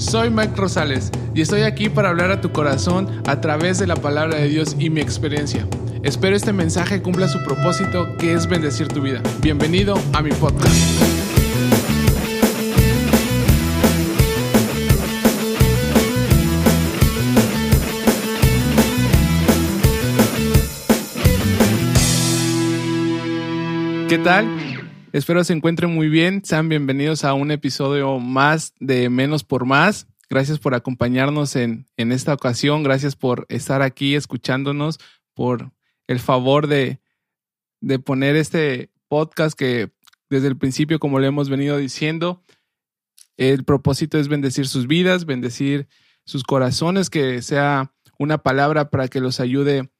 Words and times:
Soy 0.00 0.30
Mike 0.30 0.54
Rosales 0.56 1.10
y 1.34 1.42
estoy 1.42 1.60
aquí 1.60 1.90
para 1.90 2.08
hablar 2.08 2.30
a 2.30 2.40
tu 2.40 2.50
corazón 2.52 3.06
a 3.26 3.42
través 3.42 3.78
de 3.78 3.86
la 3.86 3.96
palabra 3.96 4.38
de 4.38 4.48
Dios 4.48 4.74
y 4.78 4.88
mi 4.88 5.02
experiencia. 5.02 5.68
Espero 6.02 6.34
este 6.34 6.54
mensaje 6.54 7.02
cumpla 7.02 7.28
su 7.28 7.38
propósito 7.44 8.16
que 8.16 8.32
es 8.32 8.46
bendecir 8.46 8.88
tu 8.88 9.02
vida. 9.02 9.22
Bienvenido 9.42 9.94
a 10.14 10.22
mi 10.22 10.30
podcast. 10.30 10.74
¿Qué 24.08 24.18
tal? 24.18 24.59
Espero 25.12 25.42
se 25.42 25.52
encuentren 25.52 25.92
muy 25.92 26.08
bien. 26.08 26.44
Sean 26.44 26.68
bienvenidos 26.68 27.24
a 27.24 27.34
un 27.34 27.50
episodio 27.50 28.20
más 28.20 28.74
de 28.78 29.10
Menos 29.10 29.42
por 29.42 29.66
Más. 29.66 30.06
Gracias 30.28 30.60
por 30.60 30.72
acompañarnos 30.72 31.56
en, 31.56 31.88
en 31.96 32.12
esta 32.12 32.32
ocasión. 32.32 32.84
Gracias 32.84 33.16
por 33.16 33.44
estar 33.48 33.82
aquí 33.82 34.14
escuchándonos, 34.14 35.00
por 35.34 35.72
el 36.06 36.20
favor 36.20 36.68
de, 36.68 37.00
de 37.80 37.98
poner 37.98 38.36
este 38.36 38.92
podcast 39.08 39.58
que 39.58 39.90
desde 40.28 40.46
el 40.46 40.56
principio, 40.56 41.00
como 41.00 41.18
le 41.18 41.26
hemos 41.26 41.48
venido 41.48 41.76
diciendo, 41.76 42.44
el 43.36 43.64
propósito 43.64 44.16
es 44.16 44.28
bendecir 44.28 44.68
sus 44.68 44.86
vidas, 44.86 45.26
bendecir 45.26 45.88
sus 46.24 46.44
corazones, 46.44 47.10
que 47.10 47.42
sea 47.42 47.92
una 48.16 48.38
palabra 48.38 48.90
para 48.90 49.08
que 49.08 49.18
los 49.18 49.40
ayude 49.40 49.90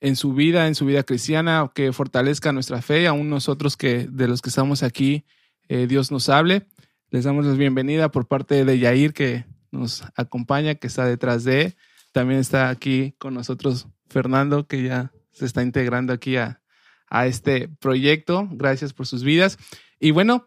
en 0.00 0.16
su 0.16 0.32
vida, 0.32 0.66
en 0.66 0.74
su 0.74 0.86
vida 0.86 1.02
cristiana, 1.02 1.70
que 1.74 1.92
fortalezca 1.92 2.52
nuestra 2.52 2.82
fe, 2.82 3.06
aún 3.06 3.28
nosotros 3.28 3.76
que 3.76 4.06
de 4.10 4.28
los 4.28 4.40
que 4.40 4.48
estamos 4.48 4.82
aquí, 4.82 5.24
eh, 5.68 5.86
Dios 5.86 6.10
nos 6.10 6.28
hable. 6.28 6.66
Les 7.10 7.24
damos 7.24 7.44
la 7.44 7.52
bienvenida 7.54 8.10
por 8.10 8.26
parte 8.26 8.64
de 8.64 8.78
Yair 8.78 9.12
que 9.12 9.44
nos 9.70 10.04
acompaña, 10.16 10.74
que 10.74 10.86
está 10.86 11.04
detrás 11.04 11.44
de. 11.44 11.76
También 12.12 12.40
está 12.40 12.70
aquí 12.70 13.14
con 13.18 13.34
nosotros 13.34 13.88
Fernando, 14.08 14.66
que 14.66 14.82
ya 14.82 15.12
se 15.32 15.44
está 15.44 15.62
integrando 15.62 16.12
aquí 16.12 16.36
a, 16.36 16.60
a 17.08 17.26
este 17.26 17.68
proyecto. 17.68 18.48
Gracias 18.50 18.92
por 18.92 19.06
sus 19.06 19.22
vidas. 19.22 19.58
Y 20.00 20.12
bueno, 20.12 20.46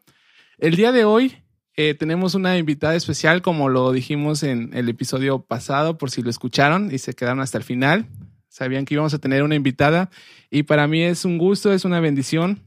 el 0.57 0.75
día 0.75 0.91
de 0.91 1.05
hoy 1.05 1.38
eh, 1.75 1.93
tenemos 1.93 2.33
una 2.33 2.57
invitada 2.57 2.95
especial, 2.95 3.41
como 3.41 3.69
lo 3.69 3.91
dijimos 3.91 4.43
en 4.43 4.71
el 4.73 4.89
episodio 4.89 5.43
pasado, 5.43 5.97
por 5.97 6.09
si 6.09 6.21
lo 6.21 6.29
escucharon 6.29 6.89
y 6.91 6.97
se 6.97 7.13
quedaron 7.13 7.39
hasta 7.39 7.59
el 7.59 7.63
final 7.63 8.07
sabían 8.53 8.85
que 8.85 8.93
íbamos 8.93 9.15
a 9.15 9.17
tener 9.17 9.41
una 9.41 9.55
invitada 9.55 10.11
y 10.51 10.61
para 10.63 10.87
mí 10.87 11.01
es 11.01 11.25
un 11.25 11.39
gusto, 11.39 11.73
es 11.73 11.85
una 11.85 11.99
bendición, 11.99 12.61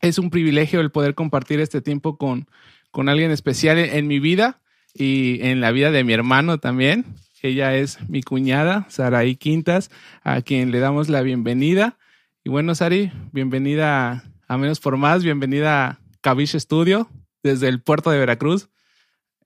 es 0.00 0.18
un 0.18 0.30
privilegio 0.30 0.80
el 0.80 0.90
poder 0.90 1.14
compartir 1.14 1.60
este 1.60 1.80
tiempo 1.80 2.18
con, 2.18 2.48
con 2.90 3.08
alguien 3.08 3.30
especial 3.30 3.78
en, 3.78 4.08
mi 4.08 4.18
vida 4.18 4.60
y 4.92 5.38
en 5.42 5.60
la 5.60 5.70
vida 5.70 5.92
de 5.92 6.02
mi 6.02 6.12
hermano 6.12 6.58
también. 6.58 7.04
Ella 7.40 7.76
es 7.76 8.00
mi 8.08 8.22
cuñada, 8.22 8.84
Saraí 8.88 9.36
Quintas, 9.36 9.92
a 10.24 10.42
quien 10.42 10.72
le 10.72 10.80
damos 10.80 11.08
la 11.08 11.22
bienvenida. 11.22 11.98
Y 12.42 12.50
bueno, 12.50 12.74
Sari, 12.74 13.12
bienvenida 13.30 14.24
a, 14.48 14.58
Menos 14.58 14.80
por 14.80 14.96
Más, 14.96 15.22
bienvenida 15.22 15.86
a 15.86 15.98
Cabiche 16.20 16.58
Studio 16.58 17.08
desde 17.44 17.68
el 17.68 17.80
puerto 17.80 18.10
de 18.10 18.18
Veracruz. 18.18 18.70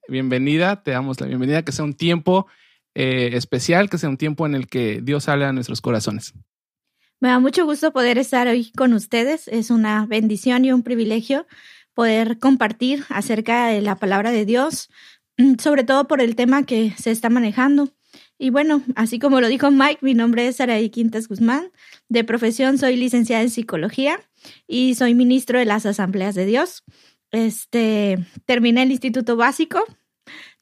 Bienvenida, 0.09 0.83
te 0.83 0.93
damos 0.93 1.21
la 1.21 1.27
bienvenida, 1.27 1.63
que 1.63 1.73
sea 1.73 1.85
un 1.85 1.95
tiempo 1.95 2.47
eh, 2.99 3.37
especial, 3.37 3.91
que 3.91 3.99
sea 3.99 4.09
un 4.09 4.17
tiempo 4.17 4.47
en 4.47 4.55
el 4.55 4.69
que 4.69 5.03
Dios 5.03 5.29
habla 5.29 5.51
a 5.51 5.53
nuestros 5.53 5.83
corazones. 5.83 6.33
Me 7.21 7.29
da 7.29 7.39
mucho 7.39 7.67
gusto 7.67 7.93
poder 7.93 8.17
estar 8.17 8.49
hoy 8.49 8.73
con 8.73 8.95
ustedes. 8.95 9.49
Es 9.49 9.71
una 9.71 10.07
bendición 10.07 10.65
y 10.65 10.73
un 10.73 10.83
privilegio 10.83 11.47
poder 11.93 12.39
compartir 12.39 13.05
acerca 13.11 13.67
de 13.67 13.83
la 13.83 13.97
palabra 13.97 14.31
de 14.31 14.47
Dios, 14.47 14.89
mm, 15.37 15.57
sobre 15.59 15.85
todo 15.85 16.09
por 16.09 16.23
el 16.23 16.37
tema 16.37 16.63
que 16.65 16.95
se 16.97 17.11
está 17.11 17.29
manejando. 17.29 17.91
Y 18.39 18.49
bueno, 18.49 18.83
así 18.95 19.19
como 19.19 19.43
lo 19.43 19.49
dijo 19.49 19.71
Mike, 19.71 19.99
mi 20.01 20.15
nombre 20.15 20.49
es 20.49 20.57
Saraí 20.57 20.89
Quintas 20.89 21.29
Guzmán. 21.29 21.73
De 22.09 22.25
profesión 22.25 22.79
soy 22.79 22.97
licenciada 22.97 23.43
en 23.43 23.51
psicología 23.51 24.19
y 24.67 24.95
soy 24.95 25.15
ministro 25.15 25.59
de 25.59 25.67
las 25.67 25.85
Asambleas 25.85 26.35
de 26.35 26.47
Dios. 26.47 26.83
Este, 27.31 28.19
terminé 28.47 28.85
el 28.85 28.91
instituto 28.91 29.37
básico, 29.37 29.85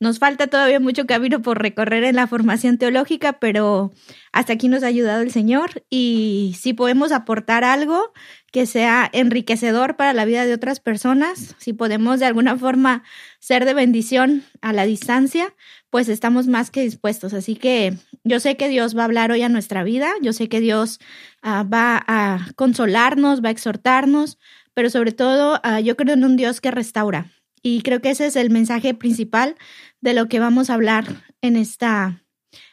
nos 0.01 0.19
falta 0.19 0.47
todavía 0.47 0.81
mucho 0.81 1.07
camino 1.07 1.43
por 1.43 1.61
recorrer 1.61 2.05
en 2.05 2.17
la 2.17 2.27
formación 2.27 2.79
teológica, 2.79 3.35
pero 3.35 3.93
hasta 4.33 4.53
aquí 4.55 4.69
nos 4.69 4.83
ha 4.83 4.87
ayudado 4.89 5.23
el 5.23 5.31
Señor 5.31 5.85
y 5.91 6.57
si 6.59 6.73
podemos 6.73 7.13
aportar 7.13 7.65
algo 7.65 8.13
que 8.53 8.67
sea 8.67 9.09
enriquecedor 9.13 9.97
para 9.97 10.13
la 10.13 10.25
vida 10.25 10.47
de 10.47 10.55
otras 10.55 10.79
personas, 10.79 11.55
si 11.59 11.73
podemos 11.73 12.21
de 12.21 12.27
alguna 12.27 12.57
forma 12.57 13.03
ser 13.41 13.65
de 13.65 13.75
bendición 13.75 14.45
a 14.61 14.73
la 14.73 14.85
distancia, 14.85 15.55
pues 15.91 16.09
estamos 16.09 16.47
más 16.47 16.71
que 16.71 16.83
dispuestos. 16.83 17.35
Así 17.35 17.57
que 17.57 17.97
yo 18.25 18.41
sé 18.41 18.57
que 18.57 18.69
Dios 18.69 18.97
va 18.97 19.03
a 19.03 19.05
hablar 19.07 19.31
hoy 19.31 19.43
a 19.43 19.49
nuestra 19.49 19.85
vida, 19.85 20.13
yo 20.23 20.33
sé 20.33 20.49
que 20.49 20.61
Dios 20.61 21.01
uh, 21.43 21.69
va 21.69 22.05
a 22.07 22.49
consolarnos, 22.57 23.43
va 23.43 23.49
a 23.49 23.53
exhortarnos, 23.53 24.39
pero 24.75 24.91
sobre 24.91 25.13
todo 25.13 25.61
uh, 25.65 25.79
yo 25.79 25.97
creo 25.97 26.15
en 26.15 26.25
un 26.25 26.37
Dios 26.37 26.61
que 26.61 26.71
restaura. 26.71 27.31
Y 27.67 27.81
creo 27.81 28.03
que 28.03 28.11
ese 28.11 28.27
es 28.27 28.37
el 28.37 28.51
mensaje 28.51 28.93
principal 28.93 29.57
de 30.03 30.13
lo 30.13 30.29
que 30.29 30.39
vamos 30.39 30.69
a 30.69 30.75
hablar 30.75 31.25
en, 31.41 31.57
esta, 31.57 32.23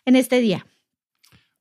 en 0.03 0.17
este 0.17 0.41
día. 0.41 0.67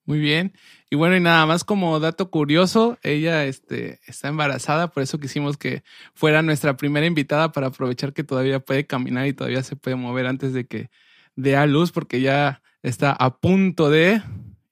Muy 0.05 0.19
bien. 0.19 0.53
Y 0.91 0.97
bueno, 0.97 1.17
y 1.17 1.21
nada 1.21 1.47
más 1.47 1.63
como 1.63 2.01
dato 2.01 2.29
curioso, 2.29 2.99
ella 3.05 3.45
este, 3.45 4.01
está 4.09 4.27
embarazada, 4.27 4.91
por 4.91 5.05
eso 5.05 5.21
quisimos 5.21 5.57
que 5.57 5.85
fuera 6.13 6.43
nuestra 6.43 6.77
primera 6.77 7.07
invitada 7.07 7.53
para 7.53 7.69
aprovechar 7.69 8.13
que 8.13 8.25
todavía 8.25 8.59
puede 8.59 8.85
caminar 8.85 9.29
y 9.29 9.33
todavía 9.33 9.63
se 9.63 9.77
puede 9.77 9.95
mover 9.95 10.27
antes 10.27 10.53
de 10.53 10.67
que 10.67 10.91
dé 11.37 11.55
a 11.55 11.67
luz, 11.67 11.93
porque 11.93 12.21
ya 12.21 12.63
está 12.83 13.13
a 13.13 13.39
punto 13.39 13.91
de 13.91 14.21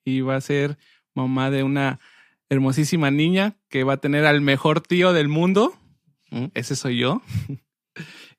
y 0.04 0.22
va 0.22 0.34
a 0.34 0.40
ser 0.40 0.78
mamá 1.14 1.52
de 1.52 1.62
una 1.62 2.00
hermosísima 2.48 3.12
niña 3.12 3.56
que 3.68 3.84
va 3.84 3.92
a 3.92 4.00
tener 4.00 4.26
al 4.26 4.40
mejor 4.40 4.80
tío 4.80 5.12
del 5.12 5.28
mundo. 5.28 5.78
Mm, 6.32 6.46
ese 6.54 6.74
soy 6.74 6.98
yo. 6.98 7.22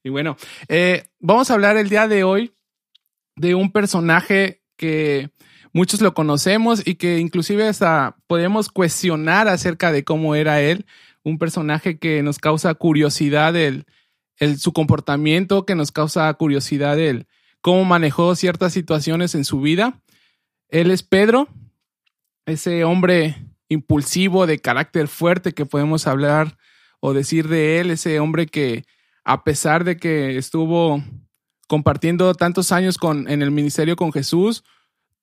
Y 0.03 0.09
bueno, 0.09 0.37
eh, 0.67 1.09
vamos 1.19 1.49
a 1.49 1.53
hablar 1.53 1.77
el 1.77 1.89
día 1.89 2.07
de 2.07 2.23
hoy 2.23 2.53
de 3.35 3.55
un 3.55 3.71
personaje 3.71 4.61
que 4.77 5.29
muchos 5.73 6.01
lo 6.01 6.13
conocemos 6.13 6.85
y 6.85 6.95
que 6.95 7.19
inclusive 7.19 7.67
hasta 7.67 8.17
podemos 8.27 8.69
cuestionar 8.69 9.47
acerca 9.47 9.91
de 9.91 10.03
cómo 10.03 10.35
era 10.35 10.61
él, 10.61 10.85
un 11.23 11.38
personaje 11.38 11.99
que 11.99 12.23
nos 12.23 12.39
causa 12.39 12.73
curiosidad 12.75 13.55
el, 13.55 13.85
el, 14.38 14.57
su 14.57 14.71
comportamiento, 14.71 15.65
que 15.65 15.75
nos 15.75 15.91
causa 15.91 16.33
curiosidad 16.33 16.97
el 16.99 17.27
cómo 17.61 17.83
manejó 17.83 18.35
ciertas 18.35 18.73
situaciones 18.73 19.35
en 19.35 19.43
su 19.43 19.59
vida. 19.59 20.01
Él 20.69 20.91
es 20.91 21.03
Pedro, 21.03 21.49
ese 22.45 22.83
hombre 22.83 23.35
impulsivo, 23.67 24.47
de 24.47 24.59
carácter 24.59 25.07
fuerte 25.07 25.53
que 25.53 25.65
podemos 25.65 26.07
hablar 26.07 26.57
o 26.99 27.13
decir 27.13 27.47
de 27.47 27.79
él, 27.79 27.91
ese 27.91 28.19
hombre 28.19 28.47
que 28.47 28.85
a 29.29 29.44
pesar 29.44 29.84
de 29.84 29.97
que 29.97 30.38
estuvo 30.38 31.03
compartiendo 31.67 32.34
tantos 32.34 32.72
años 32.72 32.97
con, 32.97 33.29
en 33.29 33.44
el 33.44 33.51
ministerio 33.51 33.95
con 33.95 34.12
Jesús, 34.12 34.63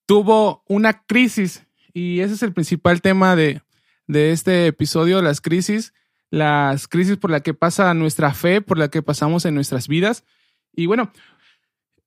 tuvo 0.06 0.62
una 0.68 1.02
crisis 1.06 1.66
y 1.92 2.20
ese 2.20 2.34
es 2.34 2.44
el 2.44 2.52
principal 2.52 3.02
tema 3.02 3.34
de, 3.34 3.62
de 4.06 4.30
este 4.30 4.68
episodio, 4.68 5.22
las 5.22 5.40
crisis, 5.40 5.92
las 6.30 6.86
crisis 6.86 7.16
por 7.16 7.32
la 7.32 7.40
que 7.40 7.52
pasa 7.52 7.92
nuestra 7.94 8.32
fe, 8.32 8.60
por 8.60 8.78
la 8.78 8.90
que 8.90 9.02
pasamos 9.02 9.44
en 9.44 9.56
nuestras 9.56 9.88
vidas. 9.88 10.22
Y 10.72 10.86
bueno, 10.86 11.10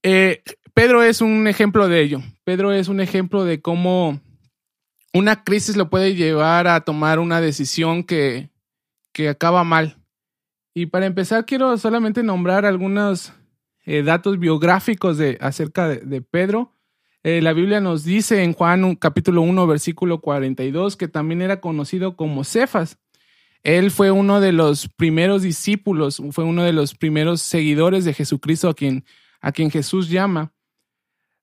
eh, 0.01 0.41
Pedro 0.73 1.03
es 1.03 1.19
un 1.19 1.47
ejemplo 1.49 1.89
de 1.89 1.99
ello. 1.99 2.21
Pedro 2.45 2.71
es 2.71 2.87
un 2.87 3.01
ejemplo 3.01 3.43
de 3.43 3.61
cómo 3.61 4.21
una 5.13 5.43
crisis 5.43 5.75
lo 5.75 5.89
puede 5.89 6.15
llevar 6.15 6.69
a 6.69 6.79
tomar 6.79 7.19
una 7.19 7.41
decisión 7.41 8.05
que, 8.05 8.51
que 9.11 9.27
acaba 9.27 9.65
mal. 9.65 9.98
Y 10.79 10.85
para 10.85 11.07
empezar, 11.07 11.45
quiero 11.45 11.77
solamente 11.77 12.23
nombrar 12.23 12.65
algunos 12.65 13.33
eh, 13.83 14.01
datos 14.01 14.39
biográficos 14.39 15.17
de, 15.17 15.37
acerca 15.41 15.89
de, 15.89 16.21
Pedro. 16.21 16.71
Eh, 17.21 17.41
la 17.41 17.51
Biblia 17.51 17.81
nos 17.81 18.05
dice 18.05 18.43
en 18.43 18.53
Juan 18.53 18.95
capítulo 18.95 19.41
1, 19.41 19.67
versículo 19.67 20.21
42, 20.21 20.95
que 20.95 21.09
también 21.09 21.41
era 21.41 21.59
conocido 21.59 22.15
como 22.15 22.45
Cefas. 22.45 22.97
Él 23.61 23.91
fue 23.91 24.11
uno 24.11 24.39
de 24.39 24.53
los 24.53 24.87
primeros 24.87 25.41
discípulos, 25.41 26.23
fue 26.31 26.45
uno 26.45 26.63
de 26.63 26.71
los 26.71 26.95
primeros 26.95 27.41
seguidores 27.41 28.05
de 28.05 28.13
Jesucristo 28.13 28.69
a 28.69 28.73
quien, 28.73 29.03
a 29.41 29.51
quien 29.51 29.71
Jesús 29.71 30.07
llama. 30.07 30.53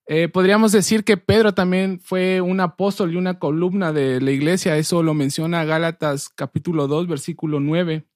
Eh, 0.07 0.29
podríamos 0.29 0.71
decir 0.71 1.03
que 1.03 1.17
Pedro 1.17 1.53
también 1.53 1.99
fue 1.99 2.41
un 2.41 2.59
apóstol 2.59 3.13
y 3.13 3.17
una 3.17 3.37
columna 3.37 3.93
de 3.93 4.19
la 4.19 4.31
iglesia, 4.31 4.77
eso 4.77 5.03
lo 5.03 5.13
menciona 5.13 5.63
Gálatas 5.63 6.27
capítulo 6.27 6.87
2, 6.87 7.05
versículo 7.05 7.59
9. 7.59 8.07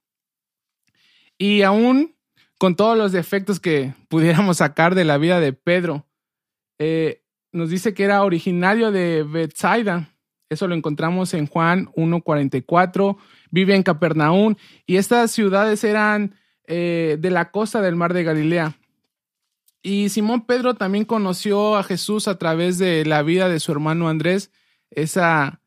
Y 1.41 1.63
aún 1.63 2.15
con 2.59 2.75
todos 2.75 2.95
los 2.95 3.11
defectos 3.11 3.59
que 3.59 3.95
pudiéramos 4.09 4.57
sacar 4.57 4.93
de 4.93 5.05
la 5.05 5.17
vida 5.17 5.39
de 5.39 5.53
Pedro, 5.53 6.05
eh, 6.77 7.23
nos 7.51 7.71
dice 7.71 7.95
que 7.95 8.03
era 8.03 8.23
originario 8.23 8.91
de 8.91 9.23
Bethsaida. 9.23 10.07
Eso 10.49 10.67
lo 10.67 10.75
encontramos 10.75 11.33
en 11.33 11.47
Juan 11.47 11.88
1.44. 11.95 13.17
Vive 13.49 13.75
en 13.75 13.81
Capernaum. 13.81 14.53
Y 14.85 14.97
estas 14.97 15.31
ciudades 15.31 15.83
eran 15.83 16.35
eh, 16.67 17.17
de 17.19 17.31
la 17.31 17.49
costa 17.49 17.81
del 17.81 17.95
mar 17.95 18.13
de 18.13 18.23
Galilea. 18.23 18.77
Y 19.81 20.09
Simón 20.09 20.45
Pedro 20.45 20.75
también 20.75 21.05
conoció 21.05 21.75
a 21.75 21.83
Jesús 21.83 22.27
a 22.27 22.38
través 22.38 22.77
de 22.77 23.03
la 23.03 23.23
vida 23.23 23.49
de 23.49 23.59
su 23.59 23.71
hermano 23.71 24.09
Andrés, 24.09 24.51
esa, 24.91 25.59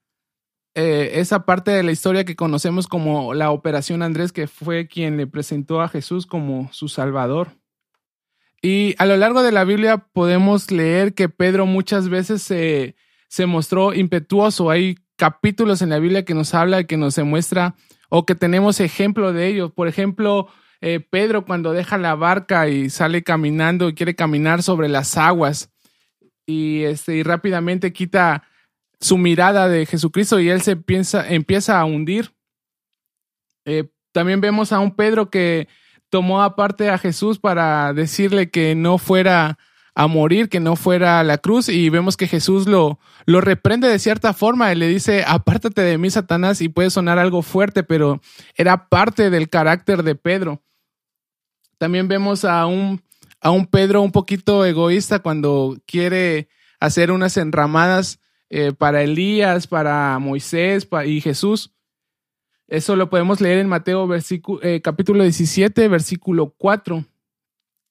eh, 0.74 1.20
esa 1.20 1.44
parte 1.44 1.70
de 1.70 1.82
la 1.82 1.92
historia 1.92 2.24
que 2.24 2.36
conocemos 2.36 2.86
como 2.86 3.32
la 3.34 3.50
Operación 3.50 4.02
Andrés, 4.02 4.32
que 4.32 4.46
fue 4.46 4.88
quien 4.88 5.16
le 5.16 5.26
presentó 5.26 5.80
a 5.80 5.88
Jesús 5.88 6.26
como 6.26 6.68
su 6.72 6.88
Salvador. 6.88 7.52
Y 8.60 8.94
a 8.98 9.06
lo 9.06 9.16
largo 9.16 9.42
de 9.42 9.52
la 9.52 9.64
Biblia 9.64 9.98
podemos 10.12 10.70
leer 10.70 11.14
que 11.14 11.28
Pedro 11.28 11.66
muchas 11.66 12.08
veces 12.08 12.42
se, 12.42 12.96
se 13.28 13.46
mostró 13.46 13.92
impetuoso. 13.94 14.70
Hay 14.70 14.98
capítulos 15.16 15.82
en 15.82 15.90
la 15.90 15.98
Biblia 15.98 16.24
que 16.24 16.34
nos 16.34 16.54
habla, 16.54 16.84
que 16.84 16.96
nos 16.96 17.14
demuestra 17.14 17.74
o 18.08 18.26
que 18.26 18.34
tenemos 18.34 18.80
ejemplo 18.80 19.32
de 19.32 19.48
ello. 19.48 19.70
Por 19.70 19.86
ejemplo, 19.86 20.48
eh, 20.80 21.00
Pedro 21.00 21.44
cuando 21.44 21.72
deja 21.72 21.98
la 21.98 22.14
barca 22.14 22.68
y 22.68 22.90
sale 22.90 23.22
caminando 23.22 23.88
y 23.88 23.94
quiere 23.94 24.14
caminar 24.14 24.62
sobre 24.62 24.88
las 24.88 25.16
aguas 25.16 25.70
y, 26.46 26.82
este, 26.82 27.16
y 27.16 27.22
rápidamente 27.22 27.92
quita 27.92 28.44
su 29.00 29.18
mirada 29.18 29.68
de 29.68 29.86
Jesucristo 29.86 30.40
y 30.40 30.48
él 30.48 30.62
se 30.62 30.76
piensa, 30.76 31.28
empieza 31.28 31.80
a 31.80 31.84
hundir. 31.84 32.32
Eh, 33.64 33.88
también 34.12 34.40
vemos 34.40 34.72
a 34.72 34.80
un 34.80 34.94
Pedro 34.94 35.30
que 35.30 35.68
tomó 36.08 36.42
aparte 36.42 36.90
a 36.90 36.98
Jesús 36.98 37.38
para 37.38 37.92
decirle 37.92 38.50
que 38.50 38.74
no 38.74 38.98
fuera 38.98 39.58
a 39.94 40.06
morir, 40.06 40.48
que 40.48 40.60
no 40.60 40.76
fuera 40.76 41.20
a 41.20 41.24
la 41.24 41.38
cruz 41.38 41.68
y 41.68 41.88
vemos 41.88 42.16
que 42.16 42.26
Jesús 42.26 42.66
lo, 42.66 42.98
lo 43.26 43.40
reprende 43.40 43.88
de 43.88 43.98
cierta 43.98 44.32
forma 44.32 44.72
y 44.72 44.76
le 44.76 44.88
dice, 44.88 45.24
apártate 45.26 45.82
de 45.82 45.98
mí, 45.98 46.10
Satanás, 46.10 46.60
y 46.60 46.68
puede 46.68 46.90
sonar 46.90 47.18
algo 47.18 47.42
fuerte, 47.42 47.84
pero 47.84 48.20
era 48.56 48.88
parte 48.88 49.30
del 49.30 49.48
carácter 49.48 50.02
de 50.02 50.14
Pedro. 50.16 50.62
También 51.78 52.08
vemos 52.08 52.44
a 52.44 52.66
un, 52.66 53.02
a 53.40 53.50
un 53.50 53.66
Pedro 53.66 54.02
un 54.02 54.12
poquito 54.12 54.64
egoísta 54.64 55.20
cuando 55.20 55.76
quiere 55.86 56.48
hacer 56.80 57.10
unas 57.10 57.36
enramadas 57.36 58.20
eh, 58.50 58.72
para 58.72 59.02
Elías, 59.02 59.66
para 59.66 60.18
Moisés 60.18 60.88
y 61.06 61.20
Jesús. 61.20 61.72
Eso 62.66 62.96
lo 62.96 63.10
podemos 63.10 63.40
leer 63.40 63.58
en 63.58 63.68
Mateo 63.68 64.08
eh, 64.62 64.80
capítulo 64.82 65.22
17, 65.22 65.88
versículo 65.88 66.54
4. 66.56 67.04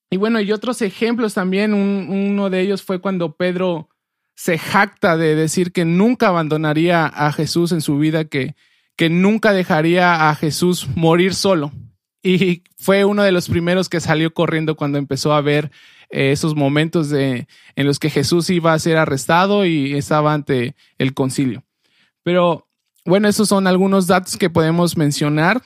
Y 0.10 0.18
bueno, 0.18 0.40
y 0.40 0.52
otros 0.52 0.82
ejemplos 0.82 1.34
también, 1.34 1.74
uno 1.74 2.50
de 2.50 2.62
ellos 2.62 2.84
fue 2.84 3.00
cuando 3.00 3.36
Pedro 3.36 3.90
se 4.36 4.58
jacta 4.58 5.18
de 5.18 5.36
decir 5.36 5.72
que 5.72 5.86
nunca 5.86 6.28
abandonaría 6.28 7.06
a 7.06 7.32
Jesús 7.32 7.72
en 7.72 7.82
su 7.82 7.98
vida, 7.98 8.26
que, 8.26 8.56
que 8.96 9.10
nunca 9.10 9.54
dejaría 9.54 10.30
a 10.30 10.36
Jesús 10.36 10.88
morir 10.96 11.34
solo. 11.34 11.72
Y 12.22 12.64
fue 12.78 13.06
uno 13.06 13.24
de 13.24 13.32
los 13.32 13.50
primeros 13.50 13.90
que 13.90 14.00
salió 14.00 14.34
corriendo 14.34 14.76
cuando 14.76 14.98
empezó 14.98 15.34
a 15.34 15.42
ver 15.42 15.72
esos 16.13 16.56
momentos 16.56 17.10
de, 17.10 17.48
en 17.75 17.88
los 17.88 18.00
que 18.00 18.10
Jesús 18.10 18.50
iba 18.50 18.74
a 18.74 18.80
ser 18.80 18.98
arrestado 18.98 19.65
y 19.65 19.94
estaba 19.94 20.33
ante 20.33 20.75
el 20.98 21.13
concilio. 21.13 21.63
Pero 22.21 22.68
bueno, 23.06 23.27
esos 23.27 23.50
son 23.50 23.68
algunos 23.68 24.07
datos 24.07 24.38
que 24.38 24.50
podemos 24.50 24.95
mencionar 24.95 25.62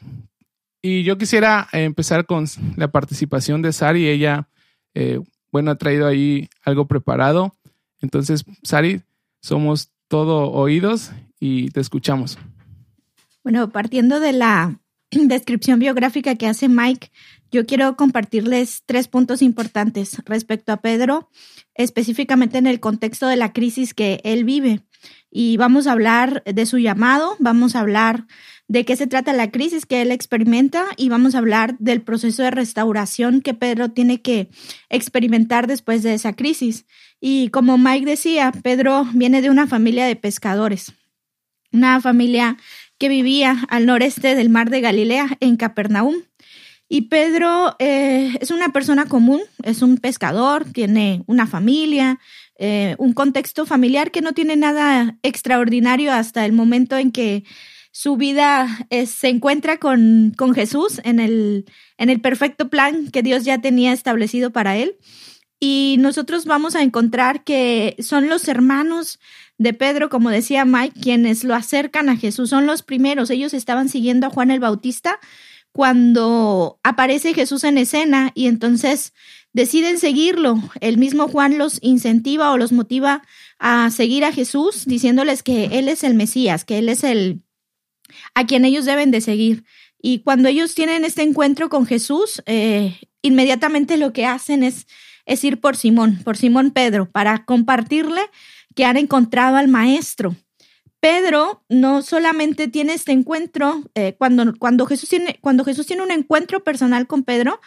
y 0.82 1.04
yo 1.04 1.18
quisiera 1.18 1.68
empezar 1.74 2.26
con 2.26 2.46
la 2.76 2.88
participación 2.90 3.62
de 3.62 3.74
Sari. 3.74 4.08
Ella, 4.08 4.48
eh, 4.94 5.20
bueno, 5.52 5.72
ha 5.72 5.76
traído 5.76 6.08
ahí 6.08 6.50
algo 6.64 6.88
preparado. 6.88 7.56
Entonces, 8.00 8.46
Sari, 8.64 9.02
somos 9.42 9.92
todo 10.08 10.52
oídos 10.52 11.12
y 11.40 11.70
te 11.72 11.82
escuchamos. 11.82 12.38
Bueno, 13.44 13.70
partiendo 13.70 14.20
de 14.20 14.34
la 14.34 14.80
descripción 15.12 15.80
biográfica 15.80 16.36
que 16.36 16.48
hace 16.48 16.70
Mike, 16.70 17.12
yo 17.52 17.66
quiero 17.66 17.96
compartirles 17.96 18.84
tres 18.86 19.08
puntos 19.08 19.42
importantes 19.42 20.18
respecto 20.26 20.72
a 20.72 20.82
Pedro, 20.82 21.30
específicamente 21.76 22.58
en 22.58 22.68
el 22.68 22.80
contexto 22.80 23.28
de 23.28 23.36
la 23.36 23.54
crisis 23.54 23.94
que 23.94 24.20
él 24.24 24.44
vive. 24.44 24.82
Y 25.30 25.58
vamos 25.58 25.88
a 25.88 25.92
hablar 25.92 26.44
de 26.46 26.66
su 26.66 26.78
llamado, 26.78 27.36
vamos 27.40 27.76
a 27.76 27.82
hablar 27.82 28.26
de 28.68 28.84
qué 28.86 28.96
se 28.96 29.08
trata 29.08 29.34
la 29.34 29.52
crisis 29.52 29.86
que 29.86 30.02
él 30.02 30.12
experimenta 30.12 30.86
y 30.98 31.10
vamos 31.10 31.36
a 31.36 31.38
hablar 31.38 31.78
del 31.80 32.02
proceso 32.02 32.44
de 32.44 32.52
restauración 32.52 33.42
que 33.42 33.54
Pedro 33.54 33.92
tiene 33.92 34.22
que 34.22 34.50
experimentar 34.90 35.68
después 35.68 36.04
de 36.04 36.14
esa 36.14 36.34
crisis. 36.34 36.86
Y 37.22 37.50
como 37.50 37.78
Mike 37.78 38.06
decía, 38.06 38.52
Pedro 38.52 39.08
viene 39.14 39.42
de 39.42 39.50
una 39.50 39.68
familia 39.68 40.06
de 40.06 40.16
pescadores, 40.16 40.94
una 41.72 42.02
familia 42.02 42.58
que 42.98 43.10
vivía 43.10 43.64
al 43.70 43.86
noreste 43.86 44.36
del 44.36 44.50
mar 44.50 44.70
de 44.70 44.82
Galilea, 44.82 45.38
en 45.40 45.56
Capernaum. 45.56 46.16
Y 46.90 47.04
Pedro 47.04 47.76
eh, 47.80 48.38
es 48.40 48.52
una 48.52 48.70
persona 48.70 49.06
común, 49.06 49.42
es 49.64 49.82
un 49.82 49.98
pescador, 49.98 50.66
tiene 50.66 51.24
una 51.28 51.46
familia, 51.46 52.20
eh, 52.58 52.96
un 52.98 53.14
contexto 53.14 53.66
familiar 53.66 54.12
que 54.12 54.22
no 54.22 54.34
tiene 54.34 54.56
nada 54.56 55.18
extraordinario 55.22 56.14
hasta 56.14 56.46
el 56.46 56.54
momento 56.54 56.98
en 56.98 57.12
que 57.12 57.44
su 57.92 58.16
vida 58.16 58.88
se 59.08 59.28
encuentra 59.28 59.80
con, 59.80 60.32
con 60.38 60.54
Jesús 60.54 61.02
en 61.04 61.20
el, 61.20 61.66
en 61.98 62.12
el 62.12 62.22
perfecto 62.22 62.70
plan 62.70 63.10
que 63.10 63.24
Dios 63.24 63.44
ya 63.44 63.60
tenía 63.60 63.92
establecido 63.92 64.52
para 64.52 64.78
él. 64.78 64.98
Y 65.60 65.96
nosotros 66.00 66.46
vamos 66.46 66.76
a 66.76 66.84
encontrar 66.84 67.44
que 67.44 67.96
son 68.00 68.30
los 68.30 68.48
hermanos 68.48 69.20
de 69.58 69.74
Pedro, 69.74 70.10
como 70.10 70.30
decía 70.30 70.66
Mike, 70.66 71.00
quienes 71.02 71.44
lo 71.44 71.56
acercan 71.56 72.10
a 72.10 72.18
Jesús. 72.18 72.52
Son 72.52 72.68
los 72.68 72.84
primeros. 72.84 73.32
Ellos 73.32 73.56
estaban 73.56 73.90
siguiendo 73.90 74.28
a 74.28 74.30
Juan 74.30 74.52
el 74.52 74.60
Bautista 74.60 75.20
cuando 75.78 76.80
aparece 76.82 77.36
Jesús 77.36 77.64
en 77.64 77.78
escena 77.78 78.32
y 78.34 78.48
entonces 78.48 79.14
deciden 79.54 80.00
seguirlo. 80.00 80.58
El 80.82 80.98
mismo 80.98 81.28
Juan 81.28 81.60
los 81.60 81.78
incentiva 81.84 82.52
o 82.52 82.58
los 82.58 82.72
motiva 82.72 83.22
a 83.60 83.92
seguir 83.92 84.26
a 84.26 84.32
Jesús, 84.32 84.86
diciéndoles 84.88 85.44
que 85.44 85.66
Él 85.66 85.88
es 85.88 86.04
el 86.04 86.16
Mesías, 86.16 86.66
que 86.66 86.80
Él 86.80 86.90
es 86.90 87.04
el, 87.04 87.44
a 88.34 88.48
quien 88.48 88.66
ellos 88.66 88.86
deben 88.86 89.12
de 89.12 89.22
seguir. 89.22 89.66
Y 90.02 90.22
cuando 90.22 90.50
ellos 90.50 90.74
tienen 90.74 91.06
este 91.06 91.22
encuentro 91.22 91.70
con 91.70 91.86
Jesús, 91.86 92.42
eh, 92.48 93.00
inmediatamente 93.22 93.98
lo 93.98 94.14
que 94.14 94.26
hacen 94.26 94.64
es, 94.64 94.88
es 95.28 95.44
ir 95.44 95.62
por 95.62 95.78
Simón, 95.78 96.22
por 96.24 96.38
Simón 96.38 96.72
Pedro, 96.72 97.08
para 97.08 97.46
compartirle 97.46 98.22
que 98.74 98.84
han 98.84 98.98
encontrado 98.98 99.58
al 99.58 99.68
Maestro. 99.68 100.36
Pedro 101.00 101.64
no 101.70 102.02
solamente 102.02 102.68
tiene 102.68 102.94
este 102.94 103.12
encuentro, 103.12 103.84
eh, 103.96 104.16
cuando, 104.18 104.54
cuando, 104.58 104.86
Jesús 104.86 105.10
tiene, 105.10 105.38
cuando 105.42 105.64
Jesús 105.64 105.86
tiene 105.86 106.04
un 106.04 106.12
encuentro 106.12 106.64
personal 106.64 107.08
con 107.08 107.24
Pedro, 107.24 107.60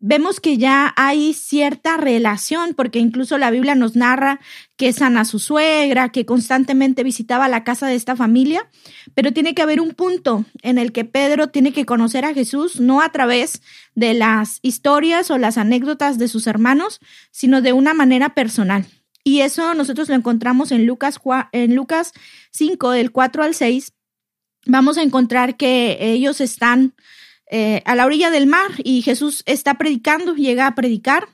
vemos 0.00 0.40
que 0.40 0.56
ya 0.56 0.94
hay 0.96 1.34
cierta 1.34 1.98
relación, 1.98 2.72
porque 2.74 2.98
incluso 2.98 3.36
la 3.36 3.50
Biblia 3.50 3.74
nos 3.74 3.96
narra 3.96 4.40
que 4.76 4.92
sana 4.94 5.26
su 5.26 5.38
suegra, 5.38 6.08
que 6.08 6.24
constantemente 6.24 7.04
visitaba 7.04 7.48
la 7.48 7.64
casa 7.64 7.86
de 7.86 7.94
esta 7.94 8.16
familia, 8.16 8.66
pero 9.14 9.32
tiene 9.32 9.54
que 9.54 9.62
haber 9.62 9.80
un 9.80 9.92
punto 9.92 10.46
en 10.62 10.78
el 10.78 10.92
que 10.92 11.04
Pedro 11.04 11.48
tiene 11.48 11.72
que 11.72 11.84
conocer 11.84 12.24
a 12.24 12.34
Jesús, 12.34 12.80
no 12.80 13.02
a 13.02 13.10
través 13.10 13.62
de 13.94 14.14
las 14.14 14.58
historias 14.62 15.30
o 15.30 15.36
las 15.36 15.58
anécdotas 15.58 16.18
de 16.18 16.28
sus 16.28 16.46
hermanos, 16.46 17.00
sino 17.30 17.60
de 17.60 17.74
una 17.74 17.92
manera 17.92 18.30
personal. 18.34 18.86
Y 19.24 19.40
eso 19.40 19.74
nosotros 19.74 20.08
lo 20.08 20.14
encontramos 20.14 20.72
en 20.72 20.86
Lucas, 20.86 21.20
en 21.52 21.74
Lucas 21.74 22.12
5, 22.52 22.90
del 22.92 23.12
4 23.12 23.42
al 23.42 23.54
6. 23.54 23.92
Vamos 24.66 24.98
a 24.98 25.02
encontrar 25.02 25.56
que 25.56 25.98
ellos 26.00 26.40
están 26.40 26.94
eh, 27.50 27.82
a 27.84 27.94
la 27.94 28.06
orilla 28.06 28.30
del 28.30 28.46
mar 28.46 28.70
y 28.84 29.02
Jesús 29.02 29.42
está 29.46 29.74
predicando, 29.74 30.34
llega 30.34 30.66
a 30.66 30.74
predicar 30.74 31.28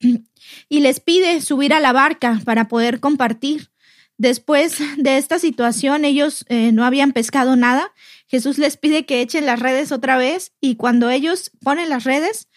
y 0.68 0.80
les 0.80 1.00
pide 1.00 1.40
subir 1.40 1.72
a 1.74 1.80
la 1.80 1.92
barca 1.92 2.40
para 2.44 2.68
poder 2.68 3.00
compartir. 3.00 3.70
Después 4.18 4.78
de 4.96 5.18
esta 5.18 5.38
situación, 5.38 6.04
ellos 6.04 6.46
eh, 6.48 6.72
no 6.72 6.84
habían 6.84 7.12
pescado 7.12 7.56
nada. 7.56 7.92
Jesús 8.28 8.58
les 8.58 8.76
pide 8.76 9.04
que 9.04 9.20
echen 9.20 9.44
las 9.44 9.60
redes 9.60 9.92
otra 9.92 10.16
vez 10.16 10.52
y 10.60 10.76
cuando 10.76 11.10
ellos 11.10 11.50
ponen 11.62 11.90
las 11.90 12.04
redes, 12.04 12.48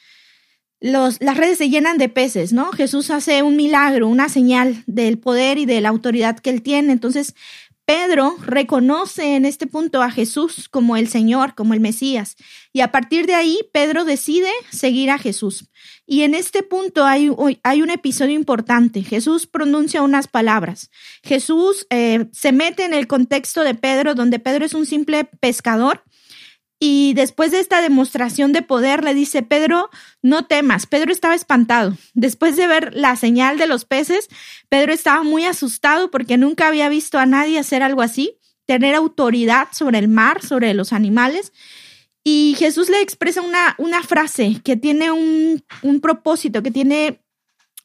las 0.80 1.20
redes 1.20 1.58
se 1.58 1.70
llenan 1.70 1.98
de 1.98 2.10
peces, 2.10 2.54
¿no? 2.54 2.72
Jesús 2.72 3.10
hace 3.12 3.44
un 3.44 3.56
milagro, 3.56 4.08
una 4.08 4.30
señal 4.30 4.84
del 4.88 5.20
poder 5.20 5.58
y 5.58 5.66
de 5.66 5.82
la 5.82 5.90
autoridad 5.90 6.40
que 6.40 6.50
él 6.50 6.62
tiene. 6.62 6.94
Entonces, 6.94 7.36
Pedro 7.90 8.38
reconoce 8.46 9.36
en 9.36 9.46
este 9.46 9.66
punto 9.66 10.04
a 10.04 10.12
Jesús 10.12 10.70
como 10.70 10.96
el 10.96 11.08
Señor, 11.08 11.56
como 11.56 11.74
el 11.74 11.80
Mesías. 11.80 12.36
Y 12.72 12.82
a 12.82 12.92
partir 12.92 13.26
de 13.26 13.34
ahí, 13.34 13.62
Pedro 13.74 14.06
decide 14.06 14.52
seguir 14.70 15.10
a 15.10 15.18
Jesús. 15.18 15.66
Y 16.06 16.22
en 16.22 16.36
este 16.36 16.62
punto 16.62 17.04
hay, 17.04 17.32
hay 17.64 17.82
un 17.82 17.90
episodio 17.90 18.36
importante. 18.36 19.02
Jesús 19.02 19.48
pronuncia 19.48 20.04
unas 20.04 20.28
palabras. 20.28 20.92
Jesús 21.24 21.88
eh, 21.90 22.28
se 22.32 22.52
mete 22.52 22.86
en 22.86 22.94
el 22.94 23.08
contexto 23.08 23.64
de 23.64 23.74
Pedro, 23.74 24.14
donde 24.14 24.38
Pedro 24.38 24.66
es 24.66 24.76
un 24.76 24.86
simple 24.86 25.26
pescador 25.26 26.04
y 26.80 27.14
después 27.14 27.52
de 27.52 27.60
esta 27.60 27.82
demostración 27.82 28.54
de 28.54 28.62
poder, 28.62 29.04
le 29.04 29.14
dice, 29.14 29.44
Pedro, 29.44 29.90
no 30.22 30.46
temas. 30.46 30.86
Pedro 30.86 31.12
estaba 31.12 31.36
espantado. 31.36 31.98
Después 32.14 32.56
de 32.56 32.68
ver 32.68 32.96
la 32.96 33.18
señal 33.18 33.58
de 33.58 33.68
los 33.68 33.84
peces, 33.84 34.30
Pedro 34.70 34.94
estaba 34.94 35.24
muy 35.24 35.44
asustado 35.44 36.10
porque 36.10 36.38
nunca 36.38 36.68
había 36.68 36.88
visto 36.88 37.20
a 37.20 37.26
nadie 37.26 37.60
hacer 37.60 37.84
algo 37.84 38.02
así, 38.02 38.38
tener 38.66 38.96
autoridad 38.96 39.68
sobre 39.74 40.00
el 40.00 40.08
mar, 40.08 40.42
sobre 40.42 40.74
los 40.74 40.94
animales. 40.94 41.52
Y 42.24 42.56
Jesús 42.58 42.88
le 42.90 43.02
expresa 43.02 43.42
una, 43.42 43.76
una 43.78 44.02
frase 44.02 44.62
que 44.64 44.78
tiene 44.78 45.12
un, 45.12 45.62
un 45.82 46.00
propósito, 46.00 46.64
que 46.64 46.72
tiene 46.72 47.20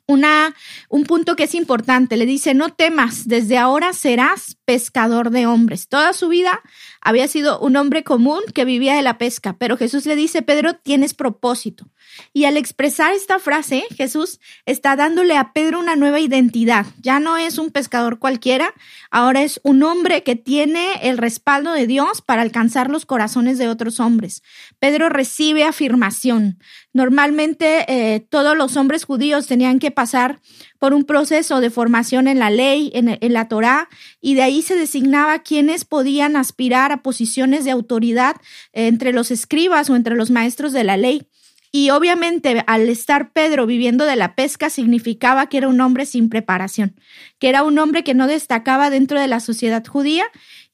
una, 0.06 0.54
un 0.88 1.04
punto 1.04 1.36
que 1.36 1.44
es 1.44 1.54
importante. 1.54 2.16
Le 2.16 2.26
dice, 2.26 2.54
no 2.54 2.72
temas, 2.72 3.26
desde 3.26 3.58
ahora 3.58 3.92
serás 3.92 4.56
pescador 4.64 5.30
de 5.30 5.46
hombres. 5.46 5.88
Toda 5.88 6.12
su 6.12 6.28
vida 6.28 6.60
había 7.04 7.28
sido 7.28 7.60
un 7.60 7.76
hombre 7.76 8.02
común 8.02 8.40
que 8.54 8.64
vivía 8.64 8.96
de 8.96 9.02
la 9.02 9.18
pesca, 9.18 9.56
pero 9.58 9.76
Jesús 9.76 10.06
le 10.06 10.16
dice, 10.16 10.42
Pedro, 10.42 10.74
tienes 10.74 11.12
propósito. 11.14 11.86
Y 12.32 12.46
al 12.46 12.56
expresar 12.56 13.12
esta 13.12 13.38
frase, 13.38 13.84
Jesús 13.94 14.40
está 14.66 14.96
dándole 14.96 15.36
a 15.36 15.52
Pedro 15.52 15.78
una 15.80 15.96
nueva 15.96 16.20
identidad. 16.20 16.86
Ya 17.02 17.20
no 17.20 17.36
es 17.36 17.58
un 17.58 17.70
pescador 17.70 18.18
cualquiera, 18.18 18.72
ahora 19.10 19.42
es 19.42 19.60
un 19.64 19.82
hombre 19.82 20.22
que 20.22 20.34
tiene 20.34 21.08
el 21.08 21.18
respaldo 21.18 21.72
de 21.72 21.86
Dios 21.86 22.22
para 22.22 22.42
alcanzar 22.42 22.90
los 22.90 23.04
corazones 23.04 23.58
de 23.58 23.68
otros 23.68 24.00
hombres. 24.00 24.42
Pedro 24.78 25.10
recibe 25.10 25.64
afirmación. 25.64 26.58
Normalmente 26.94 27.84
eh, 27.88 28.20
todos 28.20 28.56
los 28.56 28.76
hombres 28.76 29.04
judíos 29.04 29.48
tenían 29.48 29.80
que 29.80 29.90
pasar 29.90 30.40
por 30.78 30.94
un 30.94 31.02
proceso 31.02 31.60
de 31.60 31.68
formación 31.68 32.28
en 32.28 32.38
la 32.38 32.50
ley, 32.50 32.92
en, 32.94 33.18
en 33.20 33.32
la 33.32 33.48
Torá, 33.48 33.88
y 34.20 34.34
de 34.34 34.42
ahí 34.44 34.62
se 34.62 34.76
designaba 34.76 35.40
quienes 35.40 35.84
podían 35.84 36.36
aspirar 36.36 36.92
a 36.92 37.02
posiciones 37.02 37.64
de 37.64 37.72
autoridad 37.72 38.36
entre 38.72 39.12
los 39.12 39.32
escribas 39.32 39.90
o 39.90 39.96
entre 39.96 40.14
los 40.14 40.30
maestros 40.30 40.72
de 40.72 40.84
la 40.84 40.96
ley. 40.96 41.26
Y 41.72 41.90
obviamente 41.90 42.62
al 42.68 42.88
estar 42.88 43.32
Pedro 43.32 43.66
viviendo 43.66 44.04
de 44.04 44.14
la 44.14 44.36
pesca 44.36 44.70
significaba 44.70 45.48
que 45.48 45.56
era 45.56 45.66
un 45.66 45.80
hombre 45.80 46.06
sin 46.06 46.28
preparación, 46.28 46.94
que 47.40 47.48
era 47.48 47.64
un 47.64 47.76
hombre 47.80 48.04
que 48.04 48.14
no 48.14 48.28
destacaba 48.28 48.90
dentro 48.90 49.20
de 49.20 49.26
la 49.26 49.40
sociedad 49.40 49.84
judía 49.84 50.24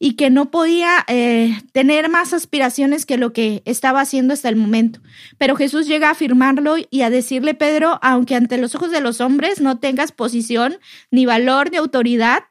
y 0.03 0.15
que 0.15 0.31
no 0.31 0.51
podía 0.51 1.05
eh, 1.09 1.61
tener 1.73 2.09
más 2.09 2.33
aspiraciones 2.33 3.05
que 3.05 3.19
lo 3.19 3.35
que 3.35 3.63
estaba 3.67 4.01
haciendo 4.01 4.33
hasta 4.33 4.49
el 4.49 4.57
momento. 4.57 5.01
Pero 5.37 5.57
Jesús 5.57 5.87
llega 5.87 6.09
a 6.09 6.13
afirmarlo 6.13 6.77
y 6.91 7.03
a 7.03 7.11
decirle, 7.11 7.53
Pedro, 7.53 8.01
aunque 8.03 8.35
ante 8.35 8.57
los 8.57 8.75
ojos 8.75 8.91
de 8.91 9.03
los 9.03 9.21
hombres 9.21 9.61
no 9.61 9.79
tengas 9.79 10.11
posición, 10.11 10.79
ni 11.11 11.27
valor, 11.27 11.71
ni 11.71 11.77
autoridad, 11.77 12.45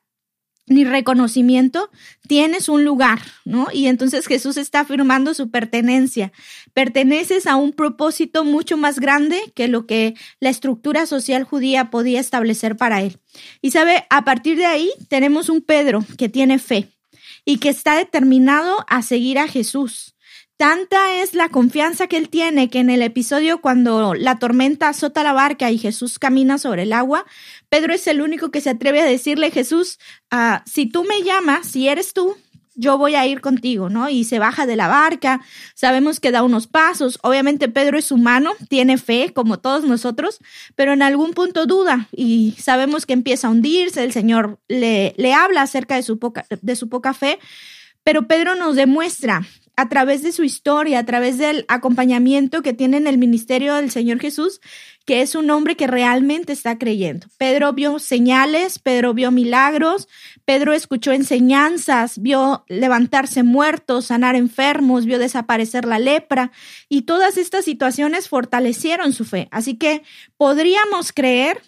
ni 0.67 0.83
reconocimiento, 0.83 1.89
tienes 2.27 2.69
un 2.69 2.85
lugar, 2.85 3.19
¿no? 3.45 3.69
Y 3.73 3.87
entonces 3.87 4.27
Jesús 4.27 4.55
está 4.55 4.81
afirmando 4.81 5.33
su 5.33 5.49
pertenencia. 5.49 6.31
Perteneces 6.75 7.47
a 7.47 7.55
un 7.55 7.73
propósito 7.73 8.45
mucho 8.45 8.77
más 8.77 8.99
grande 8.99 9.51
que 9.55 9.67
lo 9.67 9.87
que 9.87 10.13
la 10.39 10.49
estructura 10.49 11.07
social 11.07 11.45
judía 11.45 11.89
podía 11.89 12.19
establecer 12.19 12.77
para 12.77 13.01
él. 13.01 13.17
Y 13.63 13.71
sabe, 13.71 14.05
a 14.11 14.23
partir 14.23 14.55
de 14.57 14.67
ahí 14.67 14.91
tenemos 15.07 15.49
un 15.49 15.61
Pedro 15.61 16.05
que 16.19 16.29
tiene 16.29 16.59
fe 16.59 16.91
y 17.49 17.57
que 17.57 17.69
está 17.69 17.95
determinado 17.95 18.85
a 18.87 19.01
seguir 19.01 19.39
a 19.39 19.47
Jesús. 19.47 20.13
Tanta 20.55 21.15
es 21.15 21.33
la 21.33 21.49
confianza 21.49 22.05
que 22.05 22.17
él 22.17 22.29
tiene 22.29 22.69
que 22.69 22.77
en 22.77 22.91
el 22.91 23.01
episodio 23.01 23.59
cuando 23.59 24.13
la 24.13 24.37
tormenta 24.37 24.89
azota 24.89 25.23
la 25.23 25.33
barca 25.33 25.71
y 25.71 25.79
Jesús 25.79 26.19
camina 26.19 26.59
sobre 26.59 26.83
el 26.83 26.93
agua, 26.93 27.25
Pedro 27.67 27.95
es 27.95 28.05
el 28.05 28.21
único 28.21 28.51
que 28.51 28.61
se 28.61 28.69
atreve 28.69 29.01
a 29.01 29.05
decirle, 29.05 29.49
Jesús, 29.49 29.97
ah, 30.29 30.63
si 30.67 30.85
tú 30.85 31.05
me 31.05 31.23
llamas, 31.23 31.65
si 31.65 31.87
eres 31.87 32.13
tú, 32.13 32.37
yo 32.79 32.97
voy 32.97 33.15
a 33.15 33.27
ir 33.27 33.41
contigo, 33.41 33.89
¿no? 33.89 34.09
Y 34.09 34.23
se 34.23 34.39
baja 34.39 34.65
de 34.65 34.77
la 34.77 34.87
barca, 34.87 35.41
sabemos 35.75 36.19
que 36.19 36.31
da 36.31 36.43
unos 36.43 36.67
pasos, 36.67 37.19
obviamente 37.21 37.67
Pedro 37.67 37.97
es 37.97 38.11
humano, 38.11 38.51
tiene 38.69 38.97
fe 38.97 39.33
como 39.33 39.59
todos 39.59 39.83
nosotros, 39.83 40.39
pero 40.75 40.93
en 40.93 41.01
algún 41.01 41.33
punto 41.33 41.65
duda 41.65 42.07
y 42.11 42.55
sabemos 42.57 43.05
que 43.05 43.13
empieza 43.13 43.47
a 43.47 43.51
hundirse, 43.51 44.03
el 44.03 44.13
Señor 44.13 44.59
le, 44.69 45.13
le 45.17 45.33
habla 45.33 45.61
acerca 45.61 45.95
de 45.95 46.03
su, 46.03 46.19
poca, 46.19 46.45
de 46.49 46.75
su 46.77 46.87
poca 46.87 47.13
fe, 47.13 47.39
pero 48.03 48.27
Pedro 48.27 48.55
nos 48.55 48.75
demuestra 48.75 49.45
a 49.79 49.87
través 49.87 50.23
de 50.23 50.33
su 50.33 50.43
historia, 50.43 50.99
a 50.99 51.05
través 51.05 51.37
del 51.37 51.63
acompañamiento 51.69 52.61
que 52.61 52.73
tiene 52.73 52.97
en 52.97 53.07
el 53.07 53.17
ministerio 53.17 53.75
del 53.75 53.91
Señor 53.91 54.19
Jesús, 54.19 54.59
que 55.09 55.23
es 55.23 55.33
un 55.33 55.49
hombre 55.49 55.75
que 55.75 55.87
realmente 55.87 56.53
está 56.53 56.77
creyendo. 56.77 57.25
Pedro 57.39 57.73
vio 57.73 57.97
señales, 57.97 58.77
Pedro 58.77 59.15
vio 59.15 59.31
milagros, 59.31 60.07
Pedro 60.45 60.71
escuchó 60.71 61.13
enseñanzas, 61.13 62.21
vio 62.21 62.63
levantarse 62.67 63.41
muertos, 63.41 64.05
sanar 64.05 64.35
enfermos, 64.35 65.07
vio 65.07 65.17
desaparecer 65.17 65.85
la 65.85 65.97
lepra 65.97 66.51
y 66.89 67.01
todas 67.01 67.37
estas 67.37 67.65
situaciones 67.65 68.29
fortalecieron 68.29 69.11
su 69.11 69.25
fe. 69.25 69.47
Así 69.49 69.77
que 69.77 70.03
podríamos 70.37 71.11
creer 71.11 71.59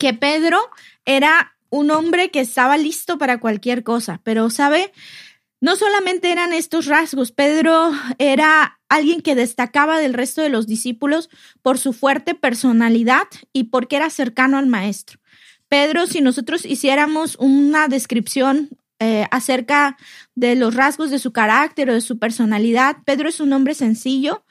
que 0.00 0.12
Pedro 0.12 0.58
era 1.04 1.54
un 1.68 1.92
hombre 1.92 2.32
que 2.32 2.40
estaba 2.40 2.76
listo 2.78 3.16
para 3.16 3.38
cualquier 3.38 3.84
cosa, 3.84 4.20
pero 4.24 4.50
sabe, 4.50 4.92
no 5.60 5.76
solamente 5.76 6.32
eran 6.32 6.52
estos 6.52 6.86
rasgos, 6.86 7.32
Pedro 7.32 7.92
era 8.18 8.80
alguien 8.88 9.20
que 9.20 9.34
destacaba 9.34 9.98
del 9.98 10.14
resto 10.14 10.40
de 10.40 10.48
los 10.48 10.66
discípulos 10.66 11.28
por 11.62 11.78
su 11.78 11.92
fuerte 11.92 12.34
personalidad 12.34 13.28
y 13.52 13.64
porque 13.64 13.96
era 13.96 14.10
cercano 14.10 14.58
al 14.58 14.66
maestro. 14.66 15.20
Pedro, 15.68 16.06
si 16.06 16.20
nosotros 16.20 16.64
hiciéramos 16.64 17.36
una 17.36 17.88
descripción 17.88 18.70
eh, 18.98 19.26
acerca 19.30 19.96
de 20.34 20.56
los 20.56 20.74
rasgos 20.74 21.10
de 21.10 21.18
su 21.18 21.32
carácter 21.32 21.90
o 21.90 21.94
de 21.94 22.00
su 22.00 22.18
personalidad, 22.18 22.96
Pedro 23.04 23.28
es 23.28 23.40
un 23.40 23.52
hombre 23.52 23.74
sencillo, 23.74 24.44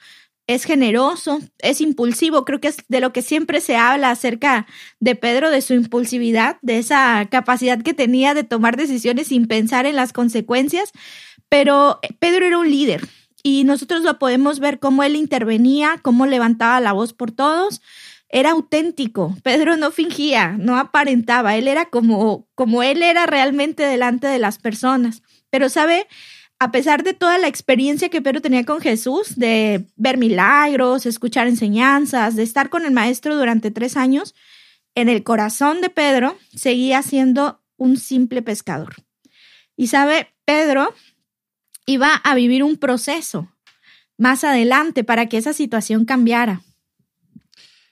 es 0.54 0.64
generoso, 0.64 1.38
es 1.60 1.80
impulsivo. 1.80 2.44
Creo 2.44 2.60
que 2.60 2.68
es 2.68 2.78
de 2.88 3.00
lo 3.00 3.12
que 3.12 3.22
siempre 3.22 3.60
se 3.60 3.76
habla 3.76 4.10
acerca 4.10 4.66
de 4.98 5.14
Pedro, 5.14 5.48
de 5.50 5.60
su 5.60 5.74
impulsividad, 5.74 6.56
de 6.60 6.78
esa 6.78 7.28
capacidad 7.30 7.80
que 7.80 7.94
tenía 7.94 8.34
de 8.34 8.42
tomar 8.42 8.76
decisiones 8.76 9.28
sin 9.28 9.46
pensar 9.46 9.86
en 9.86 9.94
las 9.94 10.12
consecuencias. 10.12 10.90
Pero 11.48 12.00
Pedro 12.18 12.46
era 12.46 12.58
un 12.58 12.68
líder 12.68 13.08
y 13.44 13.62
nosotros 13.62 14.02
lo 14.02 14.18
podemos 14.18 14.58
ver 14.58 14.80
cómo 14.80 15.04
él 15.04 15.14
intervenía, 15.14 16.00
cómo 16.02 16.26
levantaba 16.26 16.80
la 16.80 16.92
voz 16.92 17.12
por 17.12 17.30
todos. 17.30 17.80
Era 18.28 18.50
auténtico. 18.50 19.36
Pedro 19.44 19.76
no 19.76 19.92
fingía, 19.92 20.56
no 20.58 20.78
aparentaba. 20.78 21.56
Él 21.56 21.68
era 21.68 21.86
como, 21.90 22.48
como 22.56 22.82
él 22.82 23.02
era 23.02 23.26
realmente 23.26 23.84
delante 23.84 24.26
de 24.26 24.40
las 24.40 24.58
personas. 24.58 25.22
Pero, 25.48 25.68
¿sabe? 25.68 26.08
A 26.60 26.70
pesar 26.70 27.02
de 27.02 27.14
toda 27.14 27.38
la 27.38 27.48
experiencia 27.48 28.10
que 28.10 28.20
Pedro 28.20 28.42
tenía 28.42 28.66
con 28.66 28.82
Jesús, 28.82 29.36
de 29.36 29.86
ver 29.96 30.18
milagros, 30.18 31.06
escuchar 31.06 31.48
enseñanzas, 31.48 32.36
de 32.36 32.42
estar 32.42 32.68
con 32.68 32.84
el 32.84 32.92
maestro 32.92 33.34
durante 33.34 33.70
tres 33.70 33.96
años, 33.96 34.34
en 34.94 35.08
el 35.08 35.22
corazón 35.22 35.80
de 35.80 35.88
Pedro 35.88 36.36
seguía 36.54 37.00
siendo 37.02 37.62
un 37.78 37.96
simple 37.96 38.42
pescador. 38.42 38.96
Y 39.74 39.86
sabe, 39.86 40.34
Pedro 40.44 40.94
iba 41.86 42.14
a 42.14 42.34
vivir 42.34 42.62
un 42.62 42.76
proceso 42.76 43.50
más 44.18 44.44
adelante 44.44 45.02
para 45.02 45.30
que 45.30 45.38
esa 45.38 45.54
situación 45.54 46.04
cambiara. 46.04 46.60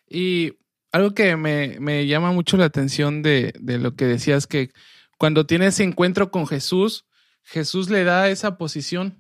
Y 0.07 0.53
algo 0.93 1.15
que 1.15 1.37
me, 1.37 2.07
llama 2.07 2.33
mucho 2.33 2.59
la 2.59 2.67
atención 2.67 3.23
de, 3.23 3.55
de 3.59 3.79
lo 3.79 3.97
que 3.97 4.05
decías, 4.05 4.47
que 4.47 4.73
cuando 5.17 5.47
tienes 5.47 5.81
encuentro 5.81 6.31
con 6.31 6.47
Jesús, 6.47 7.08
Jesús 7.49 7.89
le 7.89 8.05
da 8.05 8.29
esa 8.29 8.59
posición. 8.59 9.19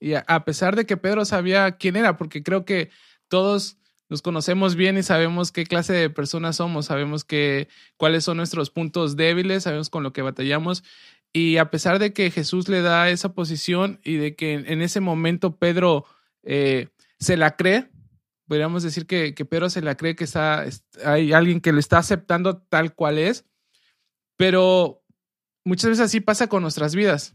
Y 0.00 0.14
a, 0.14 0.44
pesar 0.44 0.76
de 0.76 0.84
que 0.84 0.96
Pedro 0.96 1.24
sabía 1.24 1.76
quién 1.76 1.96
era, 1.96 2.16
porque 2.16 2.42
creo 2.42 2.64
que 2.64 2.90
todos 3.28 3.78
nos 4.08 4.22
conocemos 4.22 4.74
bien 4.74 4.96
y 4.96 5.02
sabemos 5.02 5.52
qué 5.52 5.64
clase 5.64 5.92
de 5.92 6.10
personas 6.10 6.56
somos, 6.56 6.86
sabemos 6.86 7.24
que, 7.24 7.68
cuáles 7.96 8.24
son 8.24 8.36
nuestros 8.36 8.70
puntos 8.70 9.16
débiles, 9.16 9.64
sabemos 9.64 9.90
con 9.90 10.02
lo 10.02 10.12
que 10.12 10.22
batallamos. 10.22 10.82
Y 11.32 11.58
a 11.58 11.70
pesar 11.70 11.98
de 11.98 12.12
que 12.12 12.30
Jesús 12.30 12.68
le 12.68 12.80
da 12.80 13.10
esa 13.10 13.32
posición 13.32 14.00
y 14.02 14.16
de 14.16 14.34
que 14.34 14.54
en, 14.54 14.82
ese 14.82 15.00
momento 15.00 15.56
Pedro 15.56 16.04
eh, 16.42 16.88
se 17.20 17.36
la 17.36 17.54
cree, 17.56 17.90
podríamos 18.46 18.82
decir 18.82 19.06
que, 19.06 19.34
que, 19.34 19.44
Pedro 19.44 19.68
se 19.70 19.82
la 19.82 19.96
cree 19.96 20.16
que 20.16 20.24
está, 20.24 20.64
hay 21.04 21.32
alguien 21.32 21.60
que 21.60 21.72
lo 21.72 21.78
está 21.78 21.98
aceptando 21.98 22.58
tal 22.58 22.94
cual 22.94 23.18
es, 23.18 23.44
pero 24.36 25.04
muchas 25.64 25.90
veces 25.90 26.06
así 26.06 26.20
pasa 26.20 26.48
con 26.48 26.62
nuestras 26.62 26.94
vidas. 26.94 27.34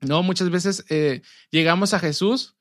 ¿No? 0.00 0.22
Muchas 0.22 0.50
veces 0.50 0.84
eh, 0.88 1.22
llegamos 1.50 1.94
a 1.94 1.98
Jesús 1.98 2.56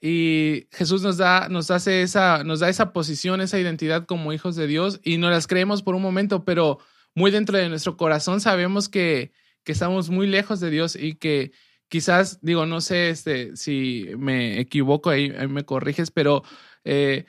y 0.00 0.68
Jesús 0.72 1.02
nos 1.02 1.18
da, 1.18 1.48
nos 1.48 1.70
hace 1.70 2.02
esa, 2.02 2.42
nos 2.44 2.60
da 2.60 2.68
esa 2.68 2.92
posición, 2.92 3.40
esa 3.40 3.58
identidad 3.58 4.06
como 4.06 4.32
hijos 4.32 4.56
de 4.56 4.66
Dios 4.66 5.00
y 5.02 5.18
no 5.18 5.30
las 5.30 5.46
creemos 5.46 5.82
por 5.82 5.94
un 5.94 6.02
momento, 6.02 6.44
pero 6.44 6.78
muy 7.14 7.30
dentro 7.30 7.58
de 7.58 7.68
nuestro 7.68 7.96
corazón 7.96 8.40
sabemos 8.40 8.88
que, 8.88 9.32
que 9.62 9.72
estamos 9.72 10.10
muy 10.10 10.26
lejos 10.26 10.60
de 10.60 10.70
Dios 10.70 10.96
y 10.96 11.16
que 11.16 11.52
quizás, 11.88 12.38
digo, 12.40 12.64
no 12.66 12.80
sé 12.80 13.10
este, 13.10 13.56
si 13.56 14.06
me 14.16 14.60
equivoco, 14.60 15.10
ahí, 15.10 15.30
me 15.48 15.64
corriges, 15.64 16.10
pero 16.10 16.44
eh, 16.84 17.26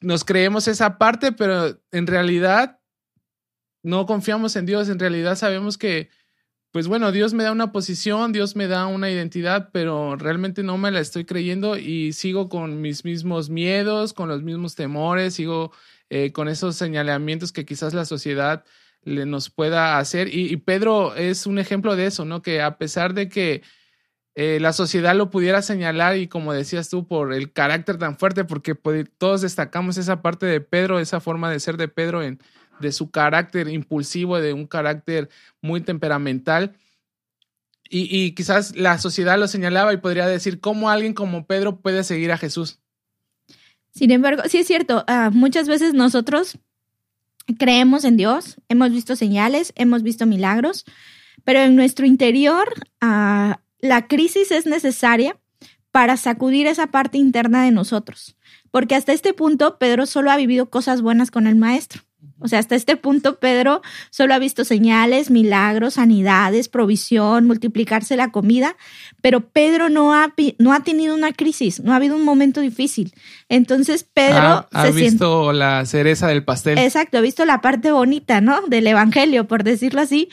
nos 0.00 0.24
creemos 0.24 0.66
esa 0.66 0.98
parte, 0.98 1.30
pero 1.30 1.78
en 1.92 2.06
realidad 2.06 2.80
no 3.82 4.06
confiamos 4.06 4.56
en 4.56 4.66
Dios, 4.66 4.88
en 4.88 4.98
realidad 4.98 5.36
sabemos 5.36 5.78
que 5.78 6.08
pues 6.72 6.86
bueno, 6.86 7.10
Dios 7.10 7.34
me 7.34 7.42
da 7.42 7.50
una 7.50 7.72
posición, 7.72 8.32
Dios 8.32 8.54
me 8.54 8.68
da 8.68 8.86
una 8.86 9.10
identidad, 9.10 9.70
pero 9.72 10.14
realmente 10.16 10.62
no 10.62 10.78
me 10.78 10.92
la 10.92 11.00
estoy 11.00 11.24
creyendo 11.24 11.76
y 11.76 12.12
sigo 12.12 12.48
con 12.48 12.80
mis 12.80 13.04
mismos 13.04 13.50
miedos, 13.50 14.12
con 14.12 14.28
los 14.28 14.42
mismos 14.42 14.76
temores, 14.76 15.34
sigo 15.34 15.72
eh, 16.10 16.32
con 16.32 16.48
esos 16.48 16.76
señalamientos 16.76 17.52
que 17.52 17.64
quizás 17.64 17.92
la 17.92 18.04
sociedad 18.04 18.64
le 19.02 19.26
nos 19.26 19.50
pueda 19.50 19.98
hacer. 19.98 20.32
Y, 20.32 20.56
Pedro 20.58 21.14
es 21.16 21.46
un 21.46 21.58
ejemplo 21.58 21.96
de 21.96 22.06
eso, 22.06 22.24
¿no? 22.24 22.42
Que 22.42 22.62
a 22.62 22.78
pesar 22.78 23.14
de 23.14 23.28
que 23.28 23.62
eh, 24.34 24.58
la 24.60 24.72
sociedad 24.72 25.14
lo 25.16 25.30
pudiera 25.30 25.62
señalar 25.62 26.16
y 26.18 26.28
como 26.28 26.52
decías 26.52 26.88
tú, 26.88 27.06
por 27.08 27.32
el 27.32 27.52
carácter 27.52 27.98
tan 27.98 28.16
fuerte, 28.18 28.44
porque 28.44 28.74
pues, 28.74 29.06
todos 29.18 29.40
destacamos 29.42 29.96
esa 29.98 30.22
parte 30.22 30.46
de 30.46 30.60
Pedro, 30.60 31.00
esa 31.00 31.20
forma 31.20 31.50
de 31.50 31.60
ser 31.60 31.76
de 31.76 31.88
Pedro, 31.88 32.22
en, 32.22 32.40
de 32.80 32.92
su 32.92 33.10
carácter 33.10 33.68
impulsivo, 33.68 34.40
de 34.40 34.52
un 34.52 34.66
carácter 34.66 35.28
muy 35.60 35.80
temperamental. 35.80 36.74
Y, 37.92 38.32
quizás 38.32 38.76
la 38.76 38.98
sociedad 38.98 39.36
lo 39.36 39.48
señalaba 39.48 39.92
y 39.92 39.96
podría 39.96 40.26
decir, 40.28 40.60
¿cómo 40.60 40.90
alguien 40.90 41.12
como 41.12 41.46
Pedro 41.46 41.80
puede 41.80 42.04
seguir 42.04 42.30
a 42.30 42.38
Jesús? 42.38 42.78
Sin 43.90 44.12
embargo, 44.12 44.44
sí 44.46 44.58
es 44.58 44.66
cierto, 44.68 45.04
ah, 45.08 45.30
muchas 45.32 45.66
veces 45.66 45.92
nosotros 45.92 46.58
creemos 47.58 48.04
en 48.04 48.16
Dios, 48.16 48.58
hemos 48.68 48.92
visto 48.92 49.16
señales, 49.16 49.72
hemos 49.74 50.04
visto 50.04 50.24
milagros, 50.24 50.84
pero 51.42 51.58
en 51.60 51.74
nuestro 51.74 52.06
interior 52.06 52.68
ah, 53.00 53.60
la 53.80 54.06
crisis 54.06 54.52
es 54.52 54.66
necesaria 54.66 55.36
para 55.90 56.16
sacudir 56.16 56.66
esa 56.66 56.88
parte 56.88 57.18
interna 57.18 57.64
de 57.64 57.72
nosotros, 57.72 58.36
porque 58.70 58.94
hasta 58.94 59.12
este 59.12 59.34
punto 59.34 59.78
Pedro 59.78 60.06
solo 60.06 60.30
ha 60.30 60.36
vivido 60.36 60.70
cosas 60.70 61.02
buenas 61.02 61.30
con 61.30 61.46
el 61.46 61.56
Maestro. 61.56 62.02
O 62.38 62.48
sea, 62.48 62.58
hasta 62.58 62.74
este 62.74 62.96
punto 62.96 63.38
Pedro 63.38 63.82
solo 64.10 64.34
ha 64.34 64.38
visto 64.38 64.64
señales, 64.64 65.30
milagros, 65.30 65.94
sanidades, 65.94 66.68
provisión, 66.68 67.46
multiplicarse 67.46 68.16
la 68.16 68.30
comida, 68.30 68.76
pero 69.20 69.40
Pedro 69.40 69.90
no 69.90 70.14
ha, 70.14 70.32
no 70.58 70.72
ha 70.72 70.80
tenido 70.80 71.14
una 71.14 71.32
crisis, 71.32 71.80
no 71.80 71.92
ha 71.92 71.96
habido 71.96 72.16
un 72.16 72.24
momento 72.24 72.60
difícil. 72.60 73.12
Entonces 73.48 74.04
Pedro... 74.04 74.66
ha 74.72 74.90
visto 74.90 75.52
la 75.52 75.84
cereza 75.84 76.28
del 76.28 76.44
pastel. 76.44 76.78
Exacto, 76.78 77.18
ha 77.18 77.22
visto 77.22 77.44
la 77.44 77.60
parte 77.60 77.92
bonita, 77.92 78.40
¿no? 78.40 78.62
Del 78.62 78.86
Evangelio, 78.86 79.46
por 79.46 79.62
decirlo 79.62 80.00
así. 80.00 80.30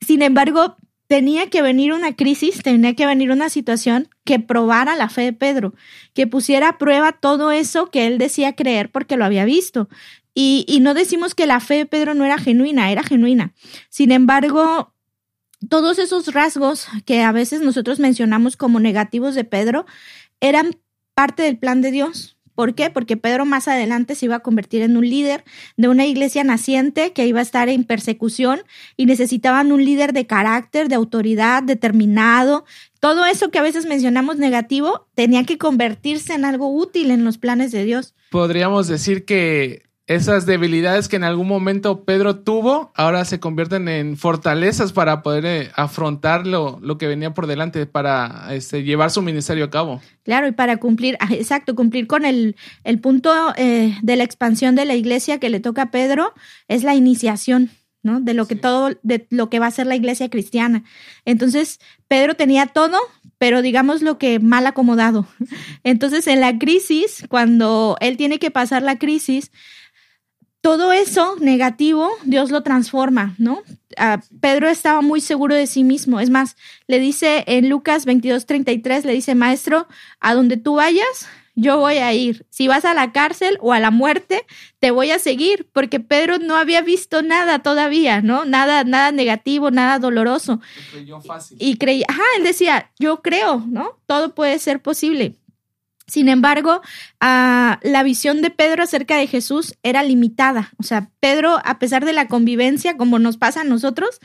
Sin 0.00 0.22
embargo, 0.22 0.76
tenía 1.12 1.50
que 1.50 1.60
venir 1.60 1.92
una 1.92 2.16
crisis, 2.16 2.62
tenía 2.62 2.94
que 2.94 3.04
venir 3.04 3.30
una 3.30 3.48
situación 3.50 4.08
que 4.24 4.38
probara 4.38 4.96
la 4.96 5.10
fe 5.10 5.20
de 5.20 5.32
Pedro, 5.34 5.74
que 6.14 6.26
pusiera 6.26 6.70
a 6.70 6.78
prueba 6.78 7.12
todo 7.12 7.50
eso 7.50 7.90
que 7.90 8.06
él 8.06 8.16
decía 8.16 8.54
creer 8.54 8.90
porque 8.90 9.18
lo 9.18 9.24
había 9.24 9.44
visto. 9.44 9.90
Y, 10.34 10.78
no 10.80 10.94
decimos 10.94 11.34
que 11.34 11.46
la 11.46 11.60
fe 11.60 11.74
de 11.74 11.86
Pedro 11.86 12.14
no 12.14 12.24
era 12.24 12.38
genuina, 12.38 12.90
era 12.90 13.02
genuina. 13.02 13.52
Sin 13.90 14.12
embargo, 14.12 14.94
todos 15.68 15.98
esos 15.98 16.32
rasgos 16.32 16.86
que 17.04 17.22
a 17.22 17.32
veces 17.32 17.60
nosotros 17.60 18.00
mencionamos 18.00 18.56
como 18.56 18.80
negativos 18.80 19.34
de 19.34 19.44
Pedro 19.44 19.84
eran 20.40 20.76
parte 21.14 21.42
del 21.42 21.58
plan 21.58 21.82
de 21.82 21.90
Dios. 21.90 22.38
¿Por 22.54 22.74
qué? 22.74 22.90
Porque 22.90 23.16
Pedro 23.16 23.46
más 23.46 23.66
adelante 23.66 24.14
se 24.14 24.26
iba 24.26 24.36
a 24.36 24.40
convertir 24.40 24.82
en 24.82 24.96
un 24.96 25.08
líder 25.08 25.44
de 25.76 25.88
una 25.88 26.04
iglesia 26.04 26.44
naciente 26.44 27.12
que 27.12 27.26
iba 27.26 27.38
a 27.38 27.42
estar 27.42 27.68
en 27.68 27.84
persecución 27.84 28.62
y 28.96 29.06
necesitaban 29.06 29.72
un 29.72 29.84
líder 29.84 30.12
de 30.12 30.26
carácter, 30.26 30.88
de 30.88 30.94
autoridad, 30.94 31.62
determinado. 31.62 32.64
Todo 33.00 33.24
eso 33.24 33.50
que 33.50 33.58
a 33.58 33.62
veces 33.62 33.86
mencionamos 33.86 34.36
negativo 34.36 35.08
tenía 35.14 35.44
que 35.44 35.56
convertirse 35.56 36.34
en 36.34 36.44
algo 36.44 36.74
útil 36.74 37.10
en 37.10 37.24
los 37.24 37.38
planes 37.38 37.72
de 37.72 37.84
Dios. 37.84 38.14
Podríamos 38.30 38.86
decir 38.86 39.24
que 39.24 39.82
esas 40.06 40.46
debilidades 40.46 41.08
que 41.08 41.16
en 41.16 41.24
algún 41.24 41.46
momento 41.46 42.04
Pedro 42.04 42.36
tuvo, 42.40 42.92
ahora 42.96 43.24
se 43.24 43.38
convierten 43.38 43.88
en 43.88 44.16
fortalezas 44.16 44.92
para 44.92 45.22
poder 45.22 45.46
eh, 45.46 45.70
afrontar 45.76 46.46
lo, 46.46 46.80
que 46.98 47.06
venía 47.06 47.34
por 47.34 47.46
delante, 47.46 47.86
para 47.86 48.48
este, 48.50 48.82
llevar 48.82 49.10
su 49.10 49.22
ministerio 49.22 49.64
a 49.64 49.70
cabo. 49.70 50.02
Claro, 50.24 50.48
y 50.48 50.52
para 50.52 50.78
cumplir, 50.78 51.16
ah, 51.20 51.28
exacto, 51.30 51.74
cumplir 51.74 52.06
con 52.06 52.24
el, 52.24 52.56
el 52.84 53.00
punto 53.00 53.32
eh, 53.56 53.96
de 54.02 54.16
la 54.16 54.24
expansión 54.24 54.74
de 54.74 54.84
la 54.84 54.94
iglesia 54.94 55.38
que 55.38 55.50
le 55.50 55.60
toca 55.60 55.82
a 55.82 55.90
Pedro, 55.90 56.32
es 56.68 56.82
la 56.82 56.94
iniciación. 56.94 57.70
¿no? 58.04 58.20
De 58.20 58.34
lo 58.34 58.46
que 58.46 58.56
todo, 58.56 58.90
de 59.04 59.28
lo 59.30 59.48
que 59.48 59.60
va 59.60 59.68
a 59.68 59.70
ser 59.70 59.86
la 59.86 59.94
iglesia 59.94 60.28
cristiana. 60.28 60.82
Entonces, 61.24 61.78
Pedro 62.08 62.34
tenía 62.34 62.66
todo, 62.66 62.98
pero 63.38 63.62
digamos 63.62 64.02
lo 64.02 64.18
que 64.18 64.40
mal 64.40 64.66
acomodado. 64.66 65.26
Entonces, 65.84 66.26
en 66.26 66.40
la 66.40 66.58
crisis, 66.58 67.24
cuando 67.28 67.96
él 68.00 68.16
tiene 68.16 68.40
que 68.40 68.50
pasar 68.50 68.82
la 68.82 68.98
crisis, 68.98 69.52
todo 70.62 70.92
eso 70.92 71.36
negativo, 71.40 72.08
Dios 72.24 72.50
lo 72.50 72.62
transforma, 72.62 73.34
¿no? 73.36 73.62
Ah, 73.98 74.22
Pedro 74.40 74.68
estaba 74.68 75.02
muy 75.02 75.20
seguro 75.20 75.54
de 75.54 75.66
sí 75.66 75.84
mismo. 75.84 76.20
Es 76.20 76.30
más, 76.30 76.56
le 76.86 77.00
dice 77.00 77.44
en 77.48 77.68
Lucas 77.68 78.06
22, 78.06 78.46
33, 78.46 79.04
le 79.04 79.12
dice, 79.12 79.34
maestro, 79.34 79.88
a 80.20 80.34
donde 80.34 80.56
tú 80.56 80.76
vayas, 80.76 81.28
yo 81.56 81.78
voy 81.78 81.96
a 81.96 82.14
ir. 82.14 82.46
Si 82.48 82.68
vas 82.68 82.84
a 82.84 82.94
la 82.94 83.12
cárcel 83.12 83.58
o 83.60 83.72
a 83.72 83.80
la 83.80 83.90
muerte, 83.90 84.46
te 84.78 84.92
voy 84.92 85.10
a 85.10 85.18
seguir, 85.18 85.68
porque 85.72 85.98
Pedro 85.98 86.38
no 86.38 86.56
había 86.56 86.80
visto 86.80 87.22
nada 87.22 87.58
todavía, 87.58 88.22
¿no? 88.22 88.44
Nada, 88.44 88.84
nada 88.84 89.10
negativo, 89.10 89.72
nada 89.72 89.98
doloroso. 89.98 90.60
Y 91.58 91.76
creía, 91.76 92.06
ajá, 92.08 92.22
él 92.38 92.44
decía, 92.44 92.90
yo 93.00 93.20
creo, 93.20 93.64
¿no? 93.66 93.98
Todo 94.06 94.34
puede 94.34 94.60
ser 94.60 94.80
posible. 94.80 95.34
Sin 96.12 96.28
embargo, 96.28 96.82
ah, 97.22 97.80
la 97.82 98.02
visión 98.02 98.42
de 98.42 98.50
Pedro 98.50 98.82
acerca 98.82 99.16
de 99.16 99.26
Jesús 99.26 99.78
era 99.82 100.02
limitada. 100.02 100.70
O 100.76 100.82
sea, 100.82 101.08
Pedro, 101.20 101.58
a 101.64 101.78
pesar 101.78 102.04
de 102.04 102.12
la 102.12 102.28
convivencia, 102.28 102.98
como 102.98 103.18
nos 103.18 103.38
pasa 103.38 103.62
a 103.62 103.64
nosotros, 103.64 104.20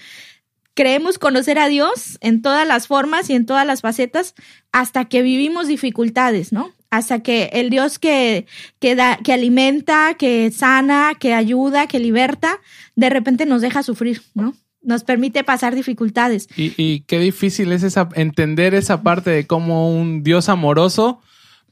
creemos 0.73 1.17
conocer 1.17 1.58
a 1.58 1.69
Dios 1.69 2.17
en 2.19 2.41
todas 2.41 2.67
las 2.67 2.88
formas 2.88 3.30
y 3.30 3.36
en 3.36 3.45
todas 3.45 3.65
las 3.65 3.80
facetas 3.80 4.36
hasta 4.73 5.06
que 5.06 5.21
vivimos 5.21 5.69
dificultades, 5.69 6.52
¿no? 6.52 6.73
Hasta 6.89 7.23
que 7.23 7.52
el 7.54 7.69
Dios 7.69 8.00
que, 8.00 8.47
que, 8.80 8.95
da, 8.95 9.17
que 9.23 9.32
alimenta, 9.32 10.15
que 10.15 10.52
sana, 10.52 11.13
que 11.17 11.34
ayuda, 11.34 11.88
que 11.88 12.00
liberta, 12.00 12.60
de 12.97 13.10
repente 13.10 13.45
nos 13.45 13.62
deja 13.62 13.82
sufrir, 13.82 14.23
¿no? 14.34 14.54
Nos 14.82 15.06
permite 15.06 15.45
pasar 15.45 15.73
dificultades. 15.73 16.50
Y, 16.58 16.73
y 16.76 17.06
qué 17.08 17.17
difícil 17.17 17.71
es 17.71 17.84
esa, 17.84 18.10
entender 18.15 18.73
esa 18.73 19.04
parte 19.04 19.30
de 19.30 19.47
cómo 19.47 19.89
un 19.97 20.21
Dios 20.21 20.50
amoroso 20.50 21.21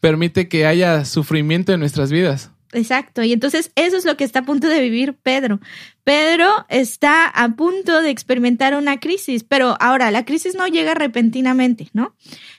permite 0.06 0.48
que 0.48 0.68
haya 0.68 1.04
sufrimiento 1.04 1.74
en 1.74 1.80
nuestras 1.80 2.12
vidas. 2.12 2.52
Exacto, 2.74 3.24
y 3.24 3.34
entonces 3.34 3.72
eso 3.74 3.98
es 3.98 4.06
lo 4.06 4.18
que 4.18 4.24
está 4.24 4.40
a 4.40 4.46
punto 4.46 4.68
de 4.68 4.80
vivir 4.80 5.16
Pedro. 5.16 5.60
Pedro 6.04 6.48
está 6.70 7.26
a 7.28 7.56
punto 7.56 8.04
de 8.04 8.12
experimentar 8.12 8.76
una 8.76 9.00
crisis, 9.00 9.44
pero 9.44 9.76
ahora 9.80 10.12
la 10.12 10.24
crisis 10.24 10.54
no 10.54 10.68
llega 10.68 10.94
repentinamente, 10.94 11.90
¿no? 11.94 12.16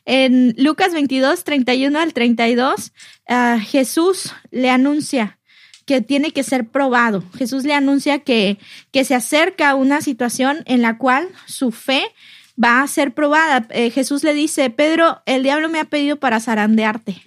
En 0.07 0.57
Lucas 0.59 0.93
22, 0.93 1.45
31 1.45 2.01
al 2.01 2.13
32, 2.15 2.93
uh, 3.29 3.61
Jesús 3.61 4.35
le 4.51 4.69
anuncia 4.71 5.39
que 5.85 6.01
tiene 6.01 6.33
que 6.33 6.43
ser 6.43 6.67
probado. 6.67 7.23
Jesús 7.39 7.63
le 7.63 7.75
anuncia 7.75 8.19
que, 8.19 8.59
que 8.91 9.05
se 9.05 9.15
acerca 9.15 9.71
a 9.71 9.75
una 9.77 10.01
situación 10.01 10.65
en 10.67 10.83
la 10.83 10.99
cual 10.99 11.29
su 11.47 11.71
fe 11.71 12.13
va 12.63 12.83
a 12.83 12.87
ser 12.89 13.15
probada. 13.15 13.67
Eh, 13.71 13.91
Jesús 13.91 14.25
le 14.25 14.35
dice, 14.35 14.71
Pedro, 14.71 15.23
el 15.27 15.43
diablo 15.43 15.69
me 15.69 15.81
ha 15.81 15.85
pedido 15.85 16.17
para 16.17 16.41
zarandearte. 16.41 17.23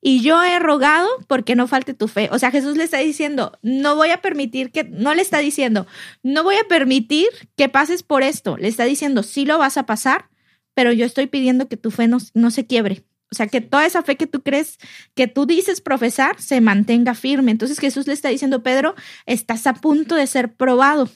Y 0.00 0.22
yo 0.22 0.42
he 0.42 0.58
rogado 0.58 1.08
porque 1.26 1.56
no 1.56 1.66
falte 1.66 1.92
tu 1.92 2.06
fe. 2.06 2.28
O 2.32 2.38
sea, 2.38 2.50
Jesús 2.50 2.76
le 2.76 2.84
está 2.84 2.98
diciendo, 2.98 3.58
no 3.62 3.96
voy 3.96 4.10
a 4.10 4.22
permitir 4.22 4.70
que, 4.70 4.84
no 4.84 5.14
le 5.14 5.22
está 5.22 5.38
diciendo, 5.38 5.86
no 6.22 6.44
voy 6.44 6.56
a 6.56 6.68
permitir 6.68 7.28
que 7.56 7.68
pases 7.68 8.02
por 8.02 8.22
esto. 8.22 8.56
Le 8.56 8.68
está 8.68 8.84
diciendo, 8.84 9.22
sí 9.22 9.44
lo 9.44 9.58
vas 9.58 9.76
a 9.76 9.86
pasar, 9.86 10.28
pero 10.74 10.92
yo 10.92 11.04
estoy 11.04 11.26
pidiendo 11.26 11.68
que 11.68 11.76
tu 11.76 11.90
fe 11.90 12.06
no, 12.06 12.18
no 12.34 12.50
se 12.50 12.66
quiebre. 12.66 13.02
O 13.30 13.34
sea, 13.34 13.48
que 13.48 13.60
toda 13.60 13.84
esa 13.84 14.02
fe 14.02 14.16
que 14.16 14.26
tú 14.26 14.42
crees, 14.42 14.78
que 15.14 15.26
tú 15.26 15.44
dices 15.44 15.80
profesar, 15.80 16.40
se 16.40 16.60
mantenga 16.60 17.14
firme. 17.14 17.50
Entonces 17.50 17.78
Jesús 17.78 18.06
le 18.06 18.12
está 18.14 18.28
diciendo, 18.28 18.62
Pedro, 18.62 18.94
estás 19.26 19.66
a 19.66 19.74
punto 19.74 20.14
de 20.14 20.26
ser 20.26 20.54
probado 20.54 21.10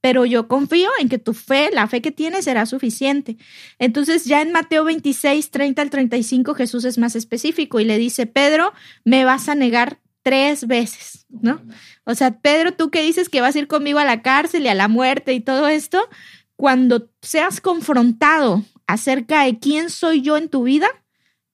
pero 0.00 0.24
yo 0.24 0.48
confío 0.48 0.90
en 1.00 1.08
que 1.08 1.18
tu 1.18 1.34
fe, 1.34 1.70
la 1.72 1.86
fe 1.88 2.00
que 2.00 2.12
tienes, 2.12 2.44
será 2.44 2.66
suficiente. 2.66 3.36
Entonces 3.78 4.24
ya 4.24 4.42
en 4.42 4.52
Mateo 4.52 4.84
26, 4.84 5.50
30 5.50 5.82
al 5.82 5.90
35 5.90 6.54
Jesús 6.54 6.84
es 6.84 6.98
más 6.98 7.16
específico 7.16 7.80
y 7.80 7.84
le 7.84 7.98
dice, 7.98 8.26
Pedro, 8.26 8.72
me 9.04 9.24
vas 9.24 9.48
a 9.48 9.54
negar 9.54 10.00
tres 10.22 10.66
veces, 10.66 11.26
¿no? 11.28 11.60
O 12.04 12.14
sea, 12.14 12.40
Pedro, 12.40 12.72
tú 12.72 12.90
que 12.90 13.02
dices 13.02 13.28
que 13.28 13.40
vas 13.40 13.56
a 13.56 13.58
ir 13.58 13.66
conmigo 13.66 13.98
a 13.98 14.04
la 14.04 14.22
cárcel 14.22 14.64
y 14.64 14.68
a 14.68 14.74
la 14.74 14.88
muerte 14.88 15.32
y 15.32 15.40
todo 15.40 15.68
esto, 15.68 16.08
cuando 16.56 17.10
seas 17.22 17.60
confrontado 17.60 18.64
acerca 18.86 19.44
de 19.44 19.58
quién 19.58 19.90
soy 19.90 20.22
yo 20.22 20.36
en 20.36 20.48
tu 20.48 20.64
vida, 20.64 20.88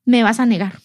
me 0.04 0.22
vas 0.22 0.40
a 0.40 0.46
negar. 0.46 0.83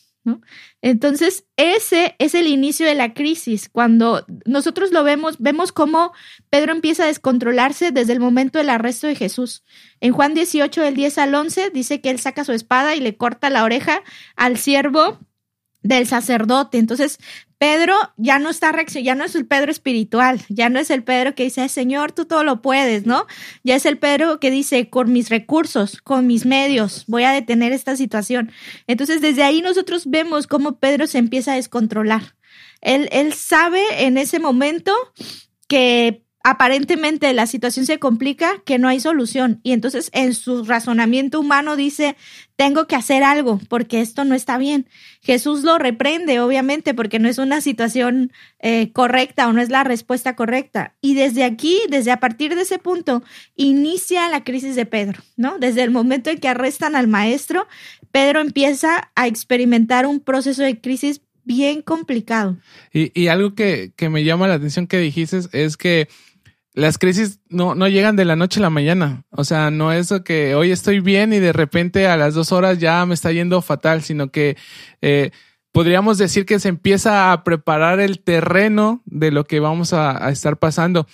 Entonces, 0.82 1.46
ese 1.58 2.16
es 2.20 2.36
el 2.36 2.48
inicio 2.48 2.86
de 2.86 2.96
la 2.96 3.14
crisis. 3.14 3.70
Cuando 3.70 4.26
nosotros 4.46 4.92
lo 4.92 5.04
vemos, 5.04 5.38
vemos 5.40 5.72
cómo 5.72 6.14
Pedro 6.50 6.72
empieza 6.72 7.04
a 7.04 7.08
descontrolarse 7.08 7.92
desde 7.92 8.14
el 8.14 8.20
momento 8.20 8.58
del 8.58 8.70
arresto 8.70 9.08
de 9.08 9.16
Jesús. 9.16 9.64
En 10.00 10.14
Juan 10.14 10.34
18, 10.34 10.82
del 10.82 10.96
10 10.96 11.18
al 11.18 11.36
11, 11.36 11.70
dice 11.72 12.02
que 12.02 12.10
él 12.10 12.20
saca 12.20 12.46
su 12.46 12.54
espada 12.54 12.96
y 12.96 13.02
le 13.02 13.18
corta 13.18 13.50
la 13.50 13.64
oreja 13.64 14.02
al 14.36 14.58
siervo 14.58 15.20
del 15.82 16.08
sacerdote. 16.08 16.78
Entonces, 16.78 17.20
Pedro 17.60 17.94
ya 18.16 18.40
no 18.40 18.50
está 18.50 18.74
ya 18.86 19.16
no 19.16 19.26
es 19.26 19.36
el 19.36 19.46
Pedro 19.46 19.70
espiritual, 19.70 20.42
ya 20.48 20.70
no 20.70 20.80
es 20.80 20.90
el 20.90 21.04
Pedro 21.04 21.36
que 21.36 21.44
dice, 21.44 21.68
Señor, 21.68 22.14
tú 22.14 22.24
todo 22.24 22.46
lo 22.46 22.62
puedes, 22.62 23.06
¿no? 23.06 23.28
Ya 23.66 23.76
es 23.76 23.86
el 23.86 23.98
Pedro 23.98 24.40
que 24.40 24.50
dice, 24.50 24.90
con 24.90 25.12
mis 25.12 25.30
recursos, 25.30 26.02
con 26.02 26.26
mis 26.26 26.46
medios, 26.46 27.04
voy 27.08 27.24
a 27.24 27.32
detener 27.32 27.74
esta 27.74 27.98
situación. 27.98 28.52
Entonces, 28.88 29.20
desde 29.20 29.44
ahí 29.44 29.62
nosotros 29.62 30.10
vemos 30.10 30.48
cómo 30.48 30.80
Pedro 30.80 31.06
se 31.06 31.18
empieza 31.18 31.52
a 31.52 31.56
descontrolar. 31.56 32.36
Él, 32.80 33.10
él 33.12 33.34
sabe 33.34 34.06
en 34.06 34.18
ese 34.18 34.40
momento 34.40 34.94
que 35.68 36.24
aparentemente 36.44 37.34
la 37.34 37.48
situación 37.48 37.86
se 37.86 38.00
complica, 38.00 38.62
que 38.66 38.78
no 38.78 38.88
hay 38.88 39.00
solución. 39.00 39.60
Y 39.64 39.74
entonces 39.74 40.10
en 40.14 40.34
su 40.34 40.64
razonamiento 40.64 41.40
humano 41.40 41.76
dice, 41.76 42.16
tengo 42.56 42.88
que 42.88 42.96
hacer 42.96 43.24
algo 43.24 43.60
porque 43.68 44.00
esto 44.00 44.24
no 44.24 44.36
está 44.36 44.58
bien. 44.58 44.88
Jesús 45.22 45.64
lo 45.64 45.78
reprende, 45.78 46.40
obviamente, 46.40 46.94
porque 46.94 47.20
no 47.20 47.28
es 47.28 47.38
una 47.40 47.60
situación 47.62 48.32
eh, 48.60 48.92
correcta 48.94 49.48
o 49.48 49.54
no 49.54 49.62
es 49.62 49.70
la 49.70 49.84
respuesta 49.84 50.36
correcta. 50.36 50.96
Y 51.02 51.14
desde 51.14 51.44
aquí, 51.44 51.82
desde 51.90 52.12
a 52.12 52.20
partir 52.20 52.56
de 52.56 52.62
ese 52.62 52.80
punto, 52.80 53.22
inicia 53.56 54.30
la 54.30 54.44
crisis 54.44 54.76
de 54.76 54.86
Pedro, 54.86 55.22
¿no? 55.36 55.60
Desde 55.60 55.84
el 55.84 55.92
momento 55.92 56.30
en 56.30 56.40
que 56.40 56.48
arrestan 56.48 56.96
al 56.96 57.08
maestro, 57.08 57.68
Pedro 58.12 58.40
empieza 58.40 59.12
a 59.16 59.28
experimentar 59.28 60.06
un 60.06 60.22
proceso 60.22 60.64
de 60.64 60.80
crisis 60.80 61.22
bien 61.44 61.82
complicado. 61.82 62.58
Y, 62.94 63.28
algo 63.28 63.56
que, 63.56 63.92
que 63.96 64.10
me 64.10 64.24
llama 64.24 64.48
la 64.48 64.54
atención 64.56 64.88
que 64.88 65.00
dijiste 65.00 65.40
es 65.52 65.78
que 65.78 66.08
las 66.80 66.98
crisis 66.98 67.40
no, 67.50 67.76
no 67.76 67.88
llegan 67.88 68.16
de 68.16 68.26
la 68.26 68.36
noche 68.36 68.60
a 68.60 68.64
la 68.64 68.70
mañana. 68.70 69.24
O 69.32 69.44
sea, 69.44 69.70
no 69.70 69.92
es 69.92 70.14
que 70.24 70.56
hoy 70.56 70.72
estoy 70.72 71.02
bien 71.02 71.34
y 71.34 71.40
de 71.40 71.54
repente 71.54 72.08
a 72.08 72.18
las 72.18 72.34
dos 72.34 72.52
horas 72.52 72.80
ya 72.80 73.06
me 73.06 73.14
está 73.14 73.32
yendo 73.32 73.62
fatal, 73.62 74.02
sino 74.02 74.32
que 74.32 74.56
eh, 75.02 75.32
podríamos 75.74 76.18
decir 76.18 76.46
que 76.46 76.60
se 76.60 76.70
empieza 76.70 77.32
a 77.32 77.44
preparar 77.44 78.00
el 78.00 78.22
terreno 78.22 79.02
de 79.06 79.32
lo 79.32 79.44
que 79.44 79.60
vamos 79.60 79.94
a, 79.94 80.30
estar 80.30 80.58
pasando. 80.58 81.06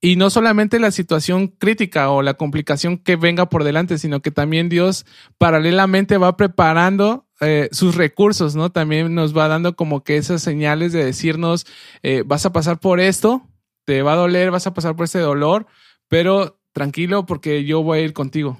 Y 0.00 0.16
no 0.16 0.30
solamente 0.30 0.80
la 0.80 0.90
situación 0.90 1.46
crítica 1.46 2.10
o 2.10 2.22
la 2.22 2.34
complicación 2.34 2.98
que 2.98 3.14
venga 3.14 3.48
por 3.48 3.62
delante, 3.62 3.98
sino 3.98 4.20
que 4.20 4.32
también 4.32 4.68
Dios 4.68 5.06
paralelamente 5.38 6.18
va 6.18 6.36
preparando 6.36 7.28
eh, 7.40 7.68
sus 7.70 7.94
recursos, 7.94 8.56
¿no? 8.56 8.70
También 8.70 9.14
nos 9.14 9.36
va 9.36 9.46
dando 9.46 9.76
como 9.76 10.02
que 10.02 10.16
esas 10.16 10.42
señales 10.42 10.92
de 10.92 11.04
decirnos, 11.04 11.66
eh, 12.02 12.24
vas 12.26 12.44
a 12.44 12.52
pasar 12.52 12.80
por 12.80 12.98
esto, 12.98 13.46
te 13.84 14.02
va 14.02 14.12
a 14.14 14.16
doler, 14.16 14.50
vas 14.50 14.66
a 14.66 14.74
pasar 14.74 14.96
por 14.96 15.04
ese 15.04 15.18
dolor, 15.18 15.66
pero 16.08 16.60
tranquilo 16.72 17.26
porque 17.26 17.64
yo 17.64 17.82
voy 17.82 17.98
a 17.98 18.02
ir 18.02 18.12
contigo. 18.12 18.58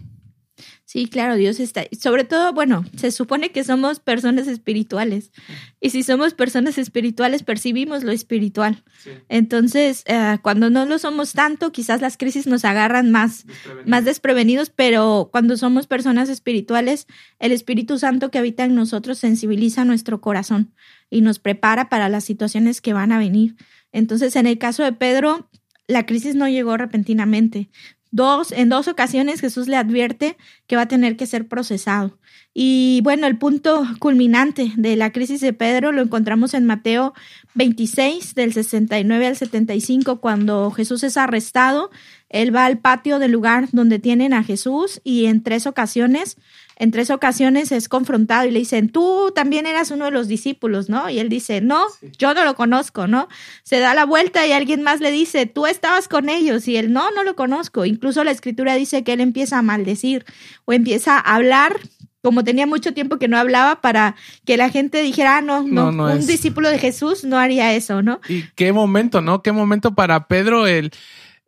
Sí, 0.85 1.07
claro, 1.07 1.37
Dios 1.37 1.59
está. 1.59 1.85
Sobre 1.99 2.25
todo, 2.25 2.53
bueno, 2.53 2.85
se 2.97 3.13
supone 3.13 3.51
que 3.51 3.65
somos 3.65 3.99
personas 3.99 4.47
espirituales. 4.47 5.33
Y 5.81 5.89
si 5.89 6.03
somos 6.03 6.35
personas 6.35 6.77
espirituales, 6.77 7.43
percibimos 7.43 8.05
lo 8.05 8.13
espiritual. 8.13 8.85
Entonces, 9.31 10.03
eh, 10.05 10.37
cuando 10.43 10.69
no 10.69 10.85
lo 10.85 10.99
somos 10.99 11.33
tanto, 11.33 11.73
quizás 11.73 12.03
las 12.03 12.19
crisis 12.19 12.47
nos 12.47 12.67
agarran 12.67 13.11
más, 13.11 13.47
más 13.87 14.05
desprevenidos, 14.05 14.69
pero 14.69 15.31
cuando 15.33 15.57
somos 15.57 15.87
personas 15.87 16.29
espirituales, 16.29 17.07
el 17.39 17.53
Espíritu 17.53 17.99
Santo 17.99 18.31
que 18.31 18.37
habita 18.37 18.65
en 18.65 18.75
nosotros 18.75 19.17
sensibiliza 19.17 19.87
nuestro 19.87 20.21
corazón 20.21 20.75
y 21.09 21.23
nos 21.23 21.39
prepara 21.39 21.89
para 21.89 22.11
las 22.11 22.25
situaciones 22.25 22.83
que 22.83 22.93
van 22.93 23.13
a 23.13 23.19
venir. 23.19 23.57
Entonces, 23.93 24.37
en 24.37 24.47
el 24.47 24.59
caso 24.59 24.83
de 24.83 24.93
Pedro, 24.93 25.49
la 25.87 26.07
crisis 26.07 26.35
no 26.35 26.49
llegó 26.49 26.77
repentinamente. 26.77 27.71
Dos, 28.11 28.53
en 28.53 28.69
dos 28.69 28.89
ocasiones 28.89 29.41
Jesús 29.41 29.69
le 29.69 29.77
advierte 29.77 30.37
que 30.67 30.77
va 30.77 30.83
a 30.83 30.89
tener 30.89 31.17
que 31.17 31.27
ser 31.27 31.49
procesado. 31.49 32.19
Y 32.53 33.01
bueno, 33.03 33.27
el 33.27 33.39
punto 33.39 33.87
culminante 33.99 34.73
de 34.77 34.97
la 34.97 35.13
crisis 35.13 35.41
de 35.41 35.55
Pedro 35.55 35.93
lo 35.93 36.03
encontramos 36.03 36.53
en 36.53 36.67
Mateo 36.67 37.15
26, 37.55 38.35
del 38.35 38.53
69 38.53 39.27
al 39.27 39.37
75, 39.37 40.21
cuando 40.21 40.71
Jesús 40.71 41.03
es 41.05 41.17
arrestado. 41.17 41.91
Él 42.29 42.55
va 42.55 42.67
al 42.67 42.79
patio 42.79 43.19
del 43.19 43.33
lugar 43.33 43.69
donde 43.73 43.99
tienen 43.99 44.35
a 44.35 44.45
Jesús 44.45 45.01
y 45.05 45.25
en 45.25 45.43
tres 45.43 45.67
ocasiones 45.67 46.37
en 46.83 46.91
tres 46.91 47.11
ocasiones 47.11 47.71
es 47.71 47.89
confrontado 47.89 48.45
y 48.45 48.51
le 48.51 48.59
dicen, 48.59 48.89
tú 48.89 49.31
también 49.33 49.67
eras 49.67 49.93
uno 49.93 50.07
de 50.07 50.11
los 50.11 50.27
discípulos, 50.27 50.89
¿no? 50.89 51.09
Y 51.09 51.21
él 51.21 51.29
dice, 51.29 51.61
no, 51.61 51.87
yo 52.19 52.35
no 52.35 52.45
lo 52.45 52.57
conozco, 52.57 53.07
¿no? 53.07 53.29
Se 53.63 53.79
da 53.79 53.95
la 53.95 54.05
vuelta 54.05 54.45
y 54.49 54.53
alguien 54.53 54.83
más 54.83 54.99
le 54.99 55.13
dice, 55.13 55.47
tú 55.47 55.67
estabas 55.69 56.09
con 56.09 56.29
ellos 56.29 56.67
y 56.67 56.77
él, 56.77 56.93
no, 56.93 57.13
no 57.13 57.23
lo 57.23 57.37
conozco. 57.37 57.85
Incluso 57.85 58.25
la 58.25 58.33
escritura 58.33 58.75
dice 58.75 59.05
que 59.05 59.13
él 59.13 59.21
empieza 59.21 59.61
a 59.61 59.63
maldecir 59.63 60.25
o 60.65 60.73
empieza 60.73 61.19
a 61.19 61.37
hablar 61.37 61.79
como 62.21 62.43
tenía 62.43 62.67
mucho 62.67 62.93
tiempo 62.93 63.17
que 63.17 63.29
no 63.29 63.39
hablaba 63.39 63.81
para 63.81 64.17
que 64.45 64.57
la 64.57 64.69
gente 64.69 65.03
dijera, 65.03 65.37
ah, 65.37 65.41
no, 65.41 65.63
no, 65.63 65.87
un 65.89 66.27
discípulo 66.27 66.69
de 66.69 66.81
Jesús 66.81 67.23
no 67.23 67.39
haría 67.39 67.75
eso, 67.75 68.03
¿no? 68.03 68.21
Y 68.29 68.43
qué 68.57 68.73
momento, 68.73 69.21
¿no? 69.21 69.41
Qué 69.41 69.53
momento 69.53 69.95
para 69.95 70.27
Pedro 70.27 70.67
el, 70.67 70.91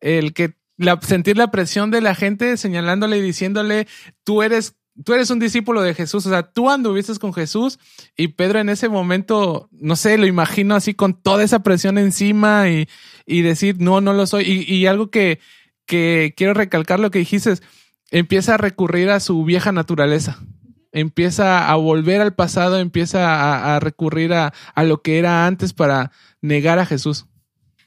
el 0.01 0.33
que 0.33 0.55
la, 0.77 1.01
sentir 1.01 1.37
la 1.37 1.51
presión 1.51 1.91
de 1.91 2.01
la 2.01 2.15
gente 2.15 2.57
señalándole 2.57 3.19
y 3.19 3.23
diciéndole, 3.23 3.89
tú 4.23 4.43
eres 4.45 4.77
tú 5.03 5.13
eres 5.13 5.31
un 5.31 5.39
discípulo 5.39 5.83
de 5.83 5.95
Jesús, 5.95 6.27
o 6.27 6.31
sea, 6.31 6.43
tú 6.45 6.71
anduviste 6.71 7.15
con 7.19 7.33
Jesús 7.35 7.79
y 8.17 8.29
Pedro 8.29 8.61
en 8.61 8.69
ese 8.69 8.89
momento, 8.89 9.69
no 9.73 9.97
sé, 9.97 10.19
lo 10.19 10.27
imagino 10.27 10.75
así 10.75 10.95
con 10.95 11.15
toda 11.15 11.43
esa 11.43 11.63
presión 11.63 11.99
encima 11.99 12.69
y, 12.69 12.89
y 13.27 13.43
decir, 13.43 13.77
no, 13.81 14.01
no 14.01 14.13
lo 14.13 14.27
soy. 14.27 14.45
Y, 14.45 14.73
y, 14.73 14.87
algo 14.87 15.11
que, 15.11 15.41
que 15.87 16.35
quiero 16.37 16.55
recalcar 16.55 17.01
lo 17.01 17.11
que 17.11 17.19
dijiste, 17.19 17.55
empieza 18.11 18.55
a 18.55 18.59
recurrir 18.59 19.11
a 19.11 19.21
su 19.21 19.45
vieja 19.45 19.73
naturaleza, 19.73 20.39
empieza 20.93 21.69
a 21.69 21.75
volver 21.75 22.21
al 22.21 22.35
pasado, 22.35 22.79
empieza 22.79 23.35
a, 23.35 23.77
a 23.77 23.81
recurrir 23.81 24.33
a, 24.33 24.53
a 24.75 24.85
lo 24.85 25.03
que 25.03 25.19
era 25.19 25.47
antes 25.47 25.73
para 25.73 26.13
negar 26.41 26.79
a 26.79 26.87
Jesús. 26.87 27.27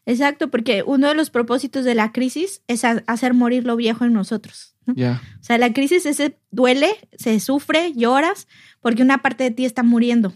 Exacto, 0.07 0.49
porque 0.49 0.83
uno 0.87 1.09
de 1.09 1.15
los 1.15 1.29
propósitos 1.29 1.83
de 1.83 1.93
la 1.93 2.13
crisis 2.13 2.61
es 2.67 2.85
hacer 2.85 3.33
morir 3.33 3.65
lo 3.65 3.75
viejo 3.75 4.05
en 4.05 4.13
nosotros. 4.13 4.73
O 4.87 4.93
sea, 5.41 5.57
la 5.57 5.73
crisis 5.73 6.05
ese 6.05 6.39
duele, 6.49 6.87
se 7.17 7.37
sufre, 7.41 7.91
lloras, 7.93 8.47
porque 8.79 9.03
una 9.03 9.17
parte 9.17 9.43
de 9.43 9.51
ti 9.51 9.65
está 9.65 9.83
muriendo. 9.83 10.33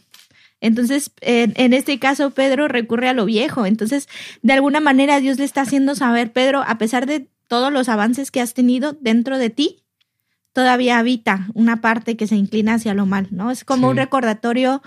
Entonces, 0.60 1.14
en, 1.22 1.74
este 1.74 2.00
caso, 2.00 2.32
Pedro 2.32 2.68
recurre 2.68 3.08
a 3.08 3.14
lo 3.14 3.24
viejo. 3.24 3.66
Entonces, 3.66 4.10
de 4.42 4.52
alguna 4.52 4.82
manera, 4.82 5.22
Dios 5.22 5.40
le 5.40 5.46
está 5.46 5.62
haciendo 5.62 5.96
saber, 5.96 6.34
Pedro, 6.34 6.64
a 6.68 6.78
pesar 6.78 7.06
de 7.06 7.30
todos 7.48 7.72
los 7.72 7.88
avances 7.88 8.30
que 8.30 8.42
has 8.42 8.54
tenido 8.54 8.92
dentro 9.00 9.38
de 9.38 9.52
ti, 9.52 9.86
todavía 10.52 11.00
habita 11.00 11.48
una 11.54 11.80
parte 11.80 12.18
que 12.18 12.28
se 12.28 12.36
inclina 12.36 12.74
hacia 12.74 12.94
lo 12.94 13.06
mal, 13.06 13.30
¿no? 13.32 13.52
Es 13.52 13.64
como 13.64 13.88
un 13.88 13.96
recordatorio. 13.96 14.82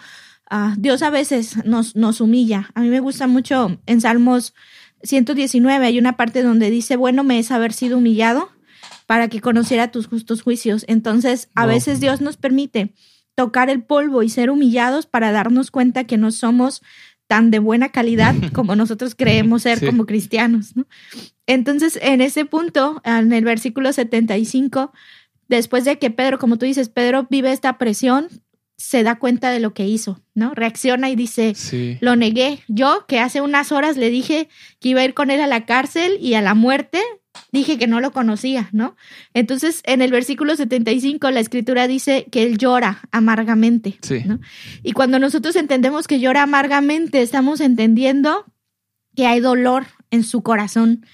Uh, 0.54 0.72
Dios 0.78 1.02
a 1.02 1.10
veces 1.10 1.64
nos, 1.64 1.96
nos 1.96 2.20
humilla. 2.20 2.70
A 2.74 2.82
mí 2.82 2.88
me 2.88 3.00
gusta 3.00 3.26
mucho 3.26 3.80
en 3.86 4.00
Salmos 4.00 4.54
119, 5.02 5.84
hay 5.84 5.98
una 5.98 6.16
parte 6.16 6.44
donde 6.44 6.70
dice, 6.70 6.94
bueno 6.94 7.24
me 7.24 7.40
es 7.40 7.50
haber 7.50 7.72
sido 7.72 7.98
humillado 7.98 8.50
para 9.06 9.26
que 9.26 9.40
conociera 9.40 9.90
tus 9.90 10.06
justos 10.06 10.42
juicios. 10.42 10.84
Entonces, 10.86 11.48
a 11.56 11.66
veces 11.66 11.98
Dios 11.98 12.20
nos 12.20 12.36
permite 12.36 12.94
tocar 13.34 13.68
el 13.68 13.82
polvo 13.82 14.22
y 14.22 14.28
ser 14.28 14.48
humillados 14.48 15.06
para 15.06 15.32
darnos 15.32 15.72
cuenta 15.72 16.04
que 16.04 16.18
no 16.18 16.30
somos 16.30 16.82
tan 17.26 17.50
de 17.50 17.58
buena 17.58 17.88
calidad 17.88 18.36
como 18.52 18.76
nosotros 18.76 19.16
creemos 19.16 19.62
ser 19.62 19.84
como 19.84 20.06
cristianos. 20.06 20.76
¿no? 20.76 20.86
Entonces, 21.48 21.98
en 22.00 22.20
ese 22.20 22.44
punto, 22.44 23.02
en 23.04 23.32
el 23.32 23.44
versículo 23.44 23.92
75, 23.92 24.92
después 25.48 25.84
de 25.84 25.98
que 25.98 26.10
Pedro, 26.10 26.38
como 26.38 26.58
tú 26.58 26.64
dices, 26.64 26.90
Pedro 26.90 27.26
vive 27.28 27.50
esta 27.50 27.76
presión, 27.76 28.28
se 28.76 29.02
da 29.02 29.16
cuenta 29.16 29.50
de 29.50 29.60
lo 29.60 29.72
que 29.72 29.86
hizo, 29.86 30.20
¿no? 30.34 30.54
Reacciona 30.54 31.10
y 31.10 31.16
dice, 31.16 31.54
lo 32.00 32.16
negué. 32.16 32.60
Yo, 32.68 33.04
que 33.06 33.20
hace 33.20 33.40
unas 33.40 33.72
horas 33.72 33.96
le 33.96 34.10
dije 34.10 34.48
que 34.80 34.90
iba 34.90 35.00
a 35.00 35.04
ir 35.04 35.14
con 35.14 35.30
él 35.30 35.40
a 35.40 35.46
la 35.46 35.64
cárcel 35.64 36.18
y 36.20 36.34
a 36.34 36.42
la 36.42 36.54
muerte, 36.54 37.00
dije 37.52 37.78
que 37.78 37.86
no 37.86 38.00
lo 38.00 38.12
conocía, 38.12 38.68
¿no? 38.72 38.96
Entonces, 39.32 39.80
en 39.84 40.02
el 40.02 40.10
versículo 40.10 40.56
75, 40.56 41.30
la 41.30 41.40
escritura 41.40 41.86
dice 41.86 42.26
que 42.30 42.42
él 42.42 42.58
llora 42.58 43.02
amargamente, 43.12 43.98
¿no? 44.26 44.40
Y 44.82 44.92
cuando 44.92 45.18
nosotros 45.18 45.56
entendemos 45.56 46.06
que 46.06 46.20
llora 46.20 46.42
amargamente, 46.42 47.22
estamos 47.22 47.60
entendiendo 47.60 48.44
que 49.16 49.26
hay 49.26 49.40
dolor 49.40 49.86
en 50.10 50.24
su 50.24 50.42
corazón, 50.42 51.06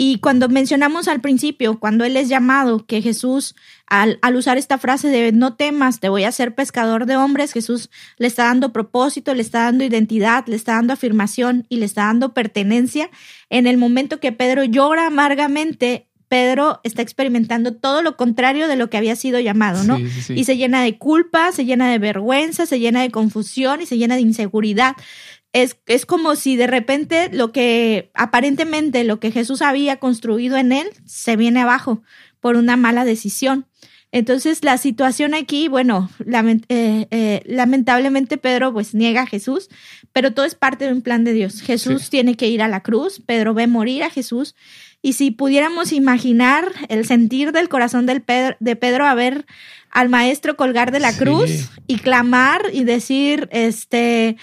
y 0.00 0.20
cuando 0.20 0.48
mencionamos 0.48 1.08
al 1.08 1.20
principio, 1.20 1.80
cuando 1.80 2.04
Él 2.04 2.16
es 2.16 2.28
llamado, 2.28 2.86
que 2.86 3.02
Jesús, 3.02 3.56
al, 3.84 4.20
al, 4.22 4.36
usar 4.36 4.56
esta 4.56 4.78
frase 4.78 5.08
de 5.08 5.32
no 5.32 5.56
temas, 5.56 5.98
te 5.98 6.08
voy 6.08 6.22
a 6.22 6.30
ser 6.30 6.54
pescador 6.54 7.04
de 7.04 7.16
hombres, 7.16 7.52
Jesús 7.52 7.90
le 8.16 8.28
está 8.28 8.44
dando 8.44 8.72
propósito, 8.72 9.34
le 9.34 9.42
está 9.42 9.64
dando 9.64 9.82
identidad, 9.82 10.46
le 10.46 10.54
está 10.54 10.74
dando 10.74 10.92
afirmación 10.92 11.66
y 11.68 11.78
le 11.78 11.84
está 11.84 12.04
dando 12.04 12.32
pertenencia. 12.32 13.10
En 13.50 13.66
el 13.66 13.76
momento 13.76 14.20
que 14.20 14.30
Pedro 14.30 14.62
llora 14.62 15.08
amargamente, 15.08 16.06
Pedro 16.28 16.80
está 16.84 17.02
experimentando 17.02 17.74
todo 17.74 18.02
lo 18.02 18.16
contrario 18.16 18.68
de 18.68 18.76
lo 18.76 18.90
que 18.90 18.98
había 18.98 19.16
sido 19.16 19.40
llamado, 19.40 19.82
¿no? 19.82 19.98
Y 20.28 20.44
se 20.44 20.56
llena 20.56 20.82
de 20.82 20.96
culpa, 20.96 21.50
se 21.50 21.64
llena 21.64 21.90
de 21.90 21.98
vergüenza, 21.98 22.66
se 22.66 22.78
llena 22.78 23.02
de 23.02 23.10
confusión 23.10 23.80
y 23.80 23.86
se 23.86 23.96
llena 23.96 24.14
de 24.14 24.20
inseguridad 24.20 24.94
es, 25.52 25.78
es 25.86 26.06
como 26.06 26.36
si 26.36 26.56
de 26.56 26.66
repente 26.66 27.30
lo 27.32 27.52
que 27.52 28.10
aparentemente 28.14 29.04
lo 29.04 29.20
que 29.20 29.30
Jesús 29.30 29.62
había 29.62 29.96
construido 29.96 30.56
en 30.56 30.72
él 30.72 30.88
se 31.04 31.36
viene 31.36 31.60
abajo 31.60 32.02
por 32.40 32.56
una 32.56 32.76
mala 32.76 33.04
decisión. 33.04 33.66
Entonces 34.10 34.64
la 34.64 34.78
situación 34.78 35.34
aquí, 35.34 35.68
bueno, 35.68 36.08
eh, 36.68 37.06
eh, 37.10 37.42
lamentablemente 37.44 38.38
Pedro 38.38 38.72
pues 38.72 38.94
niega 38.94 39.22
a 39.22 39.26
Jesús, 39.26 39.68
pero 40.12 40.32
todo 40.32 40.46
es 40.46 40.54
parte 40.54 40.86
de 40.86 40.92
un 40.92 41.02
plan 41.02 41.24
de 41.24 41.34
Dios. 41.34 41.60
Jesús 41.60 42.08
tiene 42.08 42.34
que 42.34 42.48
ir 42.48 42.62
a 42.62 42.68
la 42.68 42.82
cruz, 42.82 43.20
Pedro 43.24 43.52
ve 43.52 43.66
morir 43.66 44.02
a 44.04 44.10
Jesús 44.10 44.54
y 45.02 45.12
si 45.12 45.30
pudiéramos 45.30 45.92
imaginar 45.92 46.72
el 46.88 47.06
sentir 47.06 47.52
del 47.52 47.68
corazón 47.68 48.06
del 48.06 48.22
Pedro, 48.22 48.56
de 48.60 48.76
Pedro 48.76 49.04
a 49.04 49.14
ver 49.14 49.44
al 49.90 50.08
maestro 50.08 50.56
colgar 50.56 50.90
de 50.90 51.00
la 51.00 51.16
cruz 51.16 51.70
y 51.86 51.98
clamar 51.98 52.62
y 52.72 52.84
decir, 52.84 53.48
este, 53.52 54.36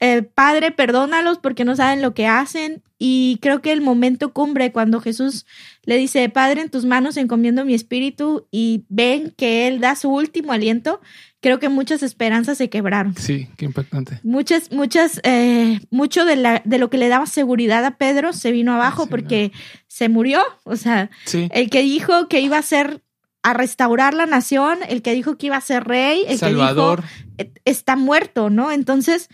eh, 0.00 0.22
Padre, 0.22 0.72
perdónalos 0.72 1.38
porque 1.38 1.64
no 1.64 1.74
saben 1.76 2.02
lo 2.02 2.14
que 2.14 2.26
hacen. 2.26 2.82
Y 2.98 3.38
creo 3.42 3.60
que 3.60 3.72
el 3.72 3.82
momento 3.82 4.32
cumbre 4.32 4.72
cuando 4.72 5.00
Jesús 5.00 5.44
le 5.84 5.98
dice, 5.98 6.28
Padre, 6.30 6.62
en 6.62 6.70
tus 6.70 6.86
manos 6.86 7.18
encomiendo 7.18 7.64
mi 7.64 7.74
espíritu 7.74 8.46
y 8.50 8.84
ven 8.88 9.34
que 9.36 9.68
Él 9.68 9.80
da 9.80 9.96
su 9.96 10.08
último 10.10 10.52
aliento, 10.52 11.00
creo 11.40 11.58
que 11.58 11.68
muchas 11.68 12.02
esperanzas 12.02 12.56
se 12.56 12.70
quebraron. 12.70 13.14
Sí, 13.14 13.48
qué 13.58 13.66
impactante. 13.66 14.20
Muchas, 14.22 14.72
muchas, 14.72 15.20
eh, 15.24 15.80
mucho 15.90 16.24
de, 16.24 16.36
la, 16.36 16.62
de 16.64 16.78
lo 16.78 16.88
que 16.88 16.96
le 16.96 17.08
daba 17.08 17.26
seguridad 17.26 17.84
a 17.84 17.98
Pedro 17.98 18.32
se 18.32 18.50
vino 18.50 18.74
abajo 18.74 19.06
porque 19.08 19.52
se 19.88 20.08
murió. 20.08 20.40
O 20.64 20.76
sea, 20.76 21.10
el 21.32 21.68
que 21.68 21.82
dijo 21.82 22.28
que 22.28 22.40
iba 22.40 22.56
a 22.56 22.62
ser 22.62 23.02
a 23.42 23.52
restaurar 23.52 24.14
la 24.14 24.26
nación, 24.26 24.78
el 24.88 25.02
que 25.02 25.14
dijo 25.14 25.36
que 25.38 25.46
iba 25.46 25.56
a 25.56 25.60
ser 25.60 25.84
rey, 25.84 26.24
el 26.26 26.38
Salvador. 26.38 27.02
que 27.02 27.06
dijo 27.06 27.16
está 27.64 27.96
muerto, 27.96 28.50
¿no? 28.50 28.72
Entonces, 28.72 29.28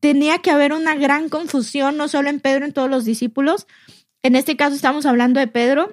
tenía 0.00 0.38
que 0.38 0.50
haber 0.50 0.72
una 0.72 0.94
gran 0.94 1.28
confusión, 1.28 1.96
no 1.96 2.08
solo 2.08 2.28
en 2.28 2.40
Pedro, 2.40 2.64
en 2.64 2.72
todos 2.72 2.90
los 2.90 3.04
discípulos. 3.04 3.66
En 4.22 4.36
este 4.36 4.56
caso 4.56 4.74
estamos 4.74 5.06
hablando 5.06 5.40
de 5.40 5.46
Pedro 5.46 5.92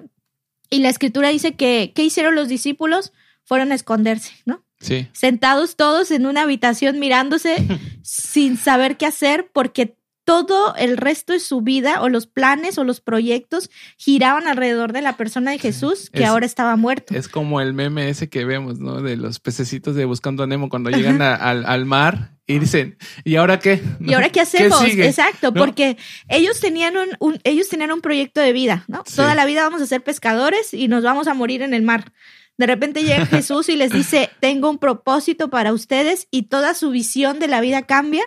y 0.70 0.80
la 0.80 0.88
escritura 0.88 1.28
dice 1.28 1.54
que, 1.54 1.92
¿qué 1.94 2.04
hicieron 2.04 2.34
los 2.34 2.48
discípulos? 2.48 3.12
Fueron 3.44 3.72
a 3.72 3.74
esconderse, 3.74 4.32
¿no? 4.44 4.64
Sí. 4.80 5.08
Sentados 5.12 5.76
todos 5.76 6.10
en 6.10 6.26
una 6.26 6.42
habitación 6.42 6.98
mirándose 6.98 7.66
sin 8.02 8.56
saber 8.56 8.96
qué 8.96 9.06
hacer 9.06 9.50
porque 9.52 9.96
todo 10.26 10.74
el 10.74 10.96
resto 10.96 11.32
de 11.32 11.38
su 11.38 11.60
vida 11.60 12.02
o 12.02 12.08
los 12.08 12.26
planes 12.26 12.78
o 12.78 12.84
los 12.84 13.00
proyectos 13.00 13.70
giraban 13.96 14.48
alrededor 14.48 14.92
de 14.92 15.00
la 15.00 15.16
persona 15.16 15.52
de 15.52 15.58
Jesús 15.60 16.10
que 16.10 16.24
ahora 16.26 16.44
estaba 16.44 16.74
muerto. 16.74 17.14
Es 17.14 17.28
como 17.28 17.60
el 17.60 17.74
meme 17.74 18.08
ese 18.08 18.28
que 18.28 18.44
vemos, 18.44 18.80
¿no? 18.80 19.02
De 19.02 19.16
los 19.16 19.38
pececitos 19.38 19.94
de 19.94 20.04
Buscando 20.04 20.42
a 20.42 20.48
Nemo 20.48 20.68
cuando 20.68 20.90
llegan 20.90 21.22
al, 21.22 21.64
al, 21.64 21.86
mar 21.86 22.35
y 22.46 22.58
dicen, 22.58 22.96
¿y 23.24 23.36
ahora 23.36 23.58
qué? 23.58 23.82
¿Y 24.00 24.14
ahora 24.14 24.30
qué 24.30 24.40
hacemos? 24.40 24.82
Exacto, 24.84 25.52
porque 25.52 25.96
ellos 26.28 26.60
tenían 26.60 26.94
un, 27.18 27.40
ellos 27.44 27.68
tenían 27.68 27.92
un 27.92 28.00
proyecto 28.00 28.40
de 28.40 28.52
vida, 28.52 28.84
¿no? 28.88 29.02
Toda 29.02 29.34
la 29.34 29.44
vida 29.46 29.62
vamos 29.62 29.82
a 29.82 29.86
ser 29.86 30.02
pescadores 30.02 30.72
y 30.72 30.88
nos 30.88 31.02
vamos 31.02 31.26
a 31.26 31.34
morir 31.34 31.62
en 31.62 31.74
el 31.74 31.82
mar. 31.82 32.12
De 32.58 32.66
repente 32.66 33.02
llega 33.02 33.26
Jesús 33.26 33.68
y 33.68 33.76
les 33.76 33.92
dice, 33.92 34.30
tengo 34.40 34.70
un 34.70 34.78
propósito 34.78 35.50
para 35.50 35.72
ustedes 35.72 36.28
y 36.30 36.42
toda 36.42 36.74
su 36.74 36.90
visión 36.90 37.38
de 37.38 37.48
la 37.48 37.60
vida 37.60 37.82
cambia 37.82 38.24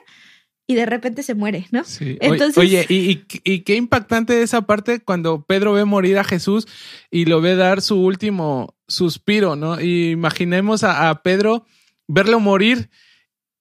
y 0.70 0.76
de 0.76 0.86
repente 0.86 1.24
se 1.24 1.34
muere, 1.34 1.66
¿no? 1.72 1.84
Sí. 1.84 2.18
Entonces... 2.22 2.58
Oye, 2.60 2.86
y, 2.90 3.24
y, 3.44 3.62
qué 3.62 3.76
impactante 3.76 4.44
esa 4.44 4.62
parte 4.62 5.00
cuando 5.00 5.44
Pedro 5.44 5.74
ve 5.74 5.84
morir 5.84 6.20
a 6.20 6.24
Jesús 6.24 6.68
y 7.10 7.26
lo 7.26 7.42
ve 7.42 7.56
dar 7.56 7.82
su 7.82 8.00
último 8.00 8.76
suspiro, 8.88 9.56
¿no? 9.56 9.82
Y 9.82 10.12
imaginemos 10.12 10.84
a, 10.84 11.24
Pedro 11.24 11.66
verlo 12.08 12.40
morir 12.40 12.92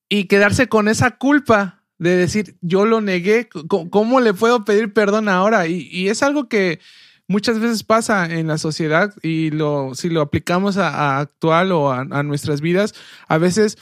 y 0.09 0.25
quedarse 0.25 0.69
con 0.69 0.89
esa 0.89 1.17
culpa 1.19 1.85
de 1.99 2.17
decir, 2.17 2.57
yo 2.61 2.87
lo 2.87 3.01
negué, 3.01 3.49
¿cómo, 3.91 4.21
le 4.21 4.33
puedo 4.33 4.65
pedir 4.65 4.93
perdón 4.93 5.29
ahora? 5.29 5.67
Y, 5.67 6.09
es 6.09 6.23
algo 6.23 6.49
que 6.49 6.81
muchas 7.27 7.59
veces 7.59 7.83
pasa 7.83 8.27
en 8.27 8.47
la 8.47 8.57
sociedad 8.57 9.15
y 9.23 9.51
lo, 9.51 9.95
si 9.95 10.09
lo 10.09 10.21
aplicamos 10.21 10.77
a, 10.77 11.19
actual 11.19 11.73
o 11.73 11.93
a, 11.93 12.05
nuestras 12.23 12.61
vidas, 12.61 12.95
a 13.27 13.39
veces 13.39 13.79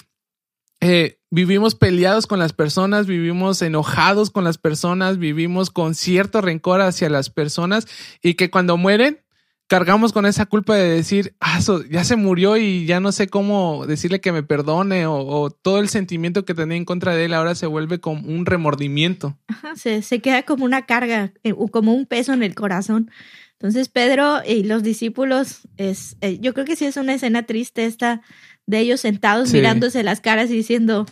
eh, 0.80 1.18
vivimos 1.30 1.74
peleados 1.74 2.26
con 2.26 2.38
las 2.38 2.52
personas, 2.52 3.06
vivimos 3.06 3.60
enojados 3.60 4.30
con 4.30 4.44
las 4.44 4.58
personas, 4.58 5.18
vivimos 5.18 5.70
con 5.70 5.94
cierto 5.94 6.40
rencor 6.40 6.80
hacia 6.80 7.10
las 7.10 7.28
personas 7.30 7.86
y 8.22 8.34
que 8.34 8.50
cuando 8.50 8.76
mueren 8.76 9.25
cargamos 9.66 10.12
con 10.12 10.26
esa 10.26 10.46
culpa 10.46 10.76
de 10.76 10.88
decir, 10.88 11.34
ah, 11.40 11.60
ya 11.90 12.04
se 12.04 12.16
murió 12.16 12.56
y 12.56 12.86
ya 12.86 13.00
no 13.00 13.12
sé 13.12 13.28
cómo 13.28 13.86
decirle 13.86 14.20
que 14.20 14.32
me 14.32 14.42
perdone 14.42 15.06
o, 15.06 15.50
todo 15.50 15.80
el 15.80 15.88
sentimiento 15.88 16.44
que 16.44 16.54
tenía 16.54 16.76
en 16.76 16.84
contra 16.84 17.14
de 17.14 17.24
él 17.24 17.34
ahora 17.34 17.54
se 17.54 17.66
vuelve 17.66 18.00
como 18.00 18.26
un 18.28 18.46
remordimiento. 18.46 19.36
se, 19.76 20.02
se 20.02 20.20
queda 20.20 20.44
como 20.44 20.64
una 20.64 20.86
carga, 20.86 21.32
eh, 21.42 21.54
como 21.70 21.94
un 21.94 22.06
peso 22.06 22.32
en 22.32 22.42
el 22.42 22.54
corazón. 22.54 23.10
Entonces 23.52 23.88
Pedro 23.88 24.42
y 24.46 24.64
los 24.64 24.82
discípulos, 24.82 25.60
es, 25.76 26.16
eh, 26.20 26.38
yo 26.40 26.52
creo 26.54 26.66
que 26.66 26.76
sí 26.76 26.84
es 26.84 26.96
una 26.96 27.14
escena 27.14 27.44
triste 27.44 27.86
esta 27.86 28.20
de 28.66 28.80
ellos 28.80 29.00
sentados 29.00 29.52
mirándose 29.52 30.02
las 30.02 30.20
caras 30.20 30.50
y 30.50 30.54
diciendo, 30.54 31.06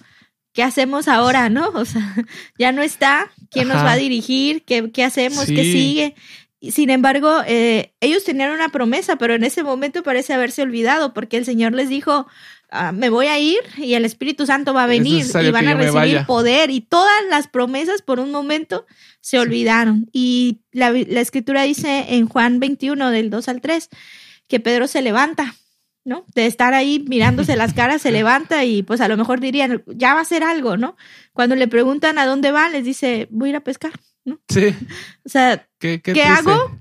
¿qué 0.53 0.63
hacemos 0.63 1.09
ahora, 1.09 1.49
no? 1.49 1.69
O 1.71 1.85
sea, 1.85 2.15
ya 2.59 2.73
no 2.73 2.83
está, 2.83 3.31
¿quién 3.51 3.69
nos 3.69 3.79
va 3.79 3.93
a 3.93 3.97
dirigir? 3.97 4.65
¿Qué, 4.65 4.91
qué 4.93 5.05
hacemos? 5.05 5.47
¿Qué 5.47 5.65
sigue? 5.65 6.15
Sin 6.73 6.91
embargo, 6.91 7.43
eh, 7.47 7.93
ellos 8.01 8.25
tenían 8.25 8.53
una 8.53 8.69
promesa, 8.69 9.17
pero 9.17 9.35
en 9.35 9.45
ese 9.45 9.63
momento 9.63 10.03
parece 10.03 10.33
haberse 10.33 10.63
olvidado 10.63 11.15
porque 11.15 11.37
el 11.37 11.45
Señor 11.45 11.73
les 11.73 11.89
dijo, 11.89 12.27
ah, 12.71 12.93
me 12.93 13.11
voy 13.11 13.27
a 13.27 13.39
ir 13.39 13.61
y 13.77 13.95
el 13.95 14.05
Espíritu 14.05 14.47
Santo 14.47 14.75
va 14.75 14.85
a 14.85 14.87
venir 14.87 15.27
y 15.27 15.51
van 15.51 15.69
a 15.69 15.75
recibir 15.75 16.25
poder 16.27 16.71
y 16.71 16.81
todas 16.81 17.25
las 17.31 17.49
promesas 17.49 18.03
por 18.03 18.21
un 18.21 18.31
momento 18.31 18.87
se 19.21 19.39
olvidaron. 19.39 20.09
Y 20.13 20.61
la, 20.73 20.91
la 20.91 21.21
escritura 21.21 21.63
dice 21.63 22.07
en 22.11 22.27
Juan 22.29 22.61
21 22.61 23.11
del 23.11 23.31
2 23.31 23.49
al 23.49 23.61
3 23.61 23.89
que 24.49 24.61
Pedro 24.61 24.87
se 24.87 25.03
levanta 25.03 25.55
¿no? 26.05 26.25
De 26.35 26.47
estar 26.47 26.75
ahí 26.75 27.03
mirándose 27.09 27.57
las 27.57 27.73
caras, 27.75 28.03
se 28.03 28.13
levanta 28.13 28.65
y 28.65 28.83
pues 28.83 29.01
a 29.01 29.09
lo 29.09 29.17
mejor 29.17 29.41
dirían, 29.41 29.83
ya 29.87 30.15
va 30.15 30.21
a 30.21 30.25
ser 30.25 30.45
algo, 30.45 30.77
¿no? 30.77 30.97
Cuando 31.33 31.57
le 31.57 31.67
preguntan 31.67 32.19
a 32.19 32.27
dónde 32.27 32.53
va, 32.53 32.69
les 32.69 32.85
dice, 32.85 33.27
voy 33.31 33.49
a 33.49 33.51
ir 33.51 33.57
a 33.57 33.65
pescar, 33.65 33.93
¿no? 34.25 34.41
Sí. 34.49 34.75
O 35.25 35.29
sea, 35.29 35.69
¿qué, 35.79 36.01
hago? 36.27 36.79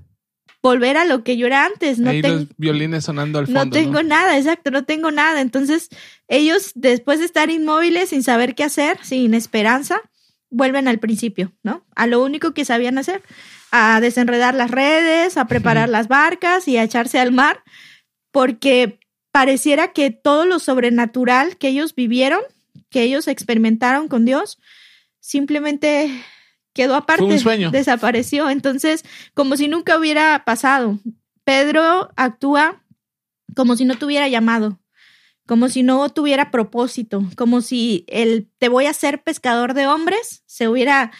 Volver 0.62 0.96
a 0.96 1.04
lo 1.04 1.24
que 1.24 1.36
yo 1.36 1.46
era 1.46 1.66
antes. 1.66 1.98
No 1.98 2.10
ahí 2.10 2.22
los 2.22 2.46
violines 2.56 3.04
sonando 3.04 3.38
al 3.38 3.46
fondo. 3.46 3.64
No 3.66 3.70
tengo 3.70 4.02
nada, 4.02 4.38
exacto, 4.38 4.70
no 4.70 4.84
tengo 4.84 5.10
nada. 5.10 5.40
Entonces, 5.40 5.90
ellos, 6.26 6.72
después 6.74 7.18
de 7.18 7.26
estar 7.26 7.50
inmóviles, 7.50 8.10
sin 8.10 8.22
saber 8.22 8.54
qué 8.54 8.64
hacer, 8.64 8.98
sin 9.02 9.34
esperanza, 9.34 10.00
vuelven 10.50 10.88
al 10.88 11.00
principio, 11.00 11.52
¿no? 11.62 11.84
A 11.94 12.06
lo 12.06 12.22
único 12.22 12.54
que 12.54 12.64
sabían 12.64 12.96
hacer, 12.96 13.22
a 13.70 14.00
desenredar 14.00 14.54
las 14.54 14.70
redes, 14.70 15.36
a 15.36 15.46
preparar 15.46 15.88
las 15.88 16.08
barcas 16.08 16.68
y 16.68 16.76
a 16.76 16.84
echarse 16.84 17.18
al 17.18 17.32
mar, 17.32 17.62
porque 18.30 19.00
pareciera 19.32 19.92
que 19.92 20.10
todo 20.10 20.46
lo 20.46 20.60
sobrenatural 20.60 21.56
que 21.58 21.68
ellos 21.68 21.94
vivieron, 21.94 22.40
que 22.88 23.02
ellos 23.02 23.26
experimentaron 23.26 24.06
con 24.06 24.24
Dios, 24.24 24.60
simplemente 25.18 26.08
quedó 26.74 26.94
aparte, 26.94 27.24
un 27.24 27.38
sueño. 27.38 27.70
desapareció. 27.70 28.50
Entonces, 28.50 29.04
como 29.32 29.56
si 29.56 29.68
nunca 29.68 29.98
hubiera 29.98 30.44
pasado. 30.44 30.98
Pedro 31.44 32.10
actúa 32.16 32.82
como 33.54 33.76
si 33.76 33.84
no 33.84 33.96
tuviera 33.96 34.28
llamado, 34.28 34.80
como 35.46 35.68
si 35.68 35.82
no 35.82 36.08
tuviera 36.08 36.50
propósito, 36.50 37.22
como 37.36 37.60
si 37.60 38.04
el 38.08 38.50
te 38.58 38.68
voy 38.68 38.86
a 38.86 38.94
ser 38.94 39.22
pescador 39.22 39.74
de 39.74 39.86
hombres 39.86 40.42
se 40.46 40.68
hubiera 40.68 41.12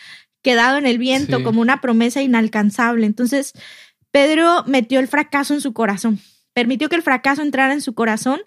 quedado 0.42 0.78
en 0.78 0.86
el 0.86 0.98
viento 0.98 1.42
como 1.42 1.60
una 1.60 1.80
promesa 1.80 2.22
inalcanzable. 2.22 3.06
Entonces, 3.06 3.52
Pedro 4.10 4.64
metió 4.66 4.98
el 4.98 5.08
fracaso 5.08 5.54
en 5.54 5.60
su 5.60 5.72
corazón 5.72 6.20
permitió 6.54 6.88
que 6.88 6.96
el 6.96 7.02
fracaso 7.02 7.42
entrara 7.42 7.74
en 7.74 7.82
su 7.82 7.94
corazón 7.94 8.40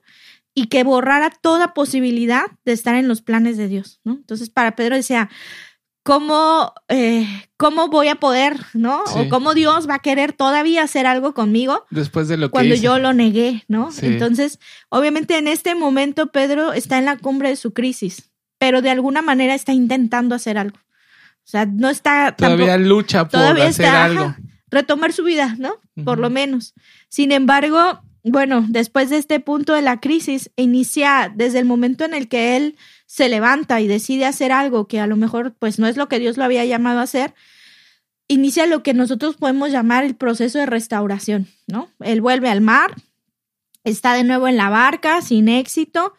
y 0.56 0.67
que 0.67 0.84
borrara 0.84 1.30
toda 1.30 1.76
posibilidad 1.76 2.46
de 2.65 2.72
estar 2.72 2.96
en 2.96 3.08
los 3.08 3.22
planes 3.22 3.58
de 3.58 3.67
Dios, 3.67 4.00
¿no? 4.04 4.13
Entonces, 4.13 4.50
para 4.50 4.76
Pedro 4.76 4.96
decía, 4.96 5.30
¿cómo, 6.08 6.74
eh, 6.88 7.28
cómo 7.58 7.89
voy 7.89 8.08
a 8.08 8.15
poder, 8.15 8.58
¿no? 8.74 9.04
O 9.04 9.28
cómo 9.28 9.54
Dios 9.54 9.89
va 9.89 9.96
a 9.96 10.00
querer 10.00 10.32
todavía 10.32 10.82
hacer 10.82 11.06
algo 11.06 11.34
conmigo. 11.34 11.86
Después 11.91 12.30
de 12.30 12.38
lo 12.38 12.48
que 12.48 12.52
Cuando 12.52 12.76
yo 12.76 12.98
lo 12.98 13.12
negué, 13.12 13.65
¿no? 13.67 13.89
Entonces, 14.02 14.60
obviamente 14.88 15.38
en 15.38 15.50
este 15.50 15.76
momento 15.76 16.28
Pedro 16.28 16.72
está 16.72 16.98
en 16.98 17.04
la 17.06 17.17
cumbre 17.17 17.50
de 17.50 17.58
su 17.58 17.74
crisis, 17.74 18.32
pero 18.58 18.82
de 18.82 18.89
alguna 18.89 19.22
manera 19.22 19.54
está 19.54 19.74
intentando 19.74 20.34
hacer 20.34 20.58
algo. 20.58 20.78
O 20.78 21.50
sea, 21.50 21.65
no 21.65 21.89
está... 21.89 22.34
Todavía 22.38 22.78
lucha 22.78 23.28
por 23.28 23.41
hacer 23.60 23.88
algo 23.88 24.34
retomar 24.70 25.13
su 25.13 25.24
vida, 25.24 25.56
¿no? 25.58 25.80
Por 26.04 26.20
lo 26.20 26.30
menos. 26.30 26.74
Sin 27.10 27.32
embargo, 27.32 28.02
bueno, 28.24 28.65
después 28.67 29.10
de 29.10 29.17
este 29.17 29.39
punto 29.39 29.74
de 29.74 29.82
la 29.82 30.00
crisis, 30.00 30.52
inicia 30.56 31.32
desde 31.34 31.60
el 31.60 31.65
momento 31.65 32.06
en 32.06 32.13
el 32.13 32.28
que 32.28 32.58
él 32.58 32.76
se 33.08 33.30
levanta 33.30 33.82
y 33.82 33.88
decide 33.88 34.26
hacer 34.26 34.52
algo 34.52 34.88
que 34.88 35.00
a 35.00 35.08
lo 35.08 35.15
mejor 35.15 35.56
pues 35.58 35.80
no 35.80 35.88
es 35.88 35.98
lo 35.98 36.08
que 36.08 36.20
Dios 36.20 36.38
lo 36.38 36.43
había 36.43 36.65
llamado 36.65 37.00
a 37.00 37.04
hacer, 37.04 37.34
inicia 38.28 38.67
lo 38.67 38.84
que 38.84 38.93
nosotros 38.93 39.38
podemos 39.38 39.72
llamar 39.72 40.04
el 40.04 40.15
proceso 40.15 40.60
de 40.60 40.65
restauración, 40.65 41.48
¿no? 41.65 41.89
Él 42.02 42.22
vuelve 42.22 42.50
al 42.50 42.62
mar, 42.62 42.93
está 43.86 44.13
de 44.13 44.26
nuevo 44.26 44.48
en 44.50 44.58
la 44.58 44.70
barca 44.70 45.22
sin 45.22 45.48
éxito 45.48 46.13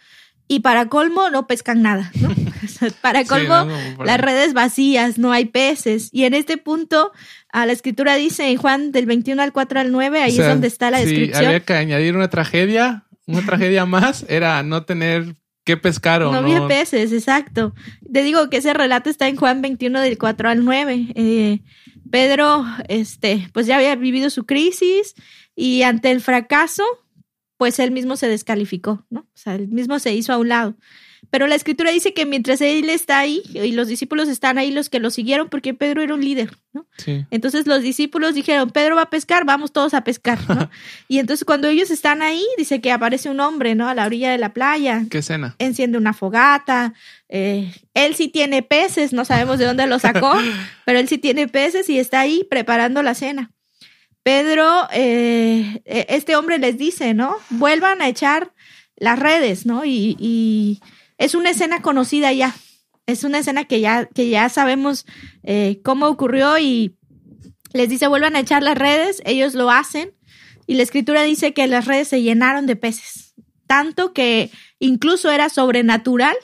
y 0.49 0.61
para 0.61 0.89
colmo 0.89 1.29
no 1.29 1.47
pescan 1.47 1.83
nada, 1.83 2.11
¿no? 2.15 2.31
para 3.03 3.25
colmo 3.25 3.69
las 4.03 4.19
redes 4.19 4.55
vacías, 4.55 5.19
no 5.19 5.31
hay 5.31 5.45
peces 5.45 6.09
y 6.11 6.25
en 6.25 6.33
este 6.33 6.57
punto 6.57 7.13
a 7.53 7.67
la 7.67 7.73
escritura 7.73 8.15
dice 8.17 8.51
en 8.51 8.57
Juan 8.57 8.93
del 8.93 9.05
21 9.05 9.43
al 9.43 9.53
4 9.53 9.81
al 9.81 9.93
9, 9.93 10.23
ahí 10.23 10.39
es 10.39 10.47
donde 10.47 10.69
está 10.69 10.91
la 10.91 11.01
descripción. 11.01 11.45
había 11.45 11.61
que 11.61 11.75
añadir 11.75 12.17
una 12.17 12.29
tragedia, 12.29 13.05
una 13.27 13.45
tragedia 13.45 13.85
más, 13.85 14.25
era 14.29 14.63
no 14.63 14.85
tener 14.85 15.37
que 15.69 15.77
pescar 15.77 16.23
o 16.23 16.33
no. 16.33 16.33
No 16.33 16.39
había 16.39 16.67
peces, 16.67 17.13
exacto. 17.13 17.75
Te 18.11 18.23
digo 18.23 18.49
que 18.49 18.57
ese 18.57 18.73
relato 18.73 19.11
está 19.11 19.29
en 19.29 19.37
Juan 19.37 19.61
21 19.61 20.01
del 20.01 20.17
4 20.17 20.49
al 20.49 20.65
9. 20.65 21.09
Eh, 21.15 21.61
Pedro, 22.11 22.65
este, 22.89 23.51
pues 23.53 23.67
ya 23.67 23.77
había 23.77 23.95
vivido 23.95 24.31
su 24.31 24.47
crisis 24.47 25.15
y 25.55 25.83
ante 25.83 26.11
el 26.11 26.23
fracaso, 26.23 26.85
pues 27.59 27.79
él 27.81 27.91
mismo 27.91 28.17
se 28.17 28.29
descalificó, 28.29 29.05
¿no? 29.11 29.21
O 29.21 29.37
sea, 29.37 29.57
él 29.57 29.69
mismo 29.69 29.99
se 29.99 30.15
hizo 30.15 30.33
a 30.33 30.39
un 30.39 30.49
lado. 30.49 30.75
Pero 31.31 31.47
la 31.47 31.55
escritura 31.55 31.91
dice 31.91 32.15
que 32.15 32.25
mientras 32.27 32.61
él 32.61 32.89
está 32.89 33.19
ahí 33.19 33.43
y 33.53 33.73
los 33.73 33.89
discípulos 33.89 34.29
están 34.29 34.57
ahí, 34.59 34.71
los 34.71 34.89
que 34.89 35.01
lo 35.01 35.11
siguieron, 35.11 35.49
porque 35.49 35.75
Pedro 35.75 36.03
era 36.03 36.15
un 36.15 36.25
líder, 36.25 36.57
¿no? 36.73 36.87
Sí. 36.97 37.27
Entonces 37.31 37.67
los 37.67 37.83
discípulos 37.83 38.35
dijeron, 38.35 38.71
Pedro 38.71 38.97
va 38.97 39.03
a 39.03 39.11
pescar, 39.11 39.45
vamos 39.45 39.73
todos 39.73 39.95
a 39.95 40.05
pescar, 40.05 40.39
¿no? 40.49 40.71
y 41.09 41.19
entonces 41.19 41.45
cuando 41.45 41.69
ellos 41.69 41.91
están 41.91 42.23
ahí, 42.23 42.45
dice 42.57 42.81
que 42.81 42.93
aparece 42.93 43.29
un 43.29 43.41
hombre, 43.41 43.75
¿no? 43.75 43.89
A 43.89 43.95
la 43.95 44.07
orilla 44.07 44.31
de 44.31 44.39
la 44.39 44.55
playa. 44.55 45.05
¿Qué 45.11 45.19
escena? 45.19 45.55
Enciende 45.59 45.99
una 45.99 46.15
fogata. 46.15 46.95
eh, 47.29 47.73
él 47.95 48.15
sí 48.15 48.29
tiene 48.29 48.63
peces, 48.63 49.13
no 49.13 49.25
sabemos 49.25 49.59
de 49.59 49.67
dónde 49.67 49.87
lo 49.87 49.99
sacó, 49.99 50.33
pero 50.87 50.99
él 50.99 51.09
sí 51.09 51.19
tiene 51.19 51.49
peces 51.49 51.89
y 51.91 51.99
está 51.99 52.21
ahí 52.21 52.47
preparando 52.49 53.03
la 53.03 53.15
cena. 53.15 53.51
Pedro, 54.23 54.89
eh, 54.93 55.81
eh, 55.85 56.07
este 56.11 56.37
hombre 56.37 56.59
les 56.59 56.77
dice, 56.77 57.15
¿no? 57.15 57.37
Vuelvan 57.51 58.03
a 58.03 58.09
echar 58.09 58.53
las 58.97 59.19
redes, 59.19 59.65
¿no? 59.65 59.85
Y, 59.85 60.17
y 60.19 60.81
es 61.19 61.35
una 61.35 61.51
escena 61.51 61.83
conocida 61.83 62.33
ya. 62.33 62.55
Es 63.07 63.25
una 63.25 63.39
escena 63.39 63.65
que 63.65 63.81
ya, 63.81 64.07
que 64.07 64.29
ya 64.29 64.49
sabemos 64.49 65.07
eh, 65.43 65.81
cómo 65.83 66.07
ocurrió 66.07 66.59
y 66.59 66.97
les 67.73 67.89
dice 67.89 68.07
vuelvan 68.07 68.37
a 68.37 68.41
echar 68.41 68.63
las 68.63 68.79
redes, 68.79 69.23
ellos 69.25 69.55
lo 69.55 69.71
hacen 69.71 70.13
y 70.67 70.75
la 70.75 70.83
escritura 70.83 71.23
dice 71.23 71.53
que 71.53 71.67
las 71.67 71.87
redes 71.87 72.09
se 72.09 72.23
llenaron 72.23 72.67
de 72.67 72.77
peces, 72.77 73.35
tanto 73.67 74.13
que 74.13 74.51
incluso 74.79 75.31
era 75.31 75.49
sobrenatural 75.49 76.37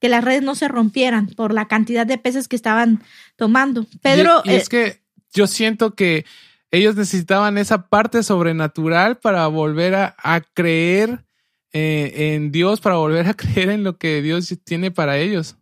que 0.00 0.08
las 0.08 0.24
redes 0.24 0.42
no 0.42 0.54
se 0.54 0.68
rompieran 0.68 1.26
por 1.26 1.52
la 1.52 1.66
cantidad 1.66 2.06
de 2.06 2.18
peces 2.18 2.46
que 2.46 2.56
estaban 2.56 3.02
tomando. 3.36 3.86
Pedro, 4.00 4.42
Y, 4.44 4.50
y 4.50 4.54
es 4.54 4.66
eh, 4.66 4.68
que 4.70 5.02
yo 5.32 5.46
siento 5.48 5.94
que 5.94 6.24
ellos 6.70 6.94
necesitaban 6.94 7.58
esa 7.58 7.88
parte 7.88 8.22
sobrenatural 8.22 9.18
para 9.18 9.46
volver 9.48 9.94
a, 9.94 10.14
a 10.18 10.40
creer 10.40 11.24
eh, 11.72 12.34
en 12.34 12.50
Dios, 12.52 12.80
para 12.80 12.96
volver 12.96 13.26
a 13.28 13.34
creer 13.36 13.70
en 13.70 13.84
lo 13.84 13.98
que 13.98 14.22
Dios 14.22 14.54
tiene 14.64 14.90
para 14.90 15.18
ellos. 15.18 15.56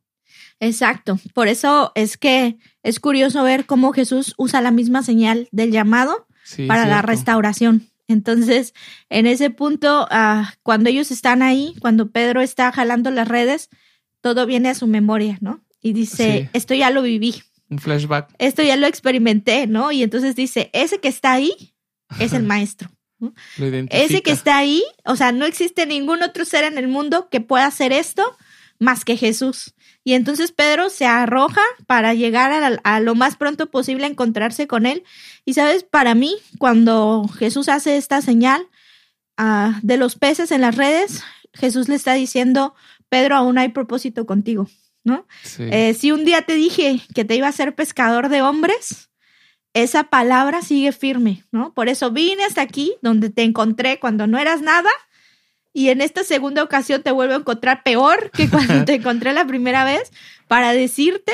Exacto. 0.61 1.19
Por 1.35 1.49
eso 1.49 1.93
es 1.95 2.17
que 2.17 2.57
es 2.83 2.99
curioso 3.01 3.43
ver 3.43 3.67
cómo 3.67 3.93
Jesús 3.93 4.35
usa 4.39 4.61
la 4.63 4.71
misma 4.71 5.03
señal 5.03 5.49
del 5.53 5.71
llamado 5.71 6.27
Sí, 6.45 6.67
para 6.67 6.87
la 6.87 7.03
restauración. 7.03 7.89
Entonces, 8.09 8.73
en 9.11 9.27
ese 9.27 9.51
punto, 9.51 10.07
ah, 10.11 10.55
cuando 10.63 10.89
ellos 10.89 11.11
están 11.11 11.43
ahí, 11.43 11.75
cuando 11.81 12.11
Pedro 12.11 12.41
está 12.41 12.71
jalando 12.73 13.11
las 13.11 13.27
redes, 13.27 13.69
todo 14.21 14.47
viene 14.47 14.69
a 14.69 14.75
su 14.75 14.87
memoria, 14.87 15.39
¿no? 15.41 15.61
Y 15.83 15.93
dice, 15.93 16.43
Sí. 16.45 16.49
esto 16.53 16.75
ya 16.75 16.91
lo 16.91 17.03
viví, 17.03 17.43
Un 17.69 17.79
flashback. 17.81 18.33
esto 18.39 18.63
ya 18.63 18.77
lo 18.77 18.87
experimenté, 18.87 19.67
¿no? 19.67 19.91
Y 19.91 20.03
entonces 20.05 20.37
dice, 20.37 20.71
ese 20.73 21.01
que 21.01 21.09
está 21.09 21.33
ahí 21.33 21.75
es 22.21 22.33
el 22.33 22.43
maestro. 22.45 22.89
Lo. 23.19 23.33
Ese 23.91 24.23
que 24.23 24.31
está 24.31 24.59
ahí, 24.59 24.83
o 25.05 25.17
sea, 25.17 25.33
no 25.33 25.47
existe 25.47 25.87
ningún 25.87 26.23
otro 26.23 26.45
ser 26.45 26.65
en 26.65 26.79
el 26.79 26.89
mundo 26.89 27.29
que 27.31 27.41
pueda 27.41 27.67
hacer 27.67 27.93
esto 27.93 28.37
más 28.79 29.05
que 29.05 29.17
Jesús. 29.17 29.75
Y 30.05 30.15
entonces 30.15 30.53
Pedro 30.53 30.91
se 30.91 31.07
arroja 31.07 31.63
para 31.87 32.15
llegar 32.15 32.53
a, 32.53 32.79
a 32.85 33.01
lo 33.01 33.15
más 33.15 33.37
pronto 33.37 33.71
posible 33.71 34.05
a 34.05 34.09
encontrarse 34.09 34.67
con 34.67 34.87
él. 34.87 35.03
Y 35.45 35.55
sabes, 35.55 35.83
para 35.83 36.15
mí, 36.15 36.37
cuando 36.59 37.29
Jesús 37.39 37.69
hace 37.69 37.97
esta 37.97 38.23
señal 38.23 38.69
ah, 39.37 39.81
de 39.83 39.97
los 39.97 40.17
peces 40.17 40.53
en 40.53 40.61
las 40.61 40.77
redes, 40.77 41.23
Jesús 41.55 41.89
le 41.89 41.97
está 41.97 42.15
diciendo, 42.15 42.75
Pedro, 43.09 43.37
aún 43.37 43.59
hay 43.59 43.71
propósito 43.71 44.27
contigo, 44.27 44.69
¿no? 45.05 45.27
Sí. 45.43 45.65
Eh, 45.71 45.95
si 45.95 46.13
un 46.13 46.25
día 46.25 46.43
te 46.43 46.55
dije 46.55 47.01
que 47.15 47.25
te 47.25 47.35
iba 47.35 47.49
a 47.49 47.53
ser 47.53 47.75
pescador 47.75 48.29
de 48.29 48.43
hombres, 48.43 49.11
esa 49.83 50.05
palabra 50.05 50.63
sigue 50.63 50.93
firme, 50.93 51.45
¿no? 51.53 51.75
Por 51.75 51.89
eso 51.89 52.11
vine 52.11 52.45
hasta 52.45 52.63
aquí, 52.63 52.95
donde 53.03 53.29
te 53.31 53.43
encontré 53.43 53.99
cuando 54.01 54.27
no 54.27 54.39
eras 54.39 54.63
nada, 54.63 54.89
y 55.73 55.91
en 55.91 56.01
esta 56.01 56.25
segunda 56.25 56.63
ocasión 56.63 57.03
te 57.03 57.11
vuelvo 57.11 57.35
a 57.35 57.39
encontrar 57.39 57.83
peor 57.83 58.31
que 58.33 58.49
cuando 58.51 58.85
te 58.87 58.95
encontré 58.95 59.33
la 59.35 59.47
primera 59.47 59.85
vez, 59.85 60.11
para 60.49 60.73
decirte 60.73 61.33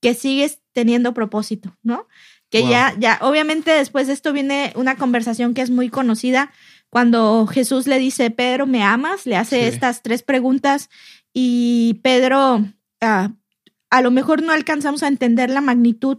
que 0.00 0.14
sigues 0.14 0.60
teniendo 0.72 1.12
propósito, 1.14 1.76
¿no? 1.82 2.06
Que 2.50 2.60
Wow. 2.60 2.70
ya, 2.70 2.94
ya, 2.98 3.18
obviamente 3.22 3.72
después 3.72 4.06
de 4.06 4.12
esto 4.12 4.32
viene 4.32 4.72
una 4.76 4.94
conversación 4.96 5.52
que 5.52 5.62
es 5.62 5.70
muy 5.70 5.88
conocida, 5.88 6.52
cuando 6.88 7.46
Jesús 7.48 7.88
le 7.88 7.98
dice, 7.98 8.30
Pedro, 8.30 8.66
¿me 8.66 8.84
amas? 8.84 9.26
Le 9.26 9.36
hace 9.36 9.62
Sí. 9.62 9.74
estas 9.74 10.02
tres 10.02 10.22
preguntas 10.22 10.88
y 11.34 11.94
Pedro, 12.04 12.64
ah, 13.00 13.32
a 13.90 14.02
lo 14.02 14.10
mejor 14.12 14.42
no 14.42 14.52
alcanzamos 14.52 15.02
a 15.02 15.08
entender 15.08 15.50
la 15.50 15.60
magnitud 15.60 16.18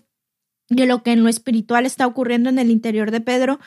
de 0.69 0.85
lo 0.85 1.03
que 1.03 1.11
en 1.11 1.23
lo 1.23 1.29
espiritual 1.29 1.85
está 1.85 2.07
ocurriendo 2.07 2.49
en 2.49 2.59
el 2.59 2.71
interior 2.71 3.11
de 3.11 3.21
Pedro, 3.21 3.59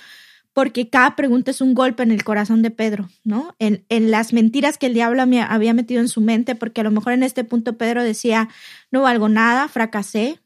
porque 0.52 0.88
cada 0.88 1.16
pregunta 1.16 1.50
es 1.50 1.60
un 1.60 1.74
golpe 1.74 2.02
en 2.02 2.10
el 2.10 2.24
corazón 2.24 2.62
de 2.62 2.70
Pedro, 2.70 3.08
¿no? 3.24 3.54
En, 3.58 3.84
en 3.88 4.10
las 4.10 4.32
mentiras 4.32 4.78
que 4.78 4.86
el 4.86 4.94
diablo 4.94 5.26
me 5.26 5.42
había 5.42 5.74
metido 5.74 6.00
en 6.00 6.08
su 6.08 6.20
mente, 6.20 6.54
porque 6.54 6.80
a 6.80 6.84
lo 6.84 6.90
mejor 6.90 7.12
en 7.12 7.22
este 7.22 7.44
punto 7.44 7.76
Pedro 7.76 8.02
decía, 8.02 8.48
no 8.90 9.02
valgo 9.02 9.28
nada, 9.28 9.68
fracasé, 9.68 10.40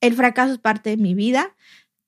el 0.00 0.14
fracaso 0.14 0.52
es 0.52 0.58
parte 0.58 0.90
de 0.90 0.96
mi 0.96 1.14
vida, 1.14 1.54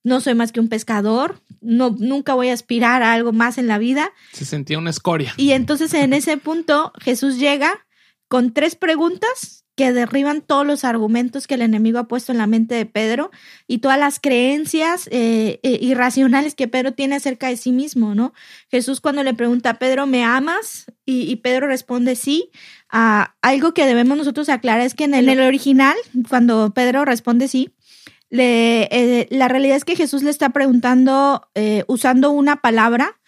no 0.03 0.21
soy 0.21 0.35
más 0.35 0.53
que 0.53 0.61
un 0.61 0.69
pescador, 0.69 1.41
no, 1.63 1.91
nunca 1.99 2.35
voy 2.35 2.51
a 2.51 2.53
aspirar 2.53 3.03
a 3.03 3.15
algo 3.15 3.33
más 3.33 3.57
en 3.57 3.67
la 3.67 3.79
vida. 3.79 4.13
Se 4.33 4.45
sentía 4.45 4.79
una 4.79 4.91
escoria. 4.91 5.33
Y 5.39 5.53
entonces 5.53 5.95
en 5.95 6.13
ese 6.13 6.37
punto 6.37 6.93
Jesús 7.01 7.39
llega 7.39 7.87
con 8.29 8.53
tres 8.53 8.77
preguntas 8.77 9.64
que 9.77 9.93
derriban 9.93 10.41
todos 10.41 10.67
los 10.67 10.85
argumentos 10.85 11.47
que 11.47 11.55
el 11.55 11.63
enemigo 11.63 11.99
ha 11.99 12.09
puesto 12.09 12.33
en 12.33 12.39
la 12.39 12.47
mente 12.47 12.75
de 12.75 12.87
Pedro 12.87 13.31
y 13.67 13.79
todas 13.79 13.99
las 13.99 14.21
creencias 14.21 15.09
eh, 15.11 15.59
eh, 15.63 15.79
irracionales 15.81 16.55
que 16.55 16.69
Pedro 16.69 16.93
tiene 16.93 17.17
acerca 17.17 17.49
de 17.49 17.57
sí 17.57 17.73
mismo, 17.73 18.15
¿no? 18.15 18.33
Jesús 18.71 19.01
cuando 19.01 19.23
le 19.23 19.35
pregunta 19.35 19.71
a 19.71 19.79
Pedro, 19.79 20.07
¿me 20.07 20.23
amas? 20.25 20.87
Y, 21.05 21.37
Pedro 21.37 21.67
responde 21.67 22.15
sí. 22.17 22.51
Ah, 22.89 23.35
algo 23.43 23.75
que 23.75 23.87
debemos 23.87 24.17
nosotros 24.17 24.49
aclarar 24.49 24.87
es 24.87 24.95
que 24.95 25.05
en 25.05 25.15
el, 25.15 25.41
original, 25.41 25.97
cuando 26.29 26.73
Pedro 26.73 27.05
responde 27.05 27.49
sí, 27.49 27.75
le, 28.31 28.85
eh, 28.91 29.29
la 29.31 29.49
realidad 29.49 29.77
es 29.77 29.85
que 29.85 29.97
Jesús 29.97 30.23
le 30.23 30.31
está 30.31 30.51
preguntando 30.51 31.49
usando 31.87 32.31
una 32.31 32.63
palabra 32.63 33.19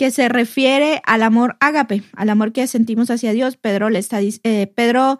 que 0.00 0.10
se 0.10 0.30
refiere 0.30 1.02
al 1.04 1.22
amor 1.22 1.58
ágape, 1.60 2.02
al 2.16 2.30
amor 2.30 2.52
que 2.52 2.66
sentimos 2.66 3.10
hacia 3.10 3.32
Dios. 3.32 3.58
Pedro 3.58 3.90
le 3.90 3.98
está 3.98 4.18
eh, 4.22 4.72
Pedro 4.74 5.18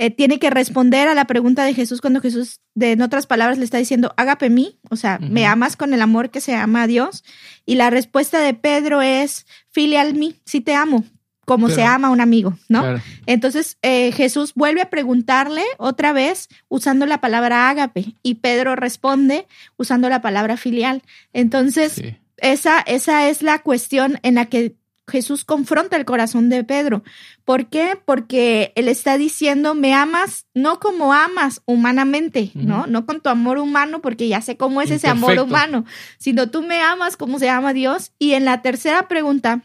eh, 0.00 0.10
tiene 0.10 0.38
que 0.38 0.48
responder 0.48 1.08
a 1.08 1.14
la 1.14 1.26
pregunta 1.26 1.62
de 1.62 1.74
Jesús 1.74 2.00
cuando 2.00 2.22
Jesús, 2.22 2.60
de, 2.74 2.92
en 2.92 3.02
otras 3.02 3.26
palabras, 3.26 3.58
le 3.58 3.64
está 3.64 3.76
diciendo, 3.76 4.14
ágape 4.16 4.48
mí, 4.48 4.78
o 4.88 4.96
sea, 4.96 5.18
me 5.20 5.44
amas 5.44 5.76
con 5.76 5.92
el 5.92 6.00
amor 6.00 6.30
que 6.30 6.40
se 6.40 6.54
ama 6.54 6.84
a 6.84 6.86
Dios. 6.86 7.22
Y 7.66 7.74
la 7.74 7.90
respuesta 7.90 8.40
de 8.40 8.54
Pedro 8.54 9.02
es, 9.02 9.44
filial 9.68 10.14
mí, 10.14 10.36
sí 10.46 10.62
te 10.62 10.74
amo, 10.74 11.04
como 11.44 11.68
se 11.68 11.82
ama 11.82 12.08
a 12.08 12.10
un 12.12 12.22
amigo, 12.22 12.56
¿no? 12.70 12.80
Claro. 12.80 13.02
Entonces 13.26 13.76
eh, 13.82 14.10
Jesús 14.12 14.54
vuelve 14.54 14.80
a 14.80 14.88
preguntarle 14.88 15.64
otra 15.76 16.14
vez 16.14 16.48
usando 16.68 17.04
la 17.04 17.20
palabra 17.20 17.68
ágape 17.68 18.14
y 18.22 18.36
Pedro 18.36 18.76
responde 18.76 19.46
usando 19.76 20.08
la 20.08 20.22
palabra 20.22 20.56
filial. 20.56 21.02
Entonces, 21.34 21.92
Sí. 21.92 22.16
esa, 22.38 22.80
esa 22.80 23.28
es 23.28 23.42
la 23.42 23.58
cuestión 23.58 24.18
en 24.22 24.36
la 24.36 24.46
que 24.46 24.76
Jesús 25.10 25.44
confronta 25.44 25.96
el 25.96 26.04
corazón 26.04 26.48
de 26.48 26.64
Pedro. 26.64 27.02
¿Por 27.44 27.68
qué? 27.68 27.98
Porque 28.04 28.72
él 28.76 28.88
está 28.88 29.18
diciendo, 29.18 29.74
me 29.74 29.92
amas 29.92 30.46
no 30.54 30.80
como 30.80 31.12
amas 31.12 31.60
humanamente, 31.66 32.50
¿no? 32.54 32.86
No 32.86 33.04
con 33.04 33.20
tu 33.20 33.28
amor 33.28 33.58
humano, 33.58 34.00
porque 34.00 34.28
ya 34.28 34.40
sé 34.40 34.56
cómo 34.56 34.80
es 34.80 34.90
ese 34.90 35.08
amor 35.08 35.38
humano, 35.38 35.84
sino 36.18 36.50
tú 36.50 36.62
me 36.62 36.80
amas 36.80 37.16
como 37.16 37.38
se 37.38 37.50
ama 37.50 37.72
Dios. 37.72 38.12
Y 38.18 38.32
en 38.32 38.44
la 38.44 38.62
tercera 38.62 39.08
pregunta, 39.08 39.62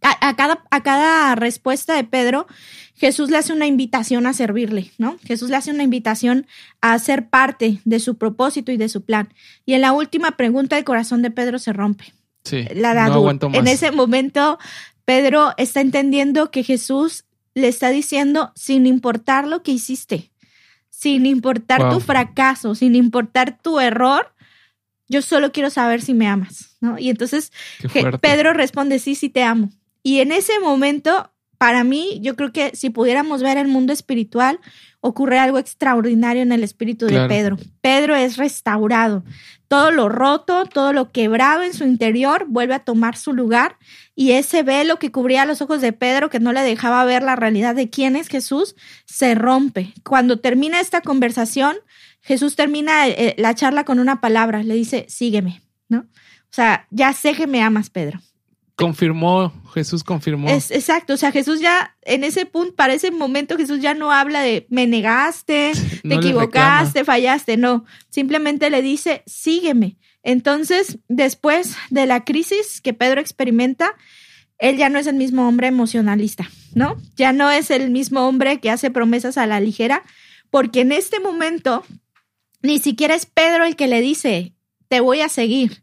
a, 0.00 0.28
a 0.28 0.36
cada, 0.36 0.64
a 0.70 0.82
cada 0.82 1.34
respuesta 1.34 1.94
de 1.94 2.04
Pedro, 2.04 2.46
Jesús 2.94 3.30
le 3.30 3.36
hace 3.36 3.52
una 3.52 3.66
invitación 3.66 4.26
a 4.26 4.32
servirle, 4.32 4.90
¿no? 4.98 5.18
Jesús 5.24 5.50
le 5.50 5.56
hace 5.56 5.70
una 5.70 5.84
invitación 5.84 6.46
a 6.80 6.98
ser 6.98 7.28
parte 7.28 7.80
de 7.84 8.00
su 8.00 8.16
propósito 8.16 8.72
y 8.72 8.76
de 8.76 8.88
su 8.88 9.04
plan. 9.04 9.32
Y 9.66 9.74
en 9.74 9.82
la 9.82 9.92
última 9.92 10.32
pregunta, 10.32 10.76
el 10.76 10.84
corazón 10.84 11.22
de 11.22 11.30
Pedro 11.30 11.58
se 11.58 11.72
rompe. 11.72 12.12
Sí. 12.44 12.64
La 12.74 12.94
no 12.94 13.00
dadu- 13.00 13.14
aguanto 13.14 13.48
más. 13.50 13.58
en 13.58 13.68
ese 13.68 13.90
momento, 13.90 14.58
Pedro 15.04 15.52
está 15.56 15.80
entendiendo 15.80 16.50
que 16.50 16.62
Jesús 16.64 17.24
le 17.54 17.68
está 17.68 17.90
diciendo, 17.90 18.52
sin 18.54 18.86
importar 18.86 19.46
lo 19.46 19.62
que 19.62 19.72
hiciste, 19.72 20.30
sin 20.90 21.26
importar 21.26 21.80
Wow. 21.82 21.90
tu 21.94 22.00
fracaso, 22.00 22.74
sin 22.74 22.94
importar 22.94 23.58
tu 23.60 23.80
error, 23.80 24.34
yo 25.08 25.22
solo 25.22 25.52
quiero 25.52 25.70
saber 25.70 26.02
si 26.02 26.12
me 26.14 26.26
amas, 26.28 26.76
¿no? 26.80 26.98
Y 26.98 27.08
entonces. 27.10 27.50
Pedro 28.20 28.52
responde, 28.52 28.98
sí, 28.98 29.14
sí 29.14 29.28
te 29.30 29.42
amo. 29.42 29.70
Y 30.02 30.20
en 30.20 30.32
ese 30.32 30.58
momento, 30.60 31.32
para 31.58 31.82
mí, 31.82 32.20
yo 32.22 32.36
creo 32.36 32.52
que 32.52 32.70
si 32.74 32.88
pudiéramos 32.90 33.42
ver 33.42 33.58
el 33.58 33.66
mundo 33.66 33.92
espiritual, 33.92 34.60
ocurre 35.00 35.38
algo 35.38 35.58
extraordinario 35.58 36.42
en 36.42 36.52
el 36.52 36.62
espíritu 36.62 37.06
de. 37.06 37.26
Pedro. 37.26 37.56
Pedro 37.80 38.14
es 38.14 38.36
restaurado. 38.36 39.24
Todo 39.66 39.90
lo 39.90 40.08
roto, 40.08 40.64
todo 40.66 40.92
lo 40.92 41.10
quebrado 41.10 41.62
en 41.62 41.74
su 41.74 41.84
interior 41.84 42.46
vuelve 42.48 42.74
a 42.74 42.78
tomar 42.78 43.16
su 43.16 43.32
lugar 43.32 43.76
y 44.14 44.32
ese 44.32 44.62
velo 44.62 44.98
que 44.98 45.12
cubría 45.12 45.44
los 45.44 45.60
ojos 45.60 45.80
de 45.80 45.92
Pedro, 45.92 46.30
que 46.30 46.40
no 46.40 46.52
le 46.52 46.62
dejaba 46.62 47.04
ver 47.04 47.22
la 47.22 47.36
realidad 47.36 47.74
de 47.74 47.90
quién 47.90 48.16
es 48.16 48.28
Jesús, 48.28 48.76
se 49.04 49.34
rompe. 49.34 49.92
Cuando 50.04 50.38
termina 50.38 50.80
esta 50.80 51.02
conversación, 51.02 51.76
Jesús 52.22 52.56
termina 52.56 53.08
eh, 53.08 53.34
la 53.36 53.54
charla 53.54 53.84
con 53.84 53.98
una 53.98 54.20
palabra, 54.20 54.62
le 54.62 54.74
dice, 54.74 55.06
sígueme, 55.08 55.60
¿no? 55.88 55.98
O 55.98 56.52
sea, 56.52 56.86
ya 56.90 57.12
sé 57.12 57.34
que 57.34 57.46
me 57.46 57.62
amas, 57.62 57.90
Pedro. 57.90 58.20
Confirmó, 58.78 59.52
Jesús 59.74 60.04
confirmó. 60.04 60.48
Es, 60.48 60.70
exacto, 60.70 61.14
o 61.14 61.16
sea, 61.16 61.32
Jesús 61.32 61.58
ya, 61.58 61.96
en 62.02 62.22
ese 62.22 62.46
punto, 62.46 62.76
para 62.76 62.94
ese 62.94 63.10
momento, 63.10 63.56
Jesús 63.56 63.80
ya 63.80 63.92
no 63.92 64.12
habla 64.12 64.40
de 64.40 64.68
me 64.70 64.86
negaste, 64.86 65.72
te 66.08 66.14
equivocaste, 66.14 67.04
fallaste, 67.04 67.56
no, 67.56 67.84
simplemente 68.08 68.70
le 68.70 68.80
dice, 68.80 69.24
sígueme. 69.26 69.98
Entonces, 70.22 71.00
después 71.08 71.74
de 71.90 72.06
la 72.06 72.24
crisis 72.24 72.80
que 72.80 72.94
Pedro 72.94 73.20
experimenta, 73.20 73.96
él 74.58 74.76
ya 74.76 74.88
no 74.90 75.00
es 75.00 75.08
el 75.08 75.16
mismo 75.16 75.48
hombre 75.48 75.66
emocionalista, 75.66 76.48
¿no? 76.72 76.96
Ya 77.16 77.32
no 77.32 77.50
es 77.50 77.72
el 77.72 77.90
mismo 77.90 78.28
hombre 78.28 78.60
que 78.60 78.70
hace 78.70 78.92
promesas 78.92 79.38
a 79.38 79.46
la 79.48 79.58
ligera, 79.58 80.04
porque 80.50 80.82
en 80.82 80.92
este 80.92 81.18
momento 81.18 81.84
ni 82.62 82.78
siquiera 82.78 83.16
es 83.16 83.26
Pedro 83.26 83.64
el 83.64 83.74
que 83.74 83.88
le 83.88 84.00
dice, 84.00 84.54
te 84.86 85.00
voy 85.00 85.20
a 85.20 85.28
seguir. 85.28 85.82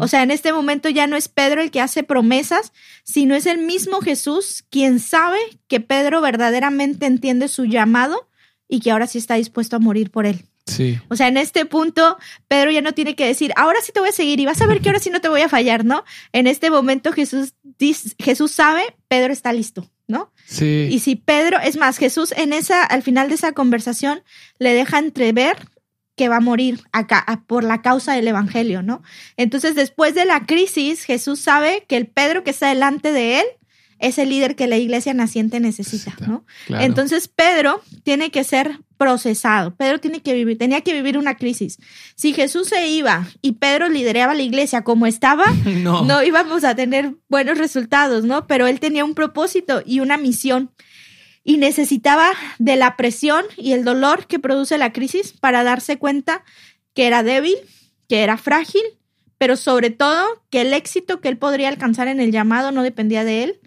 O 0.00 0.08
sea, 0.08 0.22
en 0.22 0.30
este 0.30 0.52
momento 0.52 0.88
ya 0.88 1.06
no 1.06 1.16
es 1.16 1.28
Pedro 1.28 1.62
el 1.62 1.70
que 1.70 1.80
hace 1.80 2.02
promesas, 2.02 2.72
sino 3.04 3.34
es 3.34 3.46
el 3.46 3.58
mismo 3.58 4.00
Jesús 4.00 4.64
quien 4.70 5.00
sabe 5.00 5.38
que 5.66 5.80
Pedro 5.80 6.20
verdaderamente 6.20 7.06
entiende 7.06 7.48
su 7.48 7.64
llamado 7.64 8.28
y 8.68 8.80
que 8.80 8.90
ahora 8.90 9.06
sí 9.06 9.18
está 9.18 9.34
dispuesto 9.34 9.76
a 9.76 9.78
morir 9.78 10.10
por 10.10 10.26
él. 10.26 10.44
Sí. 10.66 10.98
O 11.08 11.16
sea, 11.16 11.28
en 11.28 11.36
este 11.36 11.66
punto, 11.66 12.18
Pedro 12.48 12.70
ya 12.70 12.82
no 12.82 12.92
tiene 12.92 13.16
que 13.16 13.26
decir, 13.26 13.52
ahora 13.56 13.80
sí 13.82 13.92
te 13.92 14.00
voy 14.00 14.10
a 14.10 14.12
seguir 14.12 14.38
y 14.40 14.46
vas 14.46 14.60
a 14.60 14.66
ver 14.66 14.80
que 14.80 14.88
ahora 14.88 15.00
sí 15.00 15.10
no 15.10 15.20
te 15.20 15.28
voy 15.28 15.40
a 15.40 15.48
fallar, 15.48 15.84
¿no? 15.84 16.04
En 16.32 16.46
este 16.46 16.70
momento 16.70 17.12
Jesús, 17.12 17.54
dice, 17.78 18.10
Jesús 18.18 18.52
sabe, 18.52 18.82
Pedro 19.08 19.32
está 19.32 19.52
listo, 19.52 19.90
¿no? 20.06 20.32
Sí. 20.46 20.88
Y 20.90 21.00
si 21.00 21.16
Pedro, 21.16 21.58
es 21.58 21.76
más, 21.76 21.98
Jesús 21.98 22.32
en 22.36 22.52
esa, 22.52 22.84
al 22.84 23.02
final 23.02 23.28
de 23.28 23.34
esa 23.34 23.52
conversación, 23.52 24.22
le 24.58 24.72
deja 24.72 24.98
entrever 24.98 25.56
que 26.16 26.28
va 26.28 26.36
a 26.36 26.40
morir 26.40 26.80
acá 26.92 27.44
por 27.46 27.64
la 27.64 27.82
causa 27.82 28.14
del 28.14 28.28
evangelio, 28.28 28.82
¿no? 28.82 29.02
Entonces, 29.36 29.74
después 29.74 30.14
de 30.14 30.24
la 30.24 30.46
crisis, 30.46 31.04
Jesús 31.04 31.40
sabe 31.40 31.84
que 31.88 31.96
el 31.96 32.06
Pedro 32.06 32.44
que 32.44 32.50
está 32.50 32.68
delante 32.68 33.12
de 33.12 33.40
él 33.40 33.46
es 34.02 34.18
el 34.18 34.30
líder 34.30 34.56
que 34.56 34.66
la 34.66 34.76
iglesia 34.76 35.14
naciente 35.14 35.60
necesita, 35.60 36.14
¿no? 36.26 36.44
Entonces 36.68 37.28
Pedro 37.28 37.80
tiene 38.02 38.32
que 38.32 38.42
ser 38.42 38.80
procesado. 38.98 39.76
Pedro 39.76 40.00
tiene 40.00 40.22
que 40.22 40.34
vivir, 40.34 40.58
tenía 40.58 40.80
que 40.80 40.92
vivir 40.92 41.16
una 41.16 41.36
crisis. 41.36 41.78
Si 42.16 42.34
Jesús 42.34 42.68
se 42.68 42.88
iba 42.88 43.28
y 43.42 43.52
Pedro 43.52 43.88
lideraba 43.88 44.34
la 44.34 44.42
iglesia 44.42 44.82
como 44.82 45.06
estaba, 45.06 45.44
no. 45.64 46.04
no 46.04 46.22
íbamos 46.22 46.64
a 46.64 46.74
tener 46.74 47.14
buenos 47.28 47.58
resultados, 47.58 48.24
¿no? 48.24 48.48
Pero 48.48 48.66
él 48.66 48.80
tenía 48.80 49.04
un 49.04 49.14
propósito 49.14 49.84
y 49.86 50.00
una 50.00 50.16
misión 50.16 50.72
y 51.44 51.56
necesitaba 51.56 52.30
de 52.58 52.76
la 52.76 52.96
presión 52.96 53.44
y 53.56 53.72
el 53.72 53.84
dolor 53.84 54.26
que 54.26 54.38
produce 54.38 54.78
la 54.78 54.92
crisis 54.92 55.32
para 55.32 55.64
darse 55.64 55.98
cuenta 55.98 56.44
que 56.94 57.06
era 57.06 57.22
débil, 57.22 57.56
que 58.08 58.22
era 58.22 58.36
frágil, 58.36 58.82
pero 59.38 59.56
sobre 59.56 59.90
todo 59.90 60.42
que 60.50 60.60
el 60.60 60.72
éxito 60.72 61.20
que 61.20 61.28
él 61.28 61.36
podría 61.36 61.68
alcanzar 61.68 62.08
en 62.08 62.20
el 62.20 62.30
llamado 62.30 62.70
no 62.70 62.82
dependía 62.82 63.24
de 63.24 63.42
él, 63.42 63.60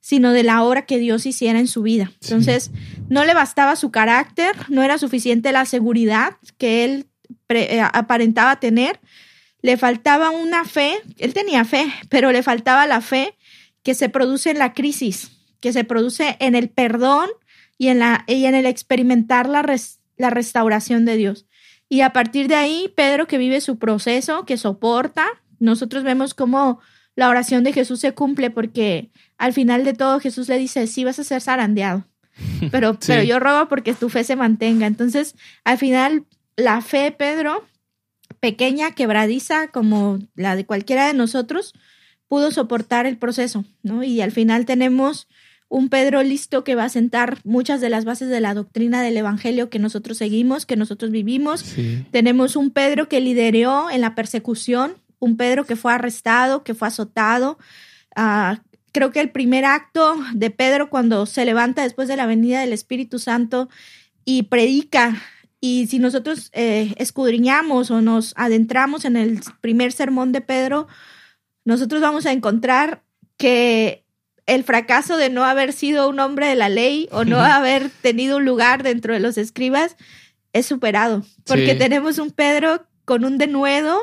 sino 0.00 0.32
de 0.32 0.42
la 0.42 0.62
obra 0.62 0.86
que 0.86 0.98
Dios 0.98 1.26
hiciera 1.26 1.58
en 1.58 1.66
su 1.66 1.82
vida. 1.82 2.12
Entonces, 2.22 2.70
no 3.08 3.24
le 3.24 3.34
bastaba 3.34 3.76
su 3.76 3.90
carácter, 3.90 4.54
no 4.68 4.82
era 4.82 4.96
suficiente 4.96 5.52
la 5.52 5.66
seguridad 5.66 6.36
que 6.56 6.84
él 6.84 7.06
eh, 7.50 7.80
aparentaba 7.92 8.58
tener, 8.60 9.00
le 9.60 9.76
faltaba 9.76 10.30
una 10.30 10.64
fe, 10.64 10.94
él 11.18 11.34
tenía 11.34 11.64
fe, 11.64 11.92
pero 12.08 12.32
le 12.32 12.42
faltaba 12.42 12.86
la 12.86 13.00
fe 13.00 13.34
que 13.82 13.94
se 13.94 14.08
produce 14.08 14.50
en 14.50 14.58
la 14.58 14.72
crisis, 14.72 15.37
que 15.60 15.72
se 15.72 15.84
produce 15.84 16.36
en 16.40 16.54
el 16.54 16.68
perdón 16.68 17.28
y 17.78 17.88
en, 17.88 17.98
la, 18.00 18.24
y 18.26 18.44
en 18.44 18.54
el 18.54 18.66
experimentar 18.66 19.48
la, 19.48 19.64
la 20.16 20.30
restauración 20.30 21.04
de 21.04 21.16
Dios. 21.16 21.46
Y 21.88 22.02
a 22.02 22.12
partir 22.12 22.48
de 22.48 22.54
ahí, 22.54 22.92
Pedro 22.96 23.26
que 23.26 23.38
vive 23.38 23.60
su 23.60 23.78
proceso, 23.78 24.44
que 24.44 24.56
soporta, 24.56 25.26
nosotros 25.58 26.04
vemos 26.04 26.34
cómo 26.34 26.80
la 27.14 27.28
oración 27.28 27.64
de 27.64 27.72
Jesús 27.72 28.00
se 28.00 28.14
cumple 28.14 28.50
porque 28.50 29.10
al 29.38 29.52
final 29.52 29.84
de 29.84 29.94
todo 29.94 30.20
Jesús 30.20 30.48
le 30.48 30.58
dice, 30.58 30.86
sí 30.86 31.04
vas 31.04 31.18
a 31.18 31.24
ser 31.24 31.40
zarandeado, 31.40 32.06
pero, 32.70 32.98
pero 33.06 33.22
yo 33.22 33.40
robo 33.40 33.68
porque 33.68 33.94
tu 33.94 34.08
fe 34.08 34.22
se 34.24 34.36
mantenga. 34.36 34.86
Entonces, 34.86 35.34
al 35.64 35.78
final, 35.78 36.24
la 36.56 36.80
fe, 36.80 37.10
Pedro, 37.10 37.64
pequeña, 38.40 38.92
quebradiza, 38.92 39.68
como 39.68 40.18
la 40.34 40.56
de 40.56 40.66
cualquiera 40.66 41.06
de 41.06 41.14
nosotros, 41.14 41.74
pudo 42.28 42.50
soportar 42.50 43.06
el 43.06 43.16
proceso, 43.16 43.64
¿no? 43.82 44.02
Y 44.04 44.20
al 44.20 44.30
final 44.30 44.66
tenemos 44.66 45.26
un 45.68 45.90
Pedro 45.90 46.22
listo 46.22 46.64
que 46.64 46.74
va 46.74 46.84
a 46.84 46.88
sentar 46.88 47.38
muchas 47.44 47.80
de 47.80 47.90
las 47.90 48.04
bases 48.04 48.28
de 48.28 48.40
la 48.40 48.54
doctrina 48.54 49.02
del 49.02 49.16
Evangelio 49.16 49.68
que 49.68 49.78
nosotros 49.78 50.16
seguimos, 50.16 50.64
que 50.64 50.76
nosotros 50.76 51.10
vivimos. 51.10 51.64
Tenemos 52.10 52.56
un 52.56 52.70
Pedro 52.70 53.08
que 53.08 53.20
lideró 53.20 53.90
en 53.90 54.00
la 54.00 54.14
persecución, 54.14 54.96
un 55.18 55.36
Pedro 55.36 55.64
que 55.64 55.76
fue 55.76 55.92
arrestado, 55.92 56.64
que 56.64 56.74
fue 56.74 56.88
azotado. 56.88 57.58
Ah, 58.16 58.62
creo 58.92 59.10
que 59.10 59.20
el 59.20 59.30
primer 59.30 59.66
acto 59.66 60.16
de 60.32 60.50
Pedro 60.50 60.88
cuando 60.88 61.26
se 61.26 61.44
levanta 61.44 61.82
después 61.82 62.08
de 62.08 62.16
la 62.16 62.26
venida 62.26 62.60
del 62.60 62.72
Espíritu 62.72 63.18
Santo 63.18 63.68
y 64.24 64.44
predica, 64.44 65.22
y 65.60 65.86
si 65.88 65.98
nosotros 65.98 66.50
eh, 66.52 66.94
escudriñamos 66.96 67.90
o 67.90 68.00
nos 68.00 68.32
adentramos 68.36 69.04
en 69.04 69.16
el 69.16 69.40
primer 69.60 69.92
sermón 69.92 70.32
de 70.32 70.40
Pedro, 70.40 70.86
nosotros 71.64 72.00
vamos 72.00 72.26
a 72.26 72.32
encontrar 72.32 73.02
que 73.36 74.04
el 74.48 74.64
fracaso 74.64 75.18
de 75.18 75.28
no 75.28 75.44
haber 75.44 75.74
sido 75.74 76.08
un 76.08 76.18
hombre 76.18 76.46
de 76.48 76.54
la 76.56 76.70
ley 76.70 77.06
o 77.12 77.24
no 77.24 77.38
haber 77.38 77.90
tenido 77.90 78.38
un 78.38 78.46
lugar 78.46 78.82
dentro 78.82 79.12
de 79.12 79.20
los 79.20 79.36
escribas 79.36 79.96
es 80.54 80.64
superado, 80.64 81.22
porque 81.46 81.74
tenemos 81.74 82.18
un 82.18 82.30
Pedro 82.30 82.86
con 83.04 83.26
un 83.26 83.36
denuedo, 83.36 83.98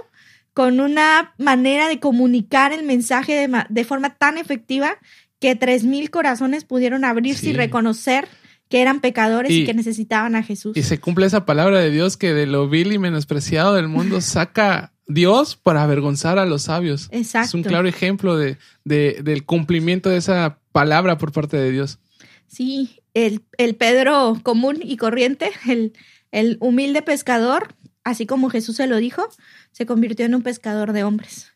con 0.53 0.79
una 0.79 1.33
manera 1.39 1.87
de 1.87 1.99
comunicar 1.99 2.71
el 2.71 2.85
mensaje 2.85 3.49
de, 3.69 3.83
forma 3.83 4.11
tan 4.15 4.37
efectiva 4.37 4.99
que 5.39 5.55
tres 5.55 5.83
mil 5.83 6.11
corazones 6.11 6.63
pudieron 6.63 7.05
abrirse 7.05 7.49
y 7.49 7.53
reconocer 7.53 8.27
que 8.69 8.81
eran 8.81 9.01
pecadores 9.01 9.51
y, 9.51 9.65
que 9.65 9.73
necesitaban 9.73 10.35
a 10.35 10.43
Jesús. 10.43 10.77
Y 10.77 10.83
se 10.83 10.99
cumple 10.99 11.25
esa 11.25 11.45
palabra 11.47 11.79
de 11.79 11.89
Dios 11.89 12.17
que 12.17 12.35
de 12.35 12.45
lo 12.45 12.69
vil 12.69 12.93
y 12.93 12.99
menospreciado 12.99 13.73
del 13.73 13.87
mundo 13.87 14.21
saca 14.21 14.93
Dios 15.07 15.55
para 15.55 15.83
avergonzar 15.83 16.39
a 16.39 16.45
los 16.45 16.63
sabios. 16.63 17.09
Exacto. 17.11 17.47
Es 17.47 17.53
un 17.53 17.63
claro 17.63 17.87
ejemplo 17.87 18.37
de, 18.37 18.57
del 18.83 19.45
cumplimiento 19.45 20.09
de 20.09 20.17
esa 20.17 20.59
palabra 20.71 21.17
por 21.17 21.31
parte 21.31 21.57
de 21.57 21.71
Dios. 21.71 21.99
Sí, 22.47 23.01
el, 23.13 23.43
el 23.57 23.75
Pedro 23.75 24.39
común 24.43 24.79
y 24.81 24.97
corriente, 24.97 25.51
el, 25.67 25.93
el 26.31 26.57
humilde 26.59 27.01
pescador, 27.01 27.75
así 28.03 28.25
como 28.25 28.49
Jesús 28.49 28.75
se 28.75 28.87
lo 28.87 28.97
dijo, 28.97 29.27
se 29.71 29.85
convirtió 29.85 30.25
en 30.25 30.35
un 30.35 30.43
pescador 30.43 30.93
de 30.93 31.03
hombres. 31.03 31.51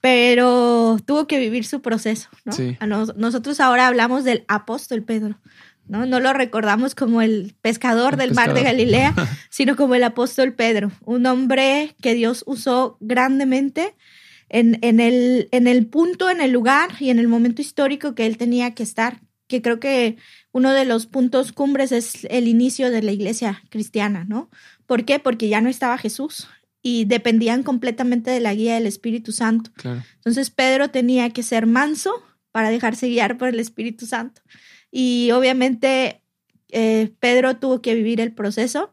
Pero 0.00 0.98
tuvo 1.06 1.28
que 1.28 1.38
vivir 1.38 1.64
su 1.64 1.80
proceso, 1.80 2.28
¿no? 2.44 3.06
nosotros 3.14 3.60
ahora 3.60 3.86
hablamos 3.86 4.24
del 4.24 4.44
apóstol 4.48 5.04
Pedro, 5.04 5.38
¿no? 5.86 6.06
No 6.06 6.20
lo 6.20 6.32
recordamos 6.32 6.94
como 6.94 7.22
el 7.22 7.54
pescador 7.60 8.16
del 8.16 8.34
mar 8.34 8.54
de 8.54 8.62
Galilea, 8.62 9.14
sino 9.50 9.76
como 9.76 9.94
el 9.94 10.04
apóstol 10.04 10.52
Pedro, 10.54 10.92
un 11.04 11.26
hombre 11.26 11.94
que 12.00 12.14
Dios 12.14 12.44
usó 12.46 12.96
grandemente 13.00 13.94
en, 14.48 14.78
en, 14.82 15.00
el, 15.00 15.48
en 15.50 15.66
el 15.66 15.86
punto, 15.86 16.30
en 16.30 16.40
el 16.40 16.52
lugar 16.52 16.90
y 17.00 17.10
en 17.10 17.18
el 17.18 17.28
momento 17.28 17.62
histórico 17.62 18.14
que 18.14 18.26
él 18.26 18.36
tenía 18.36 18.74
que 18.74 18.82
estar, 18.82 19.20
que 19.48 19.62
creo 19.62 19.80
que 19.80 20.16
uno 20.52 20.72
de 20.72 20.84
los 20.84 21.06
puntos 21.06 21.52
cumbres 21.52 21.92
es 21.92 22.26
el 22.30 22.48
inicio 22.48 22.90
de 22.90 23.02
la 23.02 23.12
iglesia 23.12 23.62
cristiana, 23.70 24.24
¿no? 24.28 24.50
¿Por 24.86 25.04
qué? 25.04 25.18
Porque 25.18 25.48
ya 25.48 25.60
no 25.60 25.68
estaba 25.68 25.96
Jesús 25.98 26.48
y 26.82 27.04
dependían 27.06 27.62
completamente 27.62 28.30
de 28.30 28.40
la 28.40 28.54
guía 28.54 28.74
del 28.74 28.86
Espíritu 28.86 29.32
Santo. 29.32 29.70
Entonces 30.16 30.50
Pedro 30.50 30.90
tenía 30.90 31.30
que 31.30 31.42
ser 31.42 31.66
manso 31.66 32.12
para 32.50 32.70
dejarse 32.70 33.08
guiar 33.08 33.38
por 33.38 33.48
el 33.48 33.60
Espíritu 33.60 34.04
Santo. 34.04 34.42
Y 34.92 35.30
obviamente 35.32 36.20
eh, 36.68 37.10
Pedro 37.18 37.56
tuvo 37.56 37.82
que 37.82 37.94
vivir 37.94 38.20
el 38.20 38.32
proceso 38.32 38.92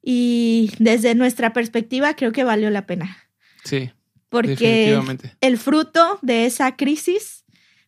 y 0.00 0.72
desde 0.78 1.14
nuestra 1.14 1.52
perspectiva 1.52 2.14
creo 2.14 2.32
que 2.32 2.44
valió 2.44 2.70
la 2.70 2.86
pena. 2.86 3.18
Sí. 3.64 3.90
Porque 4.30 4.98
el 5.40 5.58
fruto 5.58 6.18
de 6.22 6.46
esa 6.46 6.76
crisis, 6.76 7.44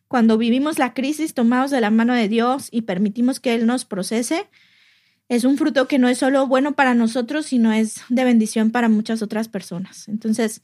cuando 0.07 0.37
vivimos 0.37 0.77
la 0.77 0.93
crisis 0.93 1.33
tomados 1.33 1.71
de 1.71 1.81
la 1.81 1.89
mano 1.89 2.13
de 2.13 2.29
Dios 2.29 2.69
y 2.71 2.83
permitimos 2.83 3.39
que 3.39 3.53
Él 3.53 3.65
nos 3.65 3.85
procese, 3.85 4.47
es 5.29 5.43
un 5.43 5.57
fruto 5.57 5.87
que 5.87 5.99
no 5.99 6.07
es 6.07 6.19
solo 6.19 6.47
bueno 6.47 6.73
para 6.73 6.93
nosotros, 6.93 7.47
sino 7.47 7.73
es 7.73 8.01
de 8.09 8.23
bendición 8.23 8.71
para 8.71 8.87
muchas 8.87 9.21
otras 9.21 9.49
personas. 9.49 10.07
Entonces, 10.07 10.61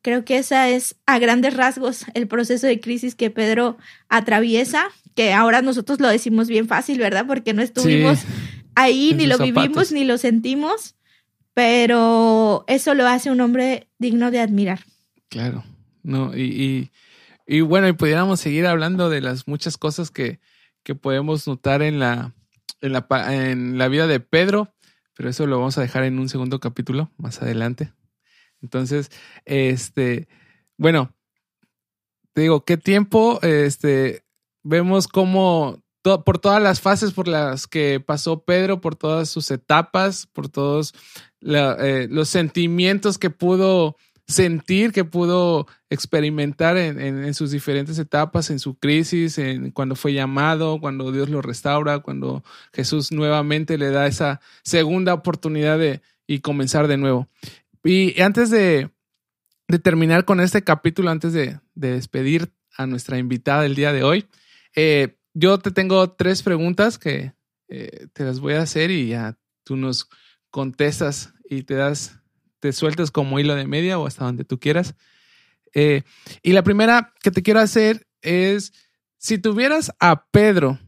creo 0.00 0.24
que 0.24 0.38
esa 0.38 0.68
es 0.70 0.96
a 1.04 1.18
grandes 1.18 1.54
rasgos 1.54 2.06
el 2.14 2.26
proceso 2.26 2.66
de 2.66 2.80
crisis 2.80 3.14
que 3.14 3.30
Pedro 3.30 3.76
atraviesa, 4.08 4.88
que 5.16 5.32
ahora 5.32 5.62
nosotros 5.62 5.98
lo 5.98 6.08
decimos 6.08 6.46
bien 6.46 6.68
fácil, 6.68 6.98
¿verdad? 6.98 7.26
Porque 7.26 7.54
no 7.54 7.62
estuvimos 7.62 8.20
ahí, 8.74 9.14
ni 9.16 9.26
lo 9.26 9.38
vivimos, 9.38 9.90
ni 9.90 10.04
lo 10.04 10.18
sentimos, 10.18 10.94
pero 11.54 12.64
eso 12.68 12.94
lo 12.94 13.08
hace 13.08 13.30
un 13.30 13.40
hombre 13.40 13.88
digno 13.98 14.30
de 14.30 14.40
admirar. 14.40 14.80
Claro, 15.30 15.64
no, 16.02 16.36
y, 16.36 16.90
y, 17.46 17.60
bueno, 17.62 17.88
y 17.88 17.94
pudiéramos 17.94 18.40
seguir 18.40 18.66
hablando 18.66 19.08
de 19.08 19.22
las 19.22 19.48
muchas 19.48 19.78
cosas 19.78 20.10
que, 20.10 20.38
que 20.82 20.94
podemos 20.94 21.46
notar 21.46 21.80
en 21.80 21.98
la, 21.98 22.34
en 22.82 22.92
la, 22.92 23.06
en 23.30 23.78
la 23.78 23.88
vida 23.88 24.06
de 24.06 24.20
Pedro, 24.20 24.74
pero 25.14 25.30
eso 25.30 25.46
lo 25.46 25.58
vamos 25.58 25.78
a 25.78 25.80
dejar 25.80 26.04
en 26.04 26.18
un 26.18 26.28
segundo 26.28 26.60
capítulo 26.60 27.10
más 27.16 27.40
adelante. 27.40 27.90
Entonces, 28.60 29.10
este, 29.46 30.28
bueno, 30.76 31.14
te 32.34 32.42
digo, 32.42 32.66
qué 32.66 32.76
tiempo, 32.76 33.40
este, 33.40 34.25
vemos 34.66 35.08
cómo 35.08 35.82
por 36.24 36.38
todas 36.38 36.62
las 36.62 36.80
fases 36.80 37.12
por 37.12 37.26
las 37.26 37.66
que 37.66 37.98
pasó 37.98 38.44
Pedro, 38.44 38.80
por 38.80 38.94
todas 38.94 39.28
sus 39.28 39.50
etapas, 39.50 40.26
por 40.26 40.48
todos 40.48 40.94
eh, 41.42 42.06
los 42.10 42.28
sentimientos 42.28 43.18
que 43.18 43.30
pudo 43.30 43.96
sentir, 44.28 44.92
que 44.92 45.04
pudo 45.04 45.66
experimentar 45.90 46.76
en, 46.76 47.32
sus 47.34 47.50
diferentes 47.52 47.98
etapas, 47.98 48.50
en 48.50 48.58
su 48.58 48.76
crisis, 48.76 49.38
en 49.38 49.70
cuando 49.70 49.94
fue 49.94 50.12
llamado, 50.12 50.80
cuando 50.80 51.12
Dios 51.12 51.28
lo 51.28 51.42
restaura, 51.42 52.00
cuando 52.00 52.42
Jesús 52.72 53.12
nuevamente 53.12 53.78
le 53.78 53.90
da 53.90 54.06
esa 54.06 54.40
segunda 54.62 55.14
oportunidad 55.14 55.78
de 55.78 56.02
y 56.26 56.40
comenzar 56.40 56.88
de 56.88 56.96
nuevo. 56.96 57.28
Y 57.84 58.20
antes 58.20 58.50
de, 58.50 58.90
terminar 59.82 60.24
con 60.24 60.40
este 60.40 60.62
capítulo, 60.62 61.10
antes 61.10 61.32
de, 61.32 61.60
despedir 61.74 62.52
a 62.76 62.86
nuestra 62.86 63.18
invitada 63.18 63.62
del 63.62 63.76
día 63.76 63.92
de 63.92 64.02
hoy, 64.02 64.26
eh, 64.76 65.18
yo 65.32 65.58
te 65.58 65.70
tengo 65.70 66.12
tres 66.12 66.42
preguntas 66.42 66.98
que 66.98 67.32
eh, 67.68 68.06
te 68.12 68.24
las 68.24 68.40
voy 68.40 68.54
a 68.54 68.62
hacer 68.62 68.90
y 68.90 69.08
ya 69.08 69.36
tú 69.64 69.76
nos 69.76 70.08
contestas 70.50 71.32
y 71.48 71.62
te 71.62 71.74
das, 71.74 72.20
te 72.60 72.72
sueltas 72.72 73.10
como 73.10 73.40
hilo 73.40 73.54
de 73.54 73.66
media 73.66 73.98
o 73.98 74.06
hasta 74.06 74.24
donde 74.24 74.44
tú 74.44 74.60
quieras. 74.60 74.94
Eh, 75.74 76.02
y 76.42 76.52
la 76.52 76.62
primera 76.62 77.14
que 77.22 77.30
te 77.30 77.42
quiero 77.42 77.60
hacer 77.60 78.06
es, 78.20 78.72
si 79.18 79.38
tuvieras 79.38 79.92
a 79.98 80.26
Pedro 80.26 80.78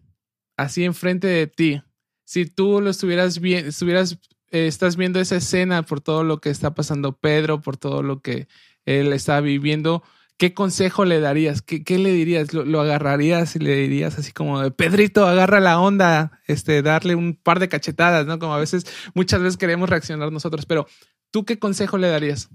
así 0.57 0.84
enfrente 0.84 1.26
de 1.26 1.47
ti, 1.47 1.82
si 2.24 2.47
tú 2.47 2.80
lo 2.80 2.91
estuvieras 2.91 3.41
viendo, 3.41 3.70
estuvieras, 3.70 4.18
estás 4.51 4.97
viendo 4.97 5.18
esa 5.18 5.36
escena 5.36 5.82
por 5.82 6.01
todo 6.01 6.24
lo 6.24 6.41
que 6.41 6.51
está 6.51 6.74
pasando 6.74 7.18
Pedro, 7.18 7.62
por 7.62 7.76
todo 7.76 8.03
lo 8.03 8.20
que 8.20 8.49
él 8.84 9.12
está 9.12 9.41
viviendo, 9.41 10.03
¿qué 10.39 10.55
consejo 10.55 11.05
le 11.05 11.20
darías? 11.20 11.61
¿Qué, 11.61 11.99
le 11.99 12.12
dirías? 12.12 12.55
¿Lo, 12.55 12.80
agarrarías 12.80 13.57
y 13.57 13.59
le 13.59 13.76
dirías 13.76 14.18
así 14.18 14.32
como 14.32 14.61
de 14.61 14.70
Pedrito, 14.70 15.26
agarra 15.26 15.61
la 15.61 15.80
onda, 15.80 16.41
este, 16.47 16.80
darle 16.80 17.14
un 17.16 17.34
par 17.34 17.59
de 17.59 17.68
cachetadas, 17.68 18.26
¿no? 18.26 18.39
Como 18.39 18.55
a 18.55 18.59
veces, 18.59 18.86
muchas 19.14 19.43
veces 19.43 19.59
queremos 19.59 19.91
reaccionar 19.91 20.32
nosotros, 20.32 20.64
pero 20.64 20.86
¿tú 21.30 21.45
qué 21.45 21.59
consejo 21.59 21.99
le 21.99 22.09
darías? 22.09 22.49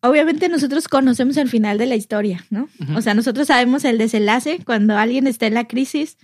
Obviamente 0.00 0.48
nosotros 0.48 0.88
conocemos 0.88 1.36
el 1.36 1.48
final 1.48 1.78
de 1.78 1.86
la 1.86 1.96
historia, 1.96 2.44
¿no? 2.50 2.68
O 2.94 3.00
sea, 3.00 3.14
nosotros 3.14 3.46
sabemos 3.46 3.84
el 3.84 3.96
desenlace 3.96 4.60
cuando 4.64 4.98
alguien 4.98 5.26
está 5.26 5.46
en 5.46 5.54
la 5.54 5.66
crisis, 5.66 6.18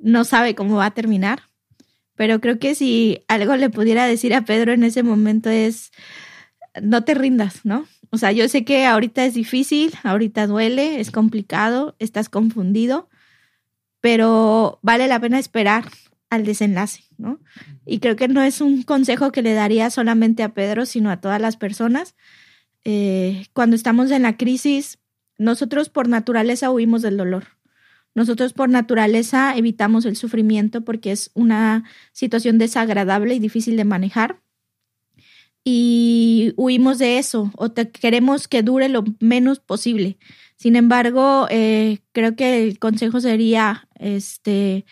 no 0.00 0.24
sabe 0.24 0.54
cómo 0.54 0.76
va 0.76 0.86
a 0.86 0.94
terminar. 0.94 1.42
Pero 2.14 2.40
creo 2.40 2.58
que 2.58 2.74
si 2.74 3.24
algo 3.28 3.56
le 3.56 3.68
pudiera 3.68 4.06
decir 4.06 4.32
a 4.32 4.44
Pedro 4.44 4.72
en 4.72 4.84
ese 4.84 5.02
momento 5.02 5.50
es, 5.50 5.90
no 6.80 7.04
te 7.04 7.14
rindas, 7.14 7.64
¿no? 7.64 7.86
O 8.10 8.18
sea, 8.18 8.32
yo 8.32 8.48
sé 8.48 8.64
que 8.64 8.86
ahorita 8.86 9.24
es 9.24 9.34
difícil, 9.34 9.94
ahorita 10.02 10.46
duele, 10.46 11.00
es 11.00 11.10
complicado, 11.10 11.96
estás 11.98 12.28
confundido, 12.28 13.08
pero 14.00 14.78
vale 14.82 15.08
la 15.08 15.20
pena 15.20 15.38
esperar 15.38 15.84
al 16.30 16.44
desenlace, 16.44 17.04
¿no? 17.18 17.40
Y 17.84 18.00
creo 18.00 18.16
que 18.16 18.28
no 18.28 18.42
es 18.42 18.60
un 18.60 18.82
consejo 18.82 19.32
que 19.32 19.42
le 19.42 19.54
daría 19.54 19.90
solamente 19.90 20.42
a 20.42 20.54
Pedro, 20.54 20.86
sino 20.86 21.10
a 21.10 21.20
todas 21.20 21.40
las 21.40 21.56
personas. 21.56 22.14
Eh, 22.84 23.46
cuando 23.52 23.76
estamos 23.76 24.10
en 24.10 24.22
la 24.22 24.36
crisis, 24.36 24.98
nosotros 25.38 25.88
por 25.88 26.08
naturaleza 26.08 26.70
huimos 26.70 27.02
del 27.02 27.16
dolor. 27.16 27.44
Nosotros 28.14 28.52
por 28.54 28.70
naturaleza 28.70 29.56
evitamos 29.56 30.06
el 30.06 30.16
sufrimiento 30.16 30.82
porque 30.82 31.12
es 31.12 31.30
una 31.34 31.84
situación 32.12 32.58
desagradable 32.58 33.34
y 33.34 33.38
difícil 33.38 33.76
de 33.76 33.84
manejar 33.84 34.40
y 35.68 36.54
huimos 36.56 36.98
de 36.98 37.18
eso 37.18 37.50
o 37.56 37.74
queremos 37.74 38.46
que 38.46 38.62
dure 38.62 38.88
lo 38.88 39.02
menos 39.18 39.58
posible. 39.58 40.16
Sin 40.54 40.76
embargo, 40.76 41.48
eh, 41.50 41.98
creo 42.12 42.36
que 42.36 42.62
el 42.62 42.78
consejo 42.78 43.20
sería 43.20 43.88
este, 43.96 44.86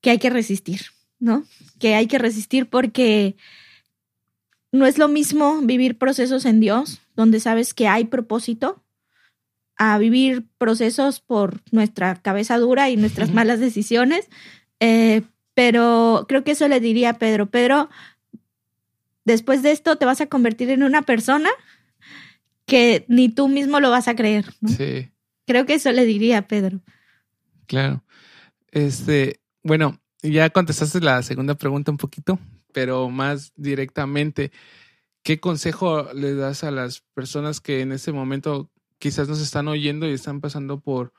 que 0.00 0.08
hay 0.08 0.18
que 0.18 0.30
resistir, 0.30 0.80
¿no? 1.18 1.44
Que 1.78 1.94
hay 1.94 2.06
que 2.06 2.16
resistir 2.16 2.70
porque 2.70 3.36
no 4.72 4.86
es 4.86 4.96
lo 4.96 5.08
mismo 5.08 5.60
vivir 5.60 5.98
procesos 5.98 6.46
en 6.46 6.60
Dios, 6.60 7.02
donde 7.14 7.38
sabes 7.38 7.74
que 7.74 7.86
hay 7.86 8.06
propósito, 8.06 8.82
a 9.76 9.98
vivir 9.98 10.46
procesos 10.56 11.20
por 11.20 11.60
nuestra 11.70 12.14
cabeza 12.14 12.56
dura 12.56 12.88
y 12.88 12.96
nuestras 12.96 13.30
malas 13.34 13.60
decisiones. 13.60 14.30
Eh, 14.80 15.20
pero 15.52 16.24
creo 16.28 16.44
que 16.44 16.52
eso 16.52 16.66
le 16.66 16.80
diría 16.80 17.10
a 17.10 17.18
Pedro, 17.18 17.50
Pedro, 17.50 17.90
después 19.24 19.62
de 19.62 19.72
esto 19.72 19.96
te 19.96 20.06
vas 20.06 20.20
a 20.20 20.26
convertir 20.26 20.70
en 20.70 20.82
una 20.82 21.02
persona 21.02 21.50
que 22.66 23.04
ni 23.08 23.28
tú 23.28 23.48
mismo 23.48 23.80
lo 23.80 23.90
vas 23.90 24.08
a 24.08 24.16
creer. 24.16 24.46
Sí. 24.66 25.10
Creo 25.46 25.66
que 25.66 25.74
eso 25.74 25.90
le 25.92 26.04
diría 26.04 26.38
a 26.38 26.48
Pedro. 26.48 26.80
Claro. 27.66 28.04
Este, 28.70 29.40
bueno, 29.62 30.00
ya 30.22 30.50
contestaste 30.50 31.00
la 31.00 31.22
segunda 31.22 31.54
pregunta 31.54 31.90
un 31.90 31.98
poquito, 31.98 32.38
pero 32.72 33.10
más 33.10 33.52
directamente, 33.56 34.52
¿qué 35.22 35.40
consejo 35.40 36.12
le 36.14 36.34
das 36.34 36.64
a 36.64 36.70
las 36.70 37.00
personas 37.14 37.60
que 37.60 37.80
en 37.80 37.92
este 37.92 38.12
momento 38.12 38.70
quizás 38.98 39.28
nos 39.28 39.40
están 39.40 39.68
oyendo 39.68 40.08
y 40.08 40.12
están 40.12 40.40
pasando 40.40 40.80
por 40.80 41.12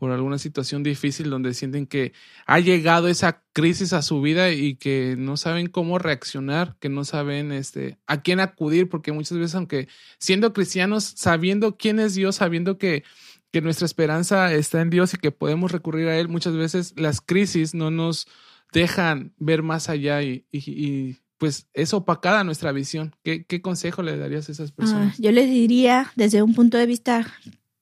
por 0.00 0.10
alguna 0.10 0.38
situación 0.38 0.82
difícil 0.82 1.28
donde 1.28 1.52
sienten 1.52 1.86
que 1.86 2.14
ha 2.46 2.58
llegado 2.58 3.06
esa 3.08 3.42
crisis 3.52 3.92
a 3.92 4.00
su 4.00 4.22
vida 4.22 4.50
y 4.50 4.76
que 4.76 5.14
no 5.18 5.36
saben 5.36 5.66
cómo 5.66 5.98
reaccionar, 5.98 6.76
que 6.80 6.88
no 6.88 7.04
saben 7.04 7.52
este, 7.52 7.98
a 8.06 8.22
quién 8.22 8.40
acudir, 8.40 8.88
porque 8.88 9.12
muchas 9.12 9.36
veces, 9.36 9.54
aunque 9.54 9.88
siendo 10.18 10.54
cristianos, 10.54 11.04
sabiendo 11.16 11.76
quién 11.76 12.00
es 12.00 12.14
Dios, 12.14 12.36
sabiendo 12.36 12.78
que, 12.78 13.04
que 13.52 13.60
nuestra 13.60 13.84
esperanza 13.84 14.54
está 14.54 14.80
en 14.80 14.88
Dios 14.88 15.12
y 15.12 15.18
que 15.18 15.32
podemos 15.32 15.70
recurrir 15.70 16.08
a 16.08 16.18
Él, 16.18 16.28
muchas 16.28 16.56
veces 16.56 16.94
las 16.96 17.20
crisis 17.20 17.74
no 17.74 17.90
nos 17.90 18.26
dejan 18.72 19.34
ver 19.36 19.62
más 19.62 19.90
allá 19.90 20.22
y, 20.22 20.46
y, 20.50 21.18
pues 21.36 21.68
es 21.72 21.94
opacada 21.94 22.44
nuestra 22.44 22.70
visión. 22.72 23.16
¿Qué, 23.22 23.44
¿Qué, 23.44 23.62
consejo 23.62 24.02
le 24.02 24.16
darías 24.16 24.48
a 24.48 24.52
esas 24.52 24.72
personas? 24.72 25.14
Ah, 25.14 25.16
yo 25.18 25.32
les 25.32 25.48
diría 25.48 26.12
desde 26.14 26.42
un 26.42 26.54
punto 26.54 26.76
de 26.76 26.84
vista 26.84 27.26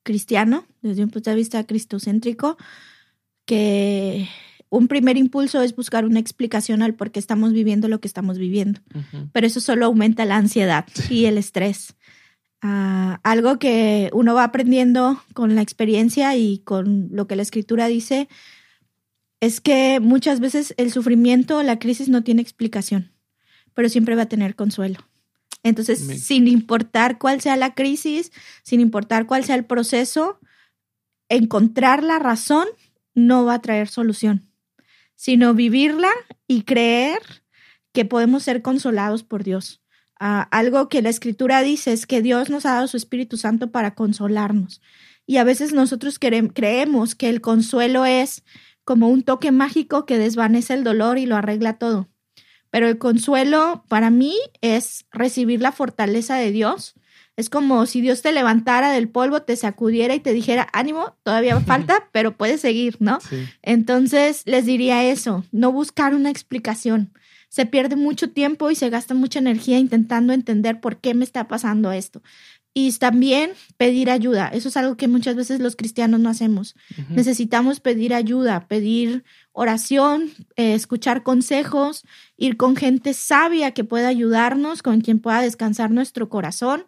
cristiano, 0.09 0.65
desde 0.81 1.05
un 1.05 1.11
punto 1.11 1.29
de 1.29 1.37
vista 1.37 1.63
cristocéntrico, 1.65 2.57
que 3.45 4.27
un 4.71 4.89
primer 4.89 5.19
impulso 5.19 5.61
es 5.61 5.77
buscar 5.77 6.07
una 6.07 6.19
explicación 6.19 6.81
al 6.81 6.95
por 6.95 7.11
qué 7.11 7.19
estamos 7.19 7.53
viviendo 7.53 7.89
lo 7.89 8.01
que 8.01 8.09
estamos 8.09 8.39
viviendo. 8.39 8.81
Pero 9.33 9.47
eso 9.47 9.61
solo 9.61 9.85
aumenta 9.85 10.25
la 10.25 10.37
ansiedad 10.37 10.87
y 11.11 11.27
el 11.27 11.37
estrés. 11.37 11.95
Ah, 12.63 13.21
algo 13.23 13.59
que 13.59 14.09
uno 14.15 14.33
va 14.35 14.45
aprendiendo 14.45 15.23
con 15.35 15.55
la 15.55 15.61
experiencia 15.61 16.35
y 16.37 16.61
con 16.61 17.11
lo 17.13 17.27
que 17.27 17.37
la 17.37 17.43
escritura 17.43 17.87
dice 17.87 18.31
es 19.41 19.61
que 19.61 20.01
muchas 20.01 20.41
veces 20.41 20.73
el 20.79 20.91
sufrimiento, 20.91 21.63
la 21.63 21.79
crisis 21.79 22.09
no 22.09 22.25
tiene 22.25 22.41
explicación, 22.41 23.13
pero 23.75 23.91
siempre 23.91 24.17
va 24.17 24.23
a 24.23 24.29
tener 24.29 24.57
consuelo. 24.57 25.01
Entonces, 25.63 26.23
sin 26.23 26.47
importar 26.47 27.19
cuál 27.19 27.41
sea 27.41 27.57
la 27.57 27.75
crisis, 27.75 28.33
sin 28.63 28.81
importar 28.81 29.27
cuál 29.27 29.45
sea 29.45 29.57
el 29.57 29.65
proceso, 29.65 30.39
encontrar 31.29 32.03
la 32.03 32.19
razón 32.19 32.67
no 33.15 33.45
va 33.45 33.55
a 33.55 33.63
traer 33.63 33.89
solución, 33.89 34.51
sino 35.15 35.55
vivirla 35.55 36.11
y 36.47 36.63
creer 36.63 37.21
que 37.93 38.05
podemos 38.05 38.45
ser 38.45 38.63
consolados 38.63 39.25
por 39.25 39.45
Dios. 39.45 39.83
Ah, 40.21 40.49
algo 40.51 40.89
que 40.89 41.03
la 41.03 41.11
escritura 41.11 41.63
dice 41.63 41.93
es 41.93 42.07
que 42.07 42.23
Dios 42.23 42.51
nos 42.51 42.67
ha 42.67 42.75
dado 42.75 42.89
su 42.89 42.97
Espíritu 42.97 43.37
Santo 43.37 43.71
para 43.71 43.95
consolarnos. 43.95 44.81
Y 45.27 45.37
a 45.37 45.45
veces 45.45 45.73
nosotros 45.73 46.19
creemos 46.19 47.15
que 47.15 47.29
el 47.29 47.41
consuelo 47.41 48.07
es 48.07 48.45
como 48.85 49.09
un 49.09 49.23
toque 49.23 49.53
mágico 49.53 50.07
que 50.07 50.19
desvanece 50.19 50.75
el 50.75 50.83
dolor 50.83 51.19
y 51.19 51.27
lo 51.27 51.37
arregla 51.37 51.79
todo. 51.79 52.09
Pero 52.71 52.89
el 52.89 52.99
consuelo 52.99 53.85
para 53.89 54.11
mí 54.11 54.37
es 54.61 55.07
recibir 55.11 55.61
la 55.61 55.73
fortaleza 55.73 56.37
de 56.37 56.51
Dios. 56.51 56.95
Es 57.37 57.49
como 57.51 57.87
si 57.87 58.01
Dios 58.01 58.21
te 58.21 58.33
levantara 58.33 58.91
del 58.91 59.09
polvo, 59.09 59.43
te 59.43 59.55
sacudiera 59.55 60.15
y 60.15 60.21
te 60.21 60.33
dijera, 60.33 60.69
ánimo, 60.73 61.17
todavía 61.23 61.59
falta, 61.67 62.09
pero 62.13 62.37
puedes 62.37 62.61
seguir, 62.61 62.97
¿no? 62.99 63.19
Entonces 63.63 64.43
les 64.45 64.67
diría 64.67 65.05
eso, 65.05 65.45
no 65.53 65.73
buscar 65.73 66.15
una 66.15 66.31
explicación. 66.31 67.13
Se 67.49 67.65
pierde 67.65 67.97
mucho 67.97 68.31
tiempo 68.31 68.71
y 68.71 68.75
se 68.75 68.91
gasta 68.91 69.15
mucha 69.15 69.39
energía 69.39 69.79
intentando 69.79 70.33
entender 70.33 70.81
por 70.81 70.99
qué 70.99 71.15
me 71.15 71.25
está 71.25 71.49
pasando 71.49 71.93
esto. 71.93 72.23
Y 72.75 72.93
también 72.93 73.53
pedir 73.77 74.11
ayuda. 74.11 74.49
Eso 74.49 74.69
es 74.69 74.77
algo 74.77 74.97
que 74.97 75.09
muchas 75.09 75.35
veces 75.35 75.59
los 75.59 75.75
cristianos 75.75 76.21
no 76.21 76.29
hacemos. 76.29 76.77
Necesitamos 77.09 77.81
pedir 77.81 78.15
ayuda, 78.15 78.69
pedir 78.69 79.25
oración, 79.53 80.31
eh, 80.57 80.75
escuchar 80.75 81.23
consejos, 81.23 82.05
ir 82.39 82.57
con 82.57 82.77
gente 82.77 83.13
sabia 83.13 83.73
que 83.73 83.85
pueda 83.85 84.09
ayudarnos, 84.09 84.83
con 84.83 85.03
quien 85.03 85.19
pueda 85.19 85.43
descansar 85.43 85.91
nuestro 85.91 86.31
corazón. 86.31 86.87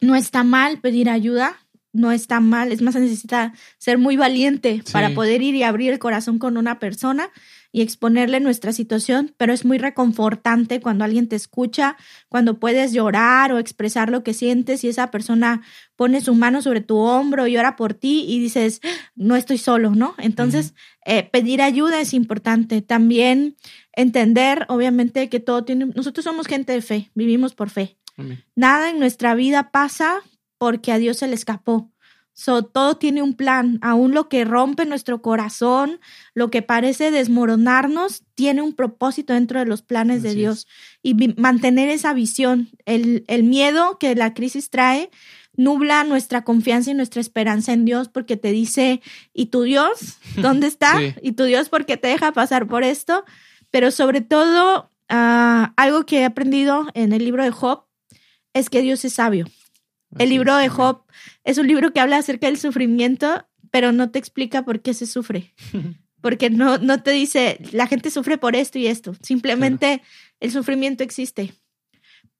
No 0.00 0.16
está 0.16 0.42
mal 0.42 0.80
pedir 0.80 1.10
ayuda, 1.10 1.58
no 1.92 2.10
está 2.10 2.40
mal, 2.40 2.72
es 2.72 2.82
más, 2.82 2.94
necesita 2.94 3.52
ser 3.78 3.98
muy 3.98 4.16
valiente 4.16 4.82
para 4.92 5.10
poder 5.10 5.42
ir 5.42 5.54
y 5.54 5.62
abrir 5.62 5.92
el 5.92 5.98
corazón 5.98 6.38
con 6.38 6.56
una 6.56 6.78
persona. 6.78 7.30
y 7.72 7.82
exponerle 7.82 8.40
nuestra 8.40 8.72
situación, 8.72 9.32
pero 9.36 9.52
es 9.52 9.64
muy 9.64 9.78
reconfortante 9.78 10.80
cuando 10.80 11.04
alguien 11.04 11.28
te 11.28 11.36
escucha, 11.36 11.96
cuando 12.28 12.58
puedes 12.58 12.92
llorar 12.92 13.52
o 13.52 13.60
expresar 13.60 14.10
lo 14.10 14.24
que 14.24 14.34
sientes 14.34 14.82
y 14.82 14.88
esa 14.88 15.12
persona 15.12 15.62
pone 15.94 16.20
su 16.20 16.34
mano 16.34 16.62
sobre 16.62 16.80
tu 16.80 16.96
hombro 16.96 17.46
y 17.46 17.56
ora 17.56 17.76
por 17.76 17.94
ti 17.94 18.24
y 18.26 18.40
dices, 18.40 18.80
no 19.14 19.36
estoy 19.36 19.58
solo, 19.58 19.94
¿no? 19.94 20.16
Entonces, 20.18 20.74
eh, 21.04 21.22
pedir 21.22 21.62
ayuda 21.62 22.00
es 22.00 22.12
importante. 22.12 22.82
También 22.82 23.54
entender, 23.92 24.66
obviamente, 24.68 25.28
que 25.28 25.40
todo 25.40 25.64
tiene, 25.64 25.86
nosotros 25.86 26.24
somos 26.24 26.46
gente 26.46 26.72
de 26.72 26.82
fe, 26.82 27.10
vivimos 27.14 27.54
por 27.54 27.70
fe. 27.70 27.96
Nada 28.54 28.90
en 28.90 28.98
nuestra 28.98 29.34
vida 29.34 29.70
pasa 29.70 30.20
porque 30.58 30.92
a 30.92 30.98
Dios 30.98 31.16
se 31.16 31.26
le 31.26 31.34
escapó. 31.34 31.90
So, 32.32 32.64
todo 32.64 32.96
tiene 32.96 33.22
un 33.22 33.34
plan, 33.34 33.78
aún 33.82 34.14
lo 34.14 34.28
que 34.28 34.44
rompe 34.44 34.86
nuestro 34.86 35.20
corazón, 35.20 36.00
lo 36.34 36.50
que 36.50 36.62
parece 36.62 37.10
desmoronarnos, 37.10 38.24
tiene 38.34 38.62
un 38.62 38.74
propósito 38.74 39.34
dentro 39.34 39.58
de 39.58 39.66
los 39.66 39.82
planes 39.82 40.22
de 40.22 40.34
Dios. 40.34 40.66
Y 41.02 41.14
mantener 41.36 41.88
esa 41.88 42.14
visión, 42.14 42.70
el, 42.86 43.24
el 43.26 43.42
miedo 43.42 43.98
que 43.98 44.14
la 44.14 44.32
crisis 44.32 44.70
trae, 44.70 45.10
nubla 45.56 46.04
nuestra 46.04 46.42
confianza 46.42 46.90
y 46.90 46.94
nuestra 46.94 47.20
esperanza 47.20 47.72
en 47.72 47.84
Dios 47.84 48.08
porque 48.08 48.36
te 48.36 48.52
dice, 48.52 49.02
¿y 49.34 49.46
tu 49.46 49.62
Dios? 49.62 50.18
¿Dónde 50.36 50.66
está? 50.66 50.98
¿Y 51.22 51.32
tu 51.32 51.44
Dios 51.44 51.68
por 51.68 51.84
qué 51.84 51.96
te 51.96 52.08
deja 52.08 52.32
pasar 52.32 52.66
por 52.66 52.84
esto? 52.84 53.24
Pero 53.70 53.90
sobre 53.90 54.20
todo, 54.20 54.90
ah, 55.08 55.72
algo 55.76 56.06
que 56.06 56.20
he 56.20 56.24
aprendido 56.24 56.86
en 56.94 57.12
el 57.12 57.24
libro 57.24 57.44
de 57.44 57.50
Job 57.50 57.84
es 58.52 58.68
que 58.70 58.82
Dios 58.82 59.04
es 59.04 59.14
sabio. 59.14 59.46
El 60.18 60.30
libro 60.30 60.56
de 60.56 60.68
Job 60.68 61.04
es 61.44 61.58
un 61.58 61.68
libro 61.68 61.92
que 61.92 62.00
habla 62.00 62.16
acerca 62.18 62.48
del 62.48 62.58
sufrimiento, 62.58 63.46
pero 63.70 63.92
no 63.92 64.10
te 64.10 64.18
explica 64.18 64.64
por 64.64 64.82
qué 64.82 64.94
se 64.94 65.06
sufre. 65.06 65.54
Porque 66.20 66.50
no, 66.50 66.76
no 66.76 67.02
te 67.02 67.12
dice, 67.12 67.58
la 67.72 67.86
gente 67.86 68.10
sufre 68.10 68.36
por 68.36 68.54
esto 68.54 68.78
y 68.78 68.88
esto. 68.88 69.14
Simplemente 69.22 70.02
el 70.38 70.50
sufrimiento 70.50 71.02
existe. 71.02 71.54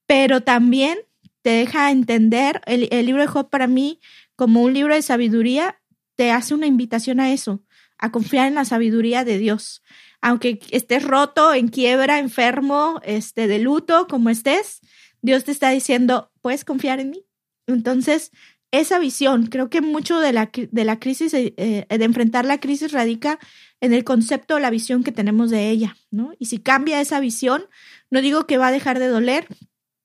Pero 0.06 0.42
también 0.42 0.98
te 1.40 1.50
deja 1.50 1.90
entender, 1.90 2.60
el, 2.66 2.88
el 2.90 3.06
libro 3.06 3.22
de 3.22 3.28
Job 3.28 3.48
para 3.48 3.66
mí, 3.66 3.98
como 4.36 4.62
un 4.62 4.74
libro 4.74 4.94
de 4.94 5.00
sabiduría, 5.00 5.80
te 6.14 6.30
hace 6.30 6.52
una 6.52 6.66
invitación 6.66 7.20
a 7.20 7.32
eso, 7.32 7.64
a 7.96 8.12
confiar 8.12 8.48
en 8.48 8.54
la 8.54 8.66
sabiduría 8.66 9.24
de 9.24 9.38
Dios. 9.38 9.82
Aunque 10.20 10.60
estés 10.70 11.02
roto, 11.02 11.54
en 11.54 11.68
quiebra, 11.68 12.18
enfermo, 12.18 13.00
este, 13.04 13.46
de 13.46 13.58
luto, 13.58 14.06
como 14.08 14.30
estés, 14.30 14.80
Dios 15.22 15.44
te 15.44 15.52
está 15.52 15.70
diciendo, 15.70 16.30
puedes 16.40 16.64
confiar 16.64 17.00
en 17.00 17.10
mí. 17.10 17.26
Entonces, 17.66 18.30
esa 18.72 18.98
visión, 18.98 19.46
creo 19.46 19.68
que 19.68 19.80
mucho 19.80 20.20
de 20.20 20.32
la, 20.32 20.50
de 20.52 20.84
la 20.84 21.00
crisis, 21.00 21.34
eh, 21.34 21.54
eh, 21.56 21.86
de 21.98 22.04
enfrentar 22.04 22.44
la 22.44 22.60
crisis 22.60 22.92
radica 22.92 23.38
en 23.80 23.92
el 23.92 24.04
concepto 24.04 24.56
o 24.56 24.58
la 24.58 24.70
visión 24.70 25.02
que 25.02 25.12
tenemos 25.12 25.50
de 25.50 25.70
ella, 25.70 25.96
¿no? 26.10 26.32
Y 26.38 26.46
si 26.46 26.58
cambia 26.58 27.00
esa 27.00 27.18
visión, 27.18 27.64
no 28.10 28.20
digo 28.20 28.46
que 28.46 28.58
va 28.58 28.68
a 28.68 28.72
dejar 28.72 28.98
de 28.98 29.08
doler, 29.08 29.48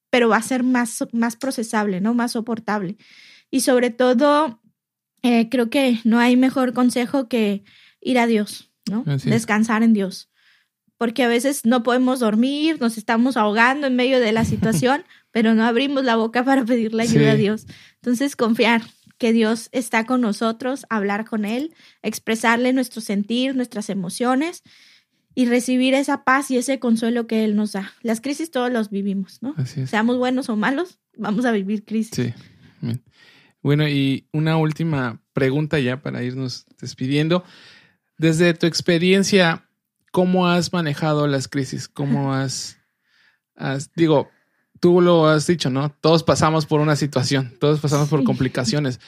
pero 0.09 0.29
va 0.29 0.37
a 0.37 0.41
ser 0.41 0.63
más, 0.63 1.03
más 1.11 1.35
procesable, 1.35 2.01
¿no? 2.01 2.13
Más 2.13 2.31
soportable. 2.31 2.97
Y 3.51 3.59
sobre 3.59 3.91
todo, 3.91 4.61
eh, 5.21 5.49
creo 5.49 5.69
que 5.69 5.99
no 6.03 6.19
hay 6.19 6.35
mejor 6.35 6.73
consejo 6.73 7.27
que 7.27 7.63
ir 8.01 8.17
a 8.17 8.27
Dios, 8.27 8.71
¿no? 8.89 9.03
Descansar 9.05 9.83
en 9.83 9.93
Dios. 9.93 10.29
Porque 10.97 11.23
a 11.23 11.27
veces 11.27 11.65
no 11.65 11.83
podemos 11.83 12.19
dormir, 12.19 12.77
nos 12.79 12.97
estamos 12.97 13.35
ahogando 13.35 13.87
en 13.87 13.95
medio 13.95 14.19
de 14.19 14.31
la 14.31 14.45
situación, 14.45 15.03
pero 15.31 15.53
no 15.53 15.65
abrimos 15.65 16.03
la 16.05 16.15
boca 16.15 16.43
para 16.43 16.63
pedirle 16.63 17.03
ayuda 17.03 17.31
a 17.31 17.35
Dios. 17.35 17.65
Entonces, 17.95 18.35
confiar 18.35 18.81
que 19.17 19.33
Dios 19.33 19.69
está 19.71 20.05
con 20.05 20.21
nosotros, 20.21 20.85
hablar 20.89 21.25
con 21.25 21.45
Él, 21.45 21.73
expresarle 22.01 22.73
nuestro 22.73 23.01
sentir, 23.01 23.55
nuestras 23.55 23.89
emociones 23.89 24.63
y 25.33 25.45
recibir 25.45 25.93
esa 25.93 26.23
paz 26.23 26.49
y 26.51 26.57
ese 26.57 26.79
consuelo 26.79 27.27
que 27.27 27.43
Él 27.43 27.55
nos 27.55 27.73
da. 27.73 27.93
Las 28.01 28.21
crisis 28.21 28.51
todos 28.51 28.71
los 28.71 28.89
vivimos, 28.89 29.41
¿no? 29.41 29.55
Seamos 29.65 30.17
buenos 30.17 30.49
o 30.49 30.55
malos, 30.55 30.99
vamos 31.17 31.45
a 31.45 31.51
vivir 31.51 31.83
crisis. 31.83 32.15
Sí. 32.15 32.33
Bueno, 33.61 33.87
y 33.87 34.27
una 34.31 34.57
última 34.57 35.21
pregunta 35.33 35.79
ya 35.79 36.01
para 36.01 36.23
irnos 36.23 36.65
despidiendo. 36.79 37.43
Desde 38.17 38.53
tu 38.53 38.65
experiencia, 38.65 39.67
¿cómo 40.11 40.47
has 40.47 40.71
manejado 40.71 41.27
las 41.27 41.47
crisis? 41.47 41.87
¿Cómo 41.87 42.33
has, 42.33 42.77
has 43.55 43.91
digo, 43.95 44.29
tú 44.79 45.01
lo 45.01 45.27
has 45.27 45.47
dicho, 45.47 45.69
¿no? 45.69 45.89
Todos 46.01 46.23
pasamos 46.23 46.65
por 46.65 46.79
una 46.79 46.95
situación, 46.95 47.53
todos 47.59 47.79
pasamos 47.79 48.09
por 48.09 48.23
complicaciones, 48.23 48.99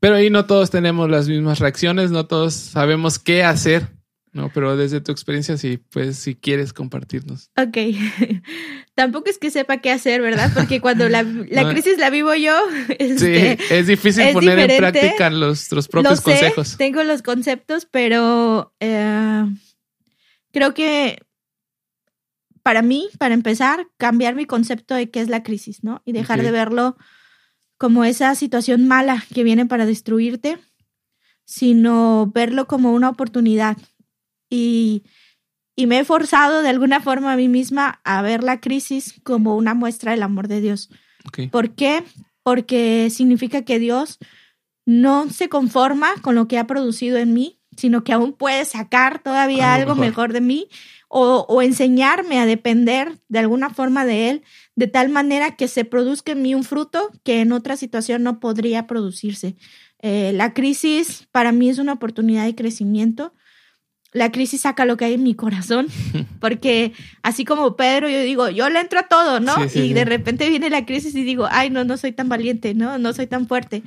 pero 0.00 0.14
ahí 0.16 0.30
no 0.30 0.46
todos 0.46 0.70
tenemos 0.70 1.10
las 1.10 1.28
mismas 1.28 1.58
reacciones, 1.58 2.10
no 2.10 2.26
todos 2.26 2.54
sabemos 2.54 3.18
qué 3.18 3.42
hacer, 3.42 3.88
¿no? 4.32 4.50
Pero 4.52 4.76
desde 4.76 5.00
tu 5.00 5.12
experiencia, 5.12 5.56
sí, 5.56 5.78
pues 5.90 6.18
si 6.18 6.34
quieres 6.34 6.72
compartirnos. 6.72 7.50
Ok, 7.56 7.76
tampoco 8.94 9.30
es 9.30 9.38
que 9.38 9.50
sepa 9.50 9.78
qué 9.78 9.90
hacer, 9.90 10.20
¿verdad? 10.20 10.50
Porque 10.54 10.80
cuando 10.80 11.08
la, 11.08 11.24
crisis 11.70 11.98
la 11.98 12.10
vivo 12.10 12.34
yo, 12.34 12.56
este, 12.98 13.56
sí, 13.56 13.64
es 13.70 13.86
difícil 13.86 14.32
poner 14.32 14.58
en 14.58 14.76
práctica 14.78 15.30
los, 15.30 15.68
propios 15.88 16.20
consejos. 16.20 16.76
Tengo 16.76 17.02
los 17.04 17.22
conceptos, 17.22 17.86
pero 17.90 18.74
eh, 18.80 19.44
creo 20.52 20.74
que 20.74 21.22
para 22.62 22.82
mí, 22.82 23.08
para 23.18 23.34
empezar, 23.34 23.86
cambiar 23.96 24.34
mi 24.34 24.44
concepto 24.44 24.94
de 24.94 25.10
qué 25.10 25.20
es 25.20 25.28
la 25.28 25.42
crisis, 25.42 25.82
¿no? 25.82 26.02
Y 26.04 26.12
dejar 26.12 26.42
de 26.42 26.50
verlo 26.50 26.96
como 27.78 28.04
esa 28.04 28.34
situación 28.34 28.86
mala 28.88 29.24
que 29.32 29.44
viene 29.44 29.64
para 29.64 29.86
destruirte, 29.86 30.58
sino 31.44 32.30
verlo 32.34 32.66
como 32.66 32.92
una 32.92 33.08
oportunidad. 33.08 33.78
Y, 34.50 35.04
me 35.76 36.00
he 36.00 36.04
forzado 36.04 36.62
de 36.62 36.68
alguna 36.68 37.00
forma 37.00 37.32
a 37.32 37.36
mí 37.36 37.48
misma 37.48 38.00
a 38.02 38.20
ver 38.20 38.42
la 38.42 38.60
crisis 38.60 39.20
como 39.22 39.56
una 39.56 39.74
muestra 39.74 40.10
del 40.10 40.24
amor 40.24 40.48
de 40.48 40.60
Dios. 40.60 40.90
¿Por 41.52 41.74
qué? 41.76 42.02
Porque 42.42 43.10
significa 43.10 43.62
que 43.62 43.78
Dios 43.78 44.18
no 44.86 45.30
se 45.30 45.48
conforma 45.48 46.14
con 46.20 46.34
lo 46.34 46.48
que 46.48 46.58
ha 46.58 46.66
producido 46.66 47.18
en 47.18 47.32
mí, 47.32 47.60
sino 47.76 48.02
que 48.02 48.12
aún 48.12 48.32
puede 48.32 48.64
sacar 48.64 49.22
todavía 49.22 49.74
algo, 49.74 49.94
mejor 49.94 50.32
de 50.32 50.40
mí 50.40 50.68
o, 51.08 51.62
enseñarme 51.62 52.38
a 52.38 52.46
depender 52.46 53.18
de 53.28 53.38
alguna 53.38 53.70
forma 53.70 54.04
de 54.04 54.30
Él, 54.30 54.42
de 54.76 54.86
tal 54.86 55.08
manera 55.08 55.56
que 55.56 55.68
se 55.68 55.84
produzca 55.84 56.32
en 56.32 56.42
mí 56.42 56.54
un 56.54 56.64
fruto 56.64 57.10
que 57.24 57.40
en 57.40 57.52
otra 57.52 57.76
situación 57.76 58.22
no 58.22 58.40
podría 58.40 58.86
producirse. 58.86 59.56
Eh, 60.00 60.32
la 60.34 60.52
crisis 60.54 61.26
para 61.32 61.50
mí 61.50 61.70
es 61.70 61.78
una 61.78 61.94
oportunidad 61.94 62.44
de 62.44 62.54
crecimiento. 62.54 63.32
La 64.18 64.32
crisis 64.32 64.62
saca 64.62 64.84
lo 64.84 64.96
que 64.96 65.04
hay 65.04 65.14
en 65.14 65.22
mi 65.22 65.34
corazón, 65.34 65.86
porque 66.40 66.92
así 67.22 67.44
como 67.44 67.76
Pedro, 67.76 68.08
yo 68.08 68.20
digo, 68.22 68.48
yo 68.50 68.68
le 68.68 68.80
entro 68.80 68.98
a 68.98 69.04
todo, 69.04 69.38
¿no? 69.38 69.54
y 69.72 69.92
de 69.92 70.04
repente 70.04 70.48
viene 70.48 70.70
la 70.70 70.84
crisis 70.84 71.14
y 71.14 71.22
digo, 71.22 71.46
ay, 71.50 71.70
no, 71.70 71.84
no 71.84 71.96
soy 71.96 72.10
tan 72.12 72.28
valiente, 72.28 72.74
¿no? 72.74 72.98
No 72.98 73.12
soy 73.12 73.28
tan 73.28 73.46
fuerte. 73.46 73.84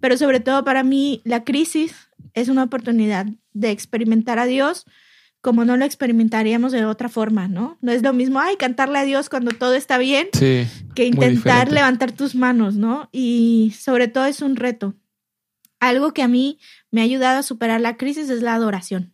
Pero 0.00 0.16
sobre 0.16 0.40
todo 0.40 0.64
para 0.64 0.82
mí, 0.82 1.22
la 1.24 1.44
crisis 1.44 2.08
es 2.34 2.48
una 2.48 2.64
oportunidad 2.64 3.26
de 3.52 3.70
experimentar 3.70 4.38
a 4.38 4.46
Dios, 4.46 4.84
como 5.40 5.64
no 5.64 5.76
lo 5.76 5.84
experimentaríamos 5.84 6.72
de 6.72 6.84
otra 6.84 7.08
forma, 7.08 7.46
¿no? 7.46 7.78
No 7.80 7.92
es 7.92 8.02
lo 8.02 8.12
mismo, 8.12 8.40
ay, 8.40 8.56
cantarle 8.56 8.98
a 8.98 9.04
Dios 9.04 9.28
cuando 9.28 9.52
todo 9.52 9.74
está 9.74 9.96
bien, 9.96 10.28
que 10.32 11.04
intentar 11.04 11.70
levantar 11.70 12.10
tus 12.10 12.34
manos, 12.34 12.74
¿no? 12.74 13.08
Y 13.12 13.74
sobre 13.78 14.08
todo 14.08 14.26
es 14.26 14.42
un 14.42 14.56
reto. 14.56 14.94
Algo 15.80 16.12
que 16.12 16.22
a 16.22 16.28
mí 16.28 16.58
me 16.90 17.00
ha 17.00 17.04
ayudado 17.04 17.38
a 17.38 17.42
superar 17.42 17.80
la 17.80 17.96
crisis 17.96 18.30
es 18.30 18.42
la 18.42 18.54
adoración. 18.54 19.12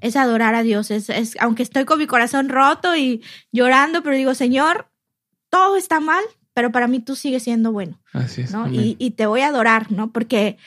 Es 0.00 0.16
adorar 0.16 0.56
a 0.56 0.62
Dios. 0.62 0.90
Es, 0.90 1.08
es, 1.08 1.36
aunque 1.38 1.62
estoy 1.62 1.84
con 1.84 1.98
mi 1.98 2.06
corazón 2.06 2.48
roto 2.48 2.96
y 2.96 3.22
llorando, 3.52 4.02
pero 4.02 4.16
digo, 4.16 4.34
Señor, 4.34 4.88
todo 5.50 5.76
está 5.76 6.00
mal, 6.00 6.24
pero 6.52 6.72
para 6.72 6.88
mí 6.88 6.98
tú 6.98 7.14
sigues 7.14 7.44
siendo 7.44 7.70
bueno. 7.70 8.00
Así 8.12 8.42
es. 8.42 8.50
¿no? 8.50 8.68
Y, 8.68 8.96
y, 8.98 9.12
te 9.12 9.26
voy 9.26 9.42
a 9.42 9.48
adorar, 9.48 9.92
¿no? 9.92 10.12
Porque 10.12 10.58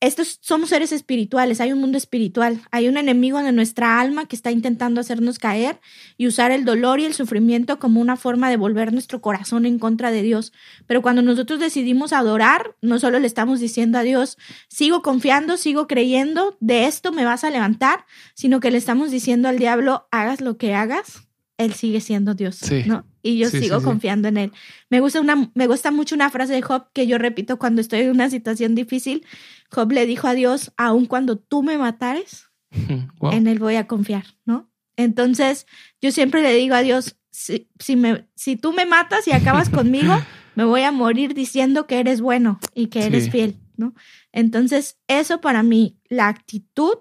estos 0.00 0.38
somos 0.42 0.68
seres 0.68 0.92
espirituales, 0.92 1.60
hay 1.60 1.72
un 1.72 1.80
mundo 1.80 1.96
espiritual, 1.96 2.60
hay 2.70 2.88
un 2.88 2.98
enemigo 2.98 3.42
de 3.42 3.52
nuestra 3.52 3.98
alma 3.98 4.26
que 4.26 4.36
está 4.36 4.50
intentando 4.50 5.00
hacernos 5.00 5.38
caer 5.38 5.80
y 6.18 6.26
usar 6.26 6.50
el 6.50 6.66
dolor 6.66 7.00
y 7.00 7.06
el 7.06 7.14
sufrimiento 7.14 7.78
como 7.78 8.00
una 8.00 8.16
forma 8.16 8.50
de 8.50 8.58
volver 8.58 8.92
nuestro 8.92 9.22
corazón 9.22 9.64
en 9.64 9.78
contra 9.78 10.10
de 10.10 10.22
Dios. 10.22 10.52
Pero 10.86 11.00
cuando 11.00 11.22
nosotros 11.22 11.60
decidimos 11.60 12.12
adorar, 12.12 12.76
no 12.82 12.98
solo 12.98 13.18
le 13.18 13.26
estamos 13.26 13.58
diciendo 13.58 13.98
a 13.98 14.02
Dios, 14.02 14.36
sigo 14.68 15.00
confiando, 15.00 15.56
sigo 15.56 15.86
creyendo, 15.86 16.56
de 16.60 16.84
esto 16.86 17.10
me 17.10 17.24
vas 17.24 17.42
a 17.44 17.50
levantar, 17.50 18.04
sino 18.34 18.60
que 18.60 18.70
le 18.70 18.78
estamos 18.78 19.10
diciendo 19.10 19.48
al 19.48 19.58
diablo, 19.58 20.08
hagas 20.10 20.42
lo 20.42 20.58
que 20.58 20.74
hagas, 20.74 21.26
él 21.58 21.72
sigue 21.72 22.00
siendo 22.00 22.34
Dios, 22.34 22.60
¿no? 22.86 23.06
Y 23.22 23.38
yo 23.38 23.48
sigo 23.48 23.82
confiando 23.82 24.28
en 24.28 24.36
él. 24.36 24.52
Me 24.90 25.00
gusta 25.00 25.20
una 25.20 25.50
me 25.54 25.66
gusta 25.66 25.90
mucho 25.90 26.14
una 26.14 26.30
frase 26.30 26.52
de 26.52 26.62
Job 26.62 26.88
que 26.92 27.06
yo 27.06 27.18
repito 27.18 27.58
cuando 27.58 27.80
estoy 27.80 28.00
en 28.00 28.10
una 28.10 28.28
situación 28.28 28.74
difícil. 28.74 29.24
Job 29.70 29.92
le 29.92 30.06
dijo 30.06 30.28
a 30.28 30.34
Dios, 30.34 30.72
aun 30.76 31.06
cuando 31.06 31.36
tú 31.38 31.62
me 31.62 31.78
matares, 31.78 32.46
en 32.70 33.46
él 33.46 33.58
voy 33.58 33.76
a 33.76 33.86
confiar, 33.86 34.24
¿no? 34.44 34.70
Entonces, 34.96 35.66
yo 36.00 36.10
siempre 36.10 36.42
le 36.42 36.54
digo 36.54 36.74
a 36.74 36.82
Dios, 36.82 37.16
si, 37.30 37.68
si, 37.78 37.96
me, 37.96 38.26
si 38.34 38.56
tú 38.56 38.72
me 38.72 38.86
matas 38.86 39.28
y 39.28 39.32
acabas 39.32 39.68
conmigo, 39.70 40.14
me 40.54 40.64
voy 40.64 40.82
a 40.82 40.92
morir 40.92 41.34
diciendo 41.34 41.86
que 41.86 42.00
eres 42.00 42.20
bueno 42.20 42.58
y 42.74 42.86
que 42.86 43.04
eres 43.04 43.30
fiel, 43.30 43.56
¿no? 43.76 43.94
Entonces, 44.32 44.98
eso 45.06 45.40
para 45.40 45.62
mí, 45.62 45.98
la 46.08 46.28
actitud 46.28 46.96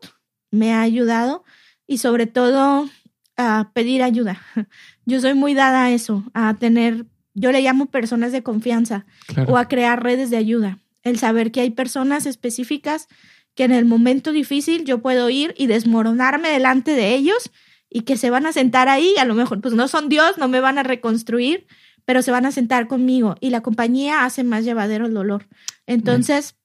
me 0.52 0.74
ha 0.74 0.82
ayudado 0.82 1.44
y 1.88 2.00
sobre 2.00 2.28
todo 2.28 2.90
a 3.38 3.72
pedir 3.74 4.04
ayuda. 4.04 4.42
Yo 5.06 5.20
soy 5.20 5.34
muy 5.34 5.54
dada 5.54 5.86
a 5.86 5.92
eso, 5.92 6.24
a 6.34 6.54
tener, 6.56 7.06
yo 7.34 7.52
le 7.52 7.62
llamo 7.62 7.88
personas 7.88 8.32
de 8.32 8.44
confianza 8.44 9.06
o 9.48 9.58
a 9.58 9.68
crear 9.68 10.02
redes 10.02 10.30
de 10.30 10.38
ayuda. 10.38 10.80
El 11.06 11.18
saber 11.18 11.54
que 11.54 11.62
hay 11.62 11.70
personas 11.70 12.26
específicas 12.26 13.08
que 13.56 13.64
en 13.64 13.72
el 13.72 13.86
momento 13.86 14.34
difícil 14.34 14.84
yo 14.84 15.02
puedo 15.02 15.30
ir 15.30 15.56
y 15.58 15.68
desmoronarme 15.68 16.50
delante 16.50 16.92
de 16.92 17.16
ellos 17.16 17.52
y 17.90 18.02
que 18.02 18.18
se 18.18 18.30
van 18.30 18.46
a 18.46 18.52
sentar 18.52 18.90
ahí, 18.90 19.16
a 19.18 19.24
lo 19.24 19.34
mejor 19.34 19.62
pues 19.62 19.74
no 19.74 19.88
son 19.88 20.10
Dios, 20.10 20.38
no 20.38 20.50
me 20.50 20.60
van 20.60 20.78
a 20.78 20.84
reconstruir, 20.84 21.66
pero 22.04 22.22
se 22.22 22.32
van 22.32 22.46
a 22.46 22.52
sentar 22.52 22.88
conmigo 22.88 23.36
y 23.40 23.50
la 23.50 23.62
compañía 23.62 24.26
hace 24.26 24.44
más 24.44 24.66
llevadero 24.66 25.06
el 25.06 25.14
dolor. 25.14 25.48
Entonces, 25.88 26.58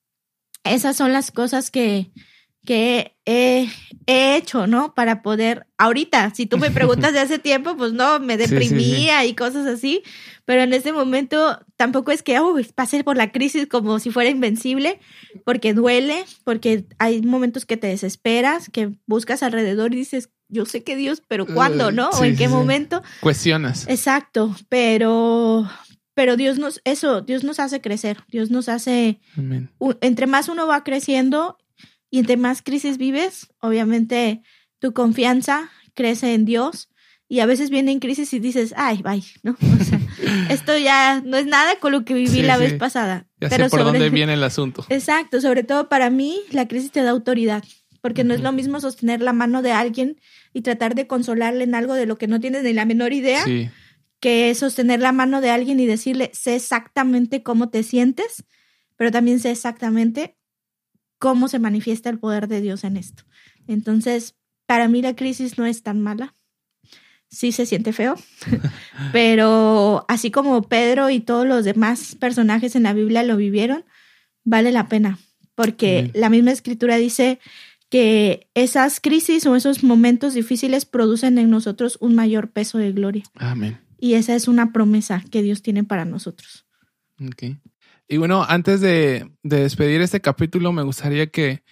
esas 0.64 0.96
son 0.96 1.12
las 1.12 1.30
cosas 1.30 1.70
que, 1.70 2.10
que 2.66 3.16
he, 3.24 3.68
hecho, 4.06 4.66
¿no? 4.66 4.94
Para 4.94 5.22
poder, 5.22 5.66
ahorita, 5.78 6.34
si 6.34 6.46
tú 6.46 6.58
me 6.58 6.70
preguntas 6.70 7.12
de 7.12 7.20
hace 7.20 7.38
tiempo, 7.38 7.76
pues 7.76 7.92
no, 7.92 8.18
me 8.18 8.36
deprimía 8.36 9.24
y 9.24 9.34
cosas 9.34 9.66
así, 9.66 10.02
pero 10.50 10.62
en 10.62 10.72
este 10.72 10.92
momento 10.92 11.64
tampoco 11.76 12.10
es 12.10 12.24
que 12.24 12.36
pase 12.74 13.04
por 13.04 13.16
la 13.16 13.30
crisis 13.30 13.68
como 13.68 14.00
si 14.00 14.10
fuera 14.10 14.30
invencible, 14.30 14.98
porque 15.44 15.74
duele, 15.74 16.24
porque 16.42 16.86
hay 16.98 17.22
momentos 17.22 17.66
que 17.66 17.76
te 17.76 17.86
desesperas, 17.86 18.68
que 18.68 18.90
buscas 19.06 19.44
alrededor 19.44 19.94
y 19.94 19.98
dices, 19.98 20.30
yo 20.48 20.66
sé 20.66 20.82
que 20.82 20.96
Dios, 20.96 21.22
pero 21.28 21.46
¿cuándo, 21.46 21.92
no? 21.92 22.10
¿O 22.10 22.24
en 22.24 22.34
qué 22.34 22.48
momento? 22.48 23.00
Cuestionas. 23.20 23.86
Exacto, 23.86 24.56
pero 24.68 25.70
pero 26.14 26.36
Dios 26.36 26.58
nos, 26.58 26.80
eso, 26.82 27.20
Dios 27.20 27.44
nos 27.44 27.60
hace 27.60 27.80
crecer, 27.80 28.24
Dios 28.26 28.50
nos 28.50 28.68
hace, 28.68 29.20
entre 30.00 30.26
más 30.26 30.48
uno 30.48 30.66
va 30.66 30.82
creciendo 30.82 31.58
y 32.10 32.18
entre 32.18 32.36
más 32.36 32.60
crisis 32.60 32.98
vives, 32.98 33.52
obviamente 33.60 34.42
tu 34.80 34.94
confianza 34.94 35.70
crece 35.94 36.34
en 36.34 36.44
Dios 36.44 36.88
y 37.30 37.38
a 37.38 37.46
veces 37.46 37.70
vienen 37.70 38.00
crisis 38.00 38.32
y 38.34 38.40
dices, 38.40 38.74
ay, 38.76 39.02
bye, 39.02 39.22
¿no? 39.44 39.52
O 39.52 39.84
sea, 39.84 40.00
esto 40.50 40.76
ya 40.76 41.22
no 41.24 41.36
es 41.36 41.46
nada 41.46 41.78
con 41.78 41.92
lo 41.92 42.04
que 42.04 42.12
viví 42.12 42.42
la 42.42 42.56
vez 42.56 42.74
pasada. 42.74 43.28
Ya 43.40 43.48
pero 43.48 43.68
sé 43.68 43.70
por 43.70 43.84
dónde 43.84 44.10
viene 44.10 44.34
el 44.34 44.42
asunto. 44.42 44.84
Exacto, 44.88 45.40
sobre 45.40 45.62
todo 45.62 45.88
para 45.88 46.10
mí, 46.10 46.40
la 46.50 46.66
crisis 46.66 46.90
te 46.90 47.04
da 47.04 47.10
autoridad, 47.10 47.62
porque 48.00 48.24
no 48.24 48.34
es 48.34 48.40
lo 48.40 48.50
mismo 48.50 48.80
sostener 48.80 49.20
la 49.20 49.32
mano 49.32 49.62
de 49.62 49.70
alguien 49.70 50.20
y 50.52 50.62
tratar 50.62 50.96
de 50.96 51.06
consolarle 51.06 51.62
en 51.62 51.76
algo 51.76 51.94
de 51.94 52.06
lo 52.06 52.18
que 52.18 52.26
no 52.26 52.40
tienes 52.40 52.64
ni 52.64 52.72
la 52.72 52.84
menor 52.84 53.12
idea, 53.12 53.44
que 54.18 54.52
sostener 54.56 54.98
la 54.98 55.12
mano 55.12 55.40
de 55.40 55.50
alguien 55.50 55.78
y 55.78 55.86
decirle, 55.86 56.32
sé 56.34 56.56
exactamente 56.56 57.44
cómo 57.44 57.68
te 57.68 57.84
sientes, 57.84 58.42
pero 58.96 59.12
también 59.12 59.38
sé 59.38 59.52
exactamente 59.52 60.36
cómo 61.20 61.46
se 61.46 61.60
manifiesta 61.60 62.10
el 62.10 62.18
poder 62.18 62.48
de 62.48 62.60
Dios 62.60 62.82
en 62.82 62.96
esto. 62.96 63.22
Entonces, 63.68 64.34
para 64.66 64.88
mí 64.88 65.00
la 65.00 65.14
crisis 65.14 65.58
no 65.58 65.64
es 65.64 65.84
tan 65.84 66.00
mala. 66.00 66.34
Sí 67.30 67.52
se 67.52 67.64
siente 67.64 67.92
feo, 67.92 68.16
pero 69.12 70.04
así 70.08 70.30
como 70.30 70.62
Pedro 70.62 71.10
y 71.10 71.20
todos 71.20 71.46
los 71.46 71.64
demás 71.64 72.16
personajes 72.16 72.74
en 72.74 72.82
la 72.82 72.92
Biblia 72.92 73.22
lo 73.22 73.36
vivieron, 73.36 73.84
vale 74.44 74.72
la 74.72 74.88
pena, 74.88 75.18
porque 75.54 76.10
la 76.14 76.28
misma 76.28 76.50
escritura 76.50 76.96
dice 76.96 77.38
que 77.88 78.48
esas 78.54 79.00
crisis 79.00 79.46
o 79.46 79.56
esos 79.56 79.82
momentos 79.82 80.34
difíciles 80.34 80.86
producen 80.86 81.38
en 81.38 81.50
nosotros 81.50 81.98
un 82.00 82.14
mayor 82.14 82.50
peso 82.50 82.78
de 82.78 82.92
gloria. 82.92 83.24
Amén. 83.34 83.78
Y 83.98 84.14
esa 84.14 84.34
es 84.34 84.48
una 84.48 84.72
promesa 84.72 85.22
que 85.30 85.42
Dios 85.42 85.60
tiene 85.60 85.84
para 85.84 86.04
nosotros. 86.04 86.64
Okay. 87.32 87.58
Y 88.08 88.16
bueno, 88.16 88.44
antes 88.48 88.80
de, 88.80 89.30
despedir 89.42 90.00
este 90.00 90.20
capítulo, 90.20 90.72
me 90.72 90.82
gustaría 90.82 91.26
que, 91.26 91.62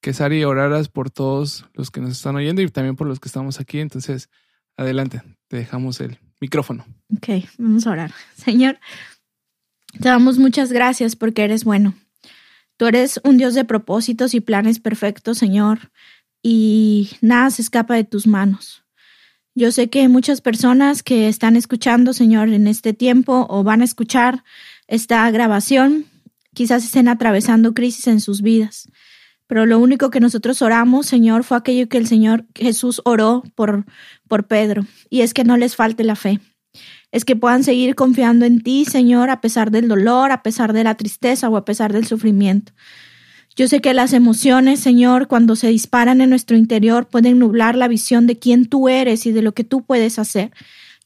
que 0.00 0.12
Sari 0.12 0.44
oraras 0.44 0.88
por 0.88 1.10
todos 1.10 1.66
los 1.74 1.90
que 1.90 2.00
nos 2.00 2.12
están 2.12 2.36
oyendo 2.36 2.62
y 2.62 2.68
también 2.68 2.96
por 2.96 3.06
los 3.06 3.18
que 3.18 3.28
estamos 3.28 3.58
aquí. 3.58 3.80
Entonces, 3.80 4.30
adelante, 4.76 5.22
te 5.48 5.56
dejamos 5.56 6.00
el 6.00 6.18
micrófono. 6.40 6.84
Ok, 7.14 7.44
vamos 7.58 7.86
a 7.86 7.90
orar. 7.90 8.12
Señor, 8.36 8.78
te 10.00 10.08
damos 10.08 10.38
muchas 10.38 10.72
gracias 10.72 11.16
porque 11.16 11.44
eres 11.44 11.64
bueno. 11.64 11.94
Tú 12.76 12.86
eres 12.86 13.20
un 13.24 13.38
Dios 13.38 13.54
de 13.54 13.64
propósitos 13.64 14.34
y 14.34 14.40
planes 14.40 14.80
perfectos, 14.80 15.38
Señor, 15.38 15.90
y 16.42 17.10
nada 17.22 17.50
se 17.50 17.62
escapa 17.62 17.94
de 17.94 18.04
tus 18.04 18.26
manos. 18.26 18.84
Yo 19.54 19.72
sé 19.72 19.88
que 19.88 20.06
muchas 20.08 20.42
personas 20.42 21.02
que 21.02 21.28
están 21.28 21.56
escuchando, 21.56 22.12
Señor, 22.12 22.50
en 22.50 22.66
este 22.66 22.92
tiempo 22.92 23.46
o 23.48 23.64
van 23.64 23.80
a 23.80 23.84
escuchar, 23.84 24.44
esta 24.86 25.30
grabación, 25.30 26.04
quizás 26.52 26.84
estén 26.84 27.08
atravesando 27.08 27.72
crisis 27.72 28.06
en 28.06 28.20
sus 28.20 28.42
vidas. 28.42 28.88
Pero 29.46 29.64
lo 29.64 29.78
único 29.78 30.10
que 30.10 30.20
nosotros 30.20 30.60
oramos, 30.62 31.06
Señor, 31.06 31.44
fue 31.44 31.56
aquello 31.56 31.88
que 31.88 31.98
el 31.98 32.06
Señor 32.06 32.46
Jesús 32.54 33.00
oró 33.04 33.44
por, 33.54 33.84
por 34.28 34.46
Pedro, 34.46 34.84
y 35.08 35.20
es 35.20 35.34
que 35.34 35.44
no 35.44 35.56
les 35.56 35.76
falte 35.76 36.04
la 36.04 36.16
fe. 36.16 36.40
Es 37.12 37.24
que 37.24 37.36
puedan 37.36 37.64
seguir 37.64 37.94
confiando 37.94 38.44
en 38.44 38.60
ti, 38.60 38.84
Señor, 38.84 39.30
a 39.30 39.40
pesar 39.40 39.70
del 39.70 39.88
dolor, 39.88 40.32
a 40.32 40.42
pesar 40.42 40.72
de 40.72 40.84
la 40.84 40.96
tristeza 40.96 41.48
o 41.48 41.56
a 41.56 41.64
pesar 41.64 41.92
del 41.92 42.06
sufrimiento. 42.06 42.72
Yo 43.54 43.68
sé 43.68 43.80
que 43.80 43.94
las 43.94 44.12
emociones, 44.12 44.80
Señor, 44.80 45.28
cuando 45.28 45.56
se 45.56 45.68
disparan 45.68 46.20
en 46.20 46.28
nuestro 46.28 46.56
interior, 46.56 47.08
pueden 47.08 47.38
nublar 47.38 47.74
la 47.74 47.88
visión 47.88 48.26
de 48.26 48.38
quién 48.38 48.66
tú 48.66 48.88
eres 48.88 49.24
y 49.24 49.32
de 49.32 49.40
lo 49.40 49.54
que 49.54 49.64
tú 49.64 49.82
puedes 49.82 50.18
hacer 50.18 50.50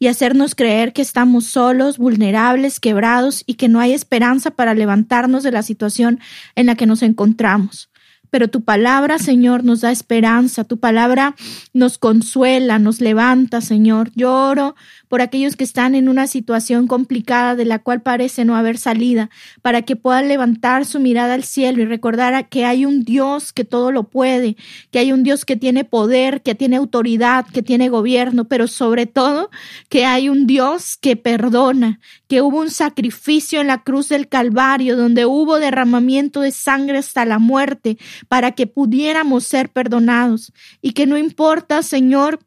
y 0.01 0.09
hacernos 0.09 0.55
creer 0.57 0.93
que 0.93 1.03
estamos 1.03 1.45
solos, 1.45 1.99
vulnerables, 1.99 2.81
quebrados 2.81 3.45
y 3.47 3.55
que 3.55 3.69
no 3.69 3.79
hay 3.79 3.93
esperanza 3.93 4.51
para 4.51 4.75
levantarnos 4.75 5.45
de 5.45 5.53
la 5.53 5.63
situación 5.63 6.19
en 6.57 6.67
la 6.67 6.75
que 6.75 6.87
nos 6.87 7.03
encontramos 7.03 7.91
pero 8.31 8.49
tu 8.49 8.63
palabra, 8.63 9.19
Señor, 9.19 9.65
nos 9.65 9.81
da 9.83 9.91
esperanza, 9.91 10.65
tu 10.65 10.79
palabra 10.79 11.35
nos 11.73 11.99
consuela, 11.99 12.79
nos 12.79 13.01
levanta, 13.01 13.61
Señor. 13.61 14.11
Lloro 14.15 14.75
por 15.09 15.21
aquellos 15.21 15.57
que 15.57 15.65
están 15.65 15.97
en 15.97 16.09
una 16.09 16.29
situación 16.29 16.87
complicada 16.87 17.57
de 17.57 17.65
la 17.65 17.81
cual 17.81 18.01
parece 18.01 18.45
no 18.45 18.57
haber 18.57 18.79
salida, 18.79 19.29
para 19.61 19.83
que 19.83 19.97
puedan 19.97 20.29
levantar 20.29 20.87
su 20.87 21.01
mirada 21.01 21.35
al 21.35 21.43
cielo 21.43 21.83
y 21.83 21.85
recordar 21.87 22.49
que 22.49 22.65
hay 22.65 22.87
un 22.87 23.03
Dios 23.03 23.53
que 23.53 23.65
todo 23.65 23.91
lo 23.91 24.05
puede, 24.05 24.57
que 24.93 25.01
hay 25.01 25.13
un 25.13 25.25
Dios 25.25 25.45
que 25.45 25.57
tiene 25.57 25.85
poder, 25.85 26.43
que 26.43 26.55
tiene 26.55 26.77
autoridad, 26.77 27.45
que 27.47 27.63
tiene 27.63 27.89
gobierno, 27.89 28.45
pero 28.45 28.69
sobre 28.69 29.07
todo 29.07 29.51
que 29.89 30.07
hay 30.07 30.29
un 30.29 30.47
Dios 30.47 30.97
que 30.97 31.17
perdona, 31.17 31.99
que 32.29 32.41
hubo 32.41 32.61
un 32.61 32.71
sacrificio 32.71 33.61
en 33.61 33.67
la 33.67 33.83
cruz 33.83 34.11
del 34.11 34.29
Calvario 34.29 34.97
donde 34.97 35.27
hubo 35.27 35.59
derramamiento 35.59 36.41
de 36.41 36.53
sangre 36.53 36.99
hasta 36.99 37.25
la 37.25 37.41
muerte 37.41 37.99
para 38.29 38.53
que 38.53 38.67
pudiéramos 38.67 39.45
ser 39.45 39.71
perdonados. 39.71 40.53
Y 40.81 40.93
que 40.93 41.07
no 41.07 41.17
importa, 41.17 41.83
Señor, 41.83 42.41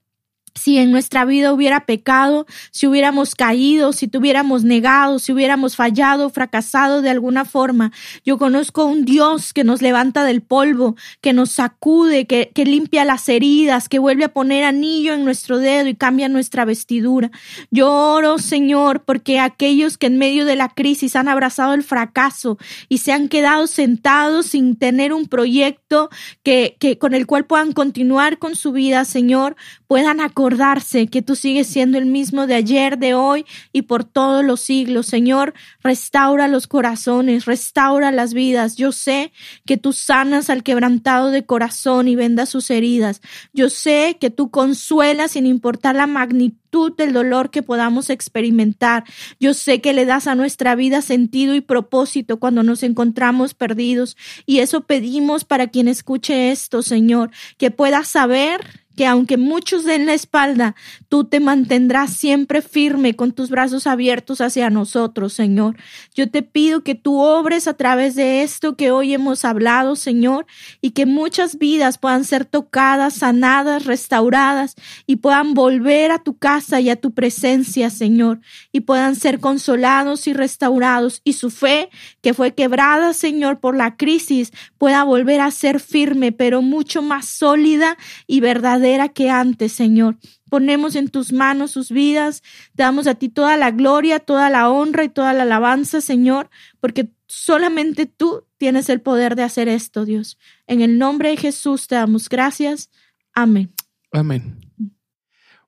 si 0.56 0.78
en 0.78 0.92
nuestra 0.92 1.26
vida 1.26 1.54
hubiera 1.54 1.86
pecado, 1.86 2.46
si 2.72 2.88
hubiéramos 2.88 3.36
caído, 3.36 3.92
si 3.94 4.08
tuviéramos 4.08 4.64
negado, 4.64 5.20
si 5.20 5.32
hubiéramos 5.32 5.76
fallado, 5.76 6.30
fracasado 6.30 7.02
de 7.02 7.10
alguna 7.10 7.46
forma. 7.46 7.92
Yo 8.26 8.38
conozco 8.38 8.86
un 8.86 9.06
Dios 9.06 9.54
que 9.54 9.64
nos 9.64 9.82
levanta 9.82 10.24
del 10.24 10.42
polvo, 10.42 10.96
que 11.22 11.34
nos 11.34 11.52
sacude, 11.52 12.26
que, 12.28 12.52
que 12.54 12.66
limpia 12.66 13.06
las 13.06 13.28
heridas, 13.30 13.90
que 13.90 14.00
vuelve 14.00 14.26
a 14.26 14.34
poner 14.34 14.64
anillo 14.64 15.14
en 15.14 15.26
nuestro 15.26 15.60
dedo 15.60 15.88
y 15.88 15.96
cambia 15.96 16.30
nuestra 16.30 16.66
vestidura. 16.66 17.32
Yo 17.72 17.92
oro, 17.92 18.38
Señor, 18.38 19.04
porque 19.04 19.40
aquellos 19.40 19.98
que 19.98 20.08
en 20.08 20.18
medio 20.18 20.46
de 20.46 20.56
la 20.56 20.70
crisis 20.70 21.16
han 21.16 21.28
abrazado 21.28 21.74
el 21.74 21.84
fracaso 21.84 22.58
y 22.90 23.00
se 23.00 23.12
han 23.12 23.28
quedado 23.28 23.68
sentados 23.68 24.48
sin 24.48 24.76
tener 24.76 25.14
un 25.14 25.28
proyecto 25.28 26.10
que, 26.44 26.76
que 26.80 26.98
con 26.98 27.14
el 27.14 27.26
cual 27.26 27.46
puedan 27.46 27.72
continuar 27.72 28.38
con 28.38 28.56
su 28.56 28.72
vida, 28.72 29.06
Señor, 29.06 29.56
puedan 29.88 30.20
acordarse 30.44 31.08
que 31.08 31.22
tú 31.22 31.38
sigues 31.38 31.68
siendo 31.68 31.98
el 31.98 32.06
mismo 32.06 32.48
de 32.48 32.56
ayer, 32.56 32.98
de 32.98 33.14
hoy 33.14 33.46
y 33.72 33.84
por 33.84 34.04
todos 34.04 34.44
los 34.44 34.60
siglos. 34.60 35.06
Señor, 35.06 35.54
restaura 35.82 36.50
los 36.50 36.68
corazones, 36.68 37.46
restaura 37.46 38.12
las 38.12 38.34
vidas. 38.34 38.76
Yo 38.76 38.92
sé 38.92 39.32
que 39.66 39.78
tú 39.78 39.94
sanas 39.94 40.50
al 40.50 40.64
quebrantado 40.64 41.32
de 41.32 41.46
corazón 41.46 42.10
y 42.10 42.18
vendas 42.18 42.50
sus 42.50 42.70
heridas. 42.72 43.22
Yo 43.54 43.70
sé 43.70 44.18
que 44.20 44.32
tú 44.32 44.52
consuelas 44.52 45.32
sin 45.32 45.46
importar 45.46 45.96
la 45.96 46.08
magnitud 46.08 46.92
del 46.98 47.14
dolor 47.14 47.50
que 47.50 47.64
podamos 47.64 48.10
experimentar. 48.10 49.06
Yo 49.40 49.54
sé 49.54 49.80
que 49.80 49.94
le 49.94 50.04
das 50.06 50.28
a 50.28 50.36
nuestra 50.36 50.76
vida 50.76 51.02
sentido 51.02 51.56
y 51.56 51.62
propósito 51.62 52.38
cuando 52.38 52.64
nos 52.64 52.84
encontramos 52.84 53.54
perdidos. 53.54 54.18
Y 54.46 54.60
eso 54.60 54.82
pedimos 54.82 55.46
para 55.46 55.68
quien 55.68 55.88
escuche 55.88 56.52
esto, 56.52 56.82
Señor, 56.82 57.32
que 57.58 57.72
pueda 57.72 58.04
saber 58.04 58.83
que 58.96 59.08
aunque 59.08 59.38
muchos 59.38 59.86
den 59.86 60.06
la 60.06 60.14
espalda, 60.14 60.76
tú 61.10 61.24
te 61.24 61.40
mantendrás 61.40 62.14
siempre 62.14 62.62
firme 62.62 63.16
con 63.16 63.32
tus 63.32 63.50
brazos 63.50 63.88
abiertos 63.88 64.40
hacia 64.42 64.70
nosotros, 64.70 65.34
Señor. 65.34 65.76
Yo 66.14 66.30
te 66.30 66.44
pido 66.44 66.84
que 66.84 66.96
tú 66.96 67.20
obres 67.20 67.68
a 67.68 67.74
través 67.74 68.16
de 68.16 68.44
esto 68.44 68.76
que 68.76 68.92
hoy 68.92 69.14
hemos 69.14 69.46
hablado, 69.46 69.96
Señor, 69.96 70.46
y 70.82 70.92
que 70.92 71.06
muchas 71.06 71.58
vidas 71.58 71.98
puedan 71.98 72.24
ser 72.24 72.46
tocadas, 72.46 73.16
sanadas, 73.16 73.86
restauradas 73.86 74.76
y 75.08 75.18
puedan 75.18 75.54
volver 75.54 76.12
a 76.12 76.20
tu 76.20 76.38
casa 76.38 76.80
y 76.80 76.90
a 76.90 76.96
tu 76.96 77.14
presencia, 77.14 77.90
Señor, 77.90 78.42
y 78.72 78.82
puedan 78.82 79.16
ser 79.16 79.40
consolados 79.40 80.28
y 80.28 80.34
restaurados 80.34 81.22
y 81.24 81.34
su 81.34 81.50
fe, 81.50 81.90
que 82.22 82.34
fue 82.34 82.54
quebrada, 82.54 83.14
Señor, 83.14 83.60
por 83.60 83.76
la 83.76 83.98
crisis, 83.98 84.52
pueda 84.78 85.04
volver 85.04 85.42
a 85.42 85.50
ser 85.50 85.80
firme, 85.80 86.32
pero 86.32 86.62
mucho 86.62 87.02
más 87.02 87.26
sólida 87.26 87.98
y 88.28 88.40
verdadera 88.40 88.83
verdadera 88.84 89.10
que 89.10 89.30
antes, 89.30 89.72
Señor. 89.72 90.18
Ponemos 90.50 90.96
en 90.96 91.10
tus 91.10 91.32
manos 91.32 91.72
sus 91.72 91.90
vidas, 91.90 92.44
te 92.76 92.84
damos 92.84 93.08
a 93.08 93.16
ti 93.16 93.30
toda 93.30 93.58
la 93.58 93.72
gloria, 93.72 94.20
toda 94.20 94.50
la 94.50 94.70
honra 94.70 95.04
y 95.04 95.10
toda 95.10 95.34
la 95.34 95.44
alabanza, 95.44 96.02
Señor, 96.02 96.50
porque 96.80 97.10
solamente 97.28 98.06
tú 98.06 98.46
tienes 98.58 98.90
el 98.90 99.02
poder 99.02 99.36
de 99.36 99.44
hacer 99.44 99.68
esto, 99.68 100.06
Dios. 100.06 100.38
En 100.68 100.82
el 100.82 101.00
nombre 101.00 101.30
de 101.30 101.38
Jesús 101.38 101.88
te 101.88 101.96
damos 101.96 102.30
gracias. 102.30 102.92
Amén. 103.34 103.74
Amén. 104.12 104.60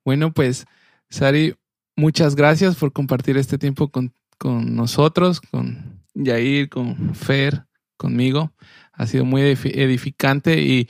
Bueno, 0.03 0.31
pues, 0.31 0.65
Sari, 1.09 1.55
muchas 1.95 2.35
gracias 2.35 2.75
por 2.75 2.91
compartir 2.91 3.37
este 3.37 3.57
tiempo 3.57 3.87
con, 3.89 4.13
con 4.37 4.75
nosotros, 4.75 5.41
con 5.41 6.03
Yair, 6.13 6.69
con 6.69 7.15
Fer, 7.15 7.65
conmigo. 7.97 8.53
Ha 8.93 9.07
sido 9.07 9.25
muy 9.25 9.41
edificante 9.41 10.61
y, 10.61 10.87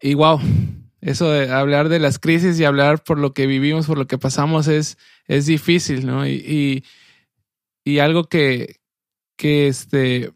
y 0.00 0.14
wow, 0.14 0.40
eso 1.00 1.30
de 1.30 1.50
hablar 1.50 1.88
de 1.88 2.00
las 2.00 2.18
crisis 2.18 2.58
y 2.58 2.64
hablar 2.64 3.02
por 3.02 3.18
lo 3.18 3.32
que 3.32 3.46
vivimos, 3.46 3.86
por 3.86 3.98
lo 3.98 4.06
que 4.06 4.18
pasamos 4.18 4.66
es, 4.68 4.98
es 5.26 5.46
difícil, 5.46 6.06
¿no? 6.06 6.26
Y, 6.26 6.84
y, 7.84 7.98
algo 8.00 8.24
que, 8.24 8.80
que 9.36 9.68
este, 9.68 10.32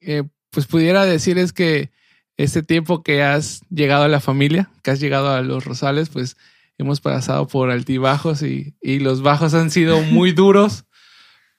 eh, 0.00 0.22
pues 0.50 0.66
pudiera 0.66 1.04
decir 1.04 1.38
es 1.38 1.52
que 1.52 1.90
este 2.36 2.62
tiempo 2.62 3.02
que 3.02 3.22
has 3.22 3.62
llegado 3.68 4.04
a 4.04 4.08
la 4.08 4.20
familia, 4.20 4.70
que 4.82 4.92
has 4.92 5.00
llegado 5.00 5.30
a 5.30 5.42
los 5.42 5.64
Rosales, 5.64 6.08
pues 6.08 6.36
hemos 6.78 7.00
pasado 7.00 7.48
por 7.48 7.70
altibajos 7.70 8.42
y, 8.42 8.76
y 8.80 9.00
los 9.00 9.22
bajos 9.22 9.54
han 9.54 9.70
sido 9.70 10.00
muy 10.02 10.32
duros, 10.32 10.84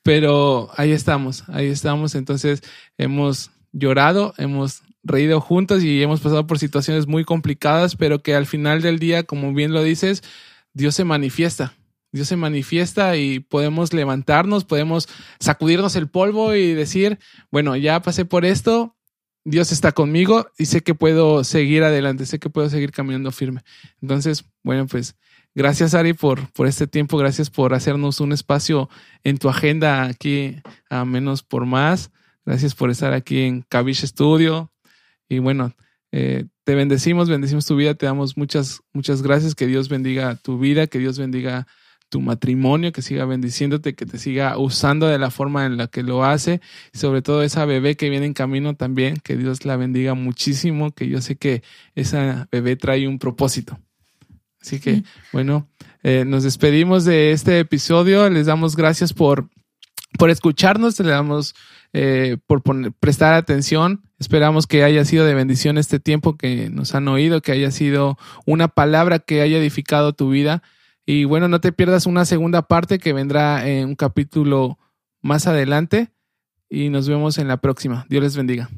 pero 0.03 0.69
ahí 0.77 0.91
estamos, 0.91 1.43
ahí 1.49 1.67
estamos. 1.67 2.15
Entonces 2.15 2.63
hemos 2.97 3.51
llorado, 3.73 4.33
hemos 4.37 4.83
reído 5.03 5.41
juntos 5.41 5.83
y 5.83 6.01
hemos 6.01 6.19
pasado 6.19 6.47
por 6.47 6.59
situaciones 6.59 7.07
muy 7.07 7.23
complicadas, 7.23 7.95
pero 7.95 8.21
que 8.21 8.35
al 8.35 8.45
final 8.45 8.81
del 8.81 8.99
día, 8.99 9.23
como 9.23 9.53
bien 9.53 9.73
lo 9.73 9.83
dices, 9.83 10.23
Dios 10.73 10.95
se 10.95 11.03
manifiesta. 11.03 11.73
Dios 12.11 12.27
se 12.27 12.35
manifiesta 12.35 13.17
y 13.17 13.39
podemos 13.39 13.93
levantarnos, 13.93 14.65
podemos 14.65 15.07
sacudirnos 15.39 15.95
el 15.95 16.09
polvo 16.09 16.55
y 16.55 16.73
decir, 16.73 17.19
bueno, 17.51 17.75
ya 17.75 18.01
pasé 18.01 18.25
por 18.25 18.45
esto, 18.45 18.95
Dios 19.45 19.71
está 19.71 19.91
conmigo 19.91 20.47
y 20.57 20.65
sé 20.65 20.81
que 20.81 20.95
puedo 20.95 21.43
seguir 21.43 21.83
adelante, 21.83 22.25
sé 22.25 22.39
que 22.39 22.49
puedo 22.49 22.69
seguir 22.69 22.91
caminando 22.91 23.31
firme. 23.31 23.61
Entonces, 24.01 24.45
bueno, 24.63 24.87
pues 24.87 25.15
gracias 25.53 25.93
Ari 25.93 26.13
por, 26.13 26.51
por 26.51 26.65
este 26.65 26.87
tiempo, 26.87 27.17
gracias 27.17 27.49
por 27.49 27.73
hacernos 27.73 28.19
un 28.19 28.31
espacio 28.31 28.89
en 29.23 29.37
tu 29.37 29.49
agenda 29.49 30.03
aquí 30.05 30.55
a 30.89 31.05
menos 31.05 31.43
por 31.43 31.65
más. 31.65 32.11
Gracias 32.45 32.73
por 32.73 32.89
estar 32.89 33.13
aquí 33.13 33.41
en 33.41 33.61
Kavish 33.61 34.05
Studio. 34.07 34.71
Y 35.29 35.39
bueno, 35.39 35.75
eh, 36.11 36.45
te 36.63 36.75
bendecimos, 36.75 37.29
bendecimos 37.29 37.65
tu 37.65 37.75
vida, 37.75 37.93
te 37.93 38.05
damos 38.05 38.35
muchas, 38.35 38.81
muchas 38.93 39.21
gracias. 39.21 39.55
Que 39.55 39.67
Dios 39.67 39.87
bendiga 39.87 40.35
tu 40.35 40.59
vida, 40.59 40.87
que 40.87 40.99
Dios 40.99 41.17
bendiga 41.17 41.67
tu 42.09 42.21
matrimonio, 42.21 42.91
que 42.91 43.03
siga 43.03 43.25
bendiciéndote, 43.25 43.93
que 43.93 44.05
te 44.07 44.17
siga 44.17 44.57
usando 44.57 45.07
de 45.07 45.19
la 45.19 45.29
forma 45.29 45.65
en 45.65 45.77
la 45.77 45.87
que 45.87 46.01
lo 46.01 46.25
hace. 46.25 46.59
Y 46.93 46.97
sobre 46.97 47.21
todo 47.21 47.43
esa 47.43 47.65
bebé 47.65 47.95
que 47.95 48.09
viene 48.09 48.25
en 48.25 48.33
camino 48.33 48.75
también, 48.75 49.17
que 49.17 49.37
Dios 49.37 49.63
la 49.63 49.77
bendiga 49.77 50.15
muchísimo, 50.15 50.91
que 50.91 51.07
yo 51.07 51.21
sé 51.21 51.35
que 51.37 51.61
esa 51.95 52.47
bebé 52.51 52.75
trae 52.75 53.07
un 53.07 53.19
propósito. 53.19 53.79
Así 54.61 54.79
que, 54.79 55.03
bueno, 55.31 55.69
eh, 56.03 56.25
nos 56.25 56.43
despedimos 56.43 57.05
de 57.05 57.31
este 57.31 57.59
episodio. 57.59 58.29
Les 58.29 58.47
damos 58.47 58.75
gracias 58.75 59.13
por, 59.13 59.49
por 60.17 60.29
escucharnos, 60.31 60.99
le 60.99 61.11
damos 61.11 61.55
eh, 61.93 62.37
por 62.45 62.61
prestar 62.99 63.33
atención. 63.33 64.01
Esperamos 64.19 64.67
que 64.67 64.83
haya 64.83 65.03
sido 65.05 65.25
de 65.25 65.33
bendición 65.33 65.77
este 65.77 65.99
tiempo 65.99 66.37
que 66.37 66.69
nos 66.69 66.93
han 66.93 67.07
oído, 67.07 67.41
que 67.41 67.51
haya 67.51 67.71
sido 67.71 68.17
una 68.45 68.67
palabra 68.67 69.19
que 69.19 69.41
haya 69.41 69.57
edificado 69.57 70.13
tu 70.13 70.29
vida. 70.29 70.61
Y 71.05 71.23
bueno, 71.23 71.47
no 71.47 71.61
te 71.61 71.71
pierdas 71.71 72.05
una 72.05 72.25
segunda 72.25 72.63
parte 72.63 72.99
que 72.99 73.13
vendrá 73.13 73.67
en 73.67 73.87
un 73.89 73.95
capítulo 73.95 74.77
más 75.21 75.47
adelante. 75.47 76.09
Y 76.69 76.89
nos 76.89 77.09
vemos 77.09 77.39
en 77.39 77.47
la 77.47 77.57
próxima. 77.57 78.05
Dios 78.09 78.23
les 78.23 78.37
bendiga. 78.37 78.69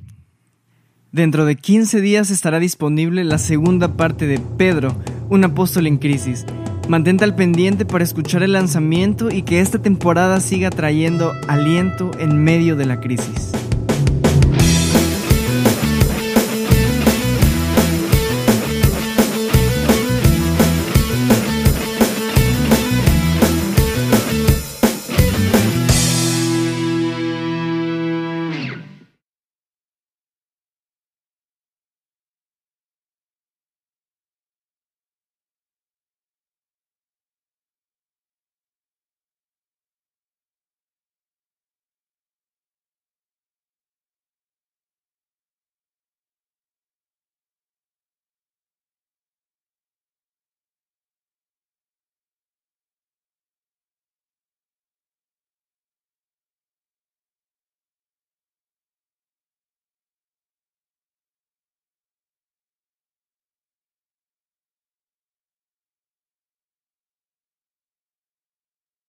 Dentro 1.12 1.44
de 1.46 1.58
15 1.58 2.00
días 2.00 2.32
estará 2.32 2.60
disponible 2.60 3.26
la 3.26 3.38
segunda 3.38 3.98
parte 3.98 4.28
de 4.28 4.40
Pedro, 4.40 4.96
un 5.30 5.44
apóstol 5.44 5.88
en 5.88 5.98
crisis. 5.98 6.46
Mantente 6.92 7.24
al 7.24 7.36
pendiente 7.36 7.86
para 7.86 8.04
escuchar 8.04 8.44
el 8.44 8.52
lanzamiento 8.52 9.32
y 9.32 9.44
que 9.44 9.62
esta 9.62 9.82
temporada 9.82 10.42
siga 10.42 10.70
trayendo 10.70 11.32
aliento 11.48 12.12
en 12.20 12.44
medio 12.44 12.76
de 12.76 12.86
la 12.86 13.00
crisis. 13.00 13.54